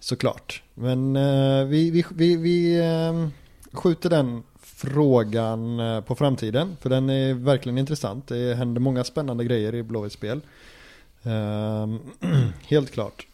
[0.00, 0.62] Såklart.
[0.74, 2.82] Men eh, vi, vi, vi, vi
[3.72, 8.28] skjuter den frågan på framtiden, för den är verkligen intressant.
[8.28, 10.40] Det händer många spännande grejer i Blåvitts spel.
[12.68, 13.26] Helt klart.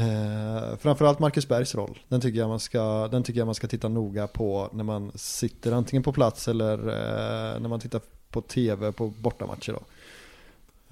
[0.00, 1.98] Eh, framförallt Marcus Bergs roll.
[2.08, 5.12] Den tycker, jag man ska, den tycker jag man ska titta noga på när man
[5.14, 8.00] sitter antingen på plats eller eh, när man tittar
[8.30, 9.72] på tv på bortamatcher.
[9.72, 9.82] Då.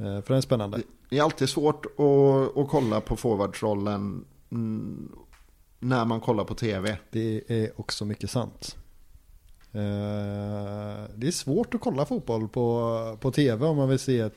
[0.04, 0.82] Eh, för den är spännande.
[1.08, 5.12] Det är alltid svårt att, att kolla på forwardsrollen mm,
[5.78, 6.98] när man kollar på tv.
[7.10, 8.76] Det är också mycket sant.
[9.72, 14.30] Eh, det är svårt att kolla fotboll på, på tv om man vill se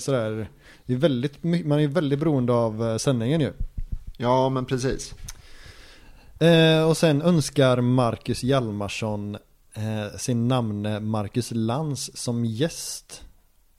[0.00, 0.50] sådär.
[0.86, 3.52] Det är väldigt, man är väldigt beroende av eh, sändningen ju.
[4.20, 5.14] Ja, men precis.
[6.40, 9.34] Eh, och sen önskar Marcus Hjalmarsson
[9.74, 13.22] eh, sin namne Marcus Lantz som gäst.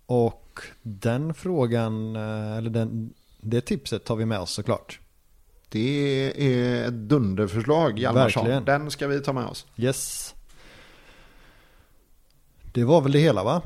[0.05, 4.99] Och den frågan, eh, eller den, det tipset tar vi med oss såklart.
[5.69, 8.43] Det är ett dunderförslag, Hjalmarsson.
[8.43, 8.65] Verkligen.
[8.65, 9.65] Den ska vi ta med oss.
[9.77, 10.35] Yes.
[12.73, 13.61] Det var väl det hela va?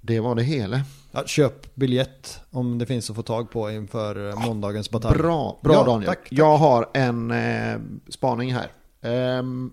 [0.00, 0.80] Det var det hela.
[1.14, 5.18] Ja, köp biljett om det finns att få tag på inför eh, måndagens batalj.
[5.18, 6.06] Bra, bra Ja, Daniel.
[6.08, 6.28] tack, tack.
[6.32, 8.72] Jag har en eh, spaning här.
[9.02, 9.72] Ehm,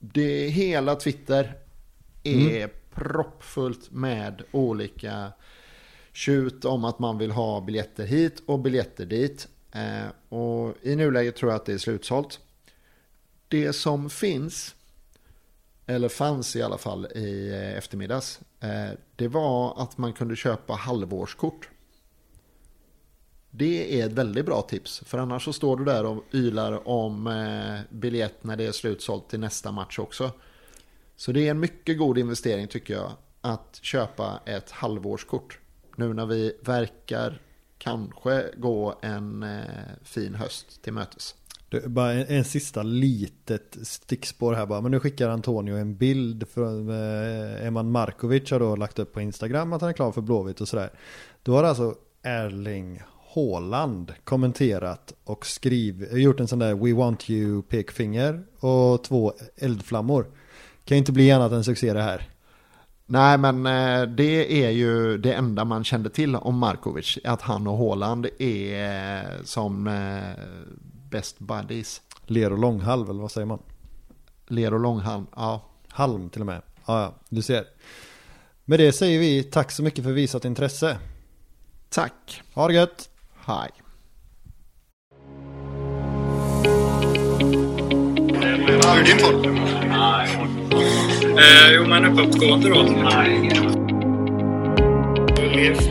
[0.00, 1.54] det hela Twitter
[2.22, 2.70] är Mm.
[2.94, 5.32] proppfullt med olika
[6.12, 9.48] tjut om att man vill ha biljetter hit och biljetter dit.
[9.72, 12.40] Eh, och i nuläget tror jag att det är slutsålt.
[13.48, 14.74] Det som finns,
[15.88, 20.72] eller fanns i alla fall i eh, eftermiddags, eh, det var att man kunde köpa
[20.72, 21.68] halvårskort.
[23.50, 25.02] Det är ett väldigt bra tips.
[25.06, 29.28] För annars så står du där och ylar om eh, biljett när det är slutsålt
[29.28, 30.30] till nästa match också.
[31.16, 33.12] Så det är en mycket god investering tycker jag.
[33.40, 35.58] Att köpa ett halvårskort.
[35.96, 37.42] Nu när vi verkar
[37.78, 39.46] kanske gå en
[40.02, 41.34] fin höst till mötes.
[41.68, 44.80] Det, bara en, en sista litet stickspår här bara.
[44.80, 49.20] Men nu skickar Antonio en bild från eh, Eman Markovic har då lagt upp på
[49.20, 50.90] Instagram att han är klar för Blåvitt och sådär.
[51.42, 53.00] Då har alltså Erling
[53.34, 60.26] Haaland kommenterat och skriv, gjort en sån där We want you pekfinger och två eldflammor.
[60.84, 62.28] Kan ju inte bli annat än succé det här.
[63.06, 67.18] Nej, men eh, det är ju det enda man kände till om Markovic.
[67.24, 70.44] Att han och Haaland är eh, som eh,
[71.10, 72.00] best buddies.
[72.26, 73.62] Ler och långhalv eller vad säger man?
[74.46, 75.26] Ler och långhand.
[75.36, 76.62] Ja, Halm till och med.
[76.86, 77.64] Ja, ja, du ser.
[78.64, 80.98] Med det säger vi tack så mycket för visat intresse.
[81.88, 82.42] tack.
[82.54, 83.08] Ha det gött!
[83.44, 83.70] Hej.
[88.66, 89.58] Hur är din form?
[91.38, 92.82] Eh, jo, men uppåtgående då.
[95.56, 95.90] Mitt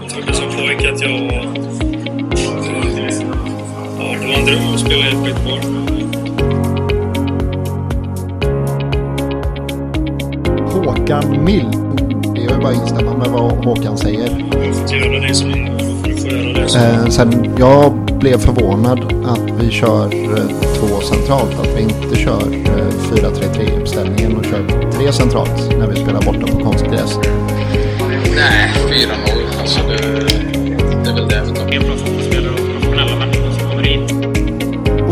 [0.00, 1.71] Jag trodde som pojke att jag
[4.32, 4.38] var...
[4.38, 5.60] En dröm att spela i ett skitboll.
[10.72, 11.76] Håkan Mild.
[12.34, 14.44] Det är ju bara att instämma med vad Håkan säger.
[14.64, 15.52] Jag fått göra det som
[16.04, 16.80] du får göra det som...
[16.80, 20.46] Eh, sen jag blev förvånad att vi kör eh,
[20.78, 21.60] två centralt.
[21.60, 26.46] Att vi inte kör eh, 4-3-3 uppställningen och kör tre centralt när vi spelar borta
[26.46, 27.18] på konstgräs.
[28.36, 29.60] Nej, 4-0.
[29.60, 29.96] Alltså det,
[31.04, 32.01] det är väl det vi tar.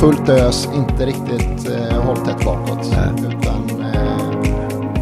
[0.00, 2.86] Fullt ös, inte riktigt eh, håll tätt bakåt.
[3.18, 3.96] Utan eh,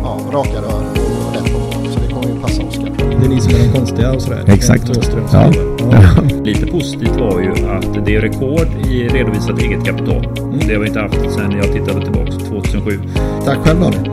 [0.03, 1.93] ja, raka rör och rätt på mål.
[1.93, 2.91] Så det kommer ju passa Oskar.
[3.21, 4.45] Det är ni som är de konstiga och sådär.
[4.47, 4.91] Exakt.
[4.91, 5.51] Åström, Ja.
[5.93, 6.23] ja.
[6.45, 10.29] Lite positivt var ju att det är rekord i redovisat eget kapital.
[10.67, 13.01] Det har vi inte haft sedan jag tittade tillbaks 2007.
[13.45, 14.11] Tack själv Daniel.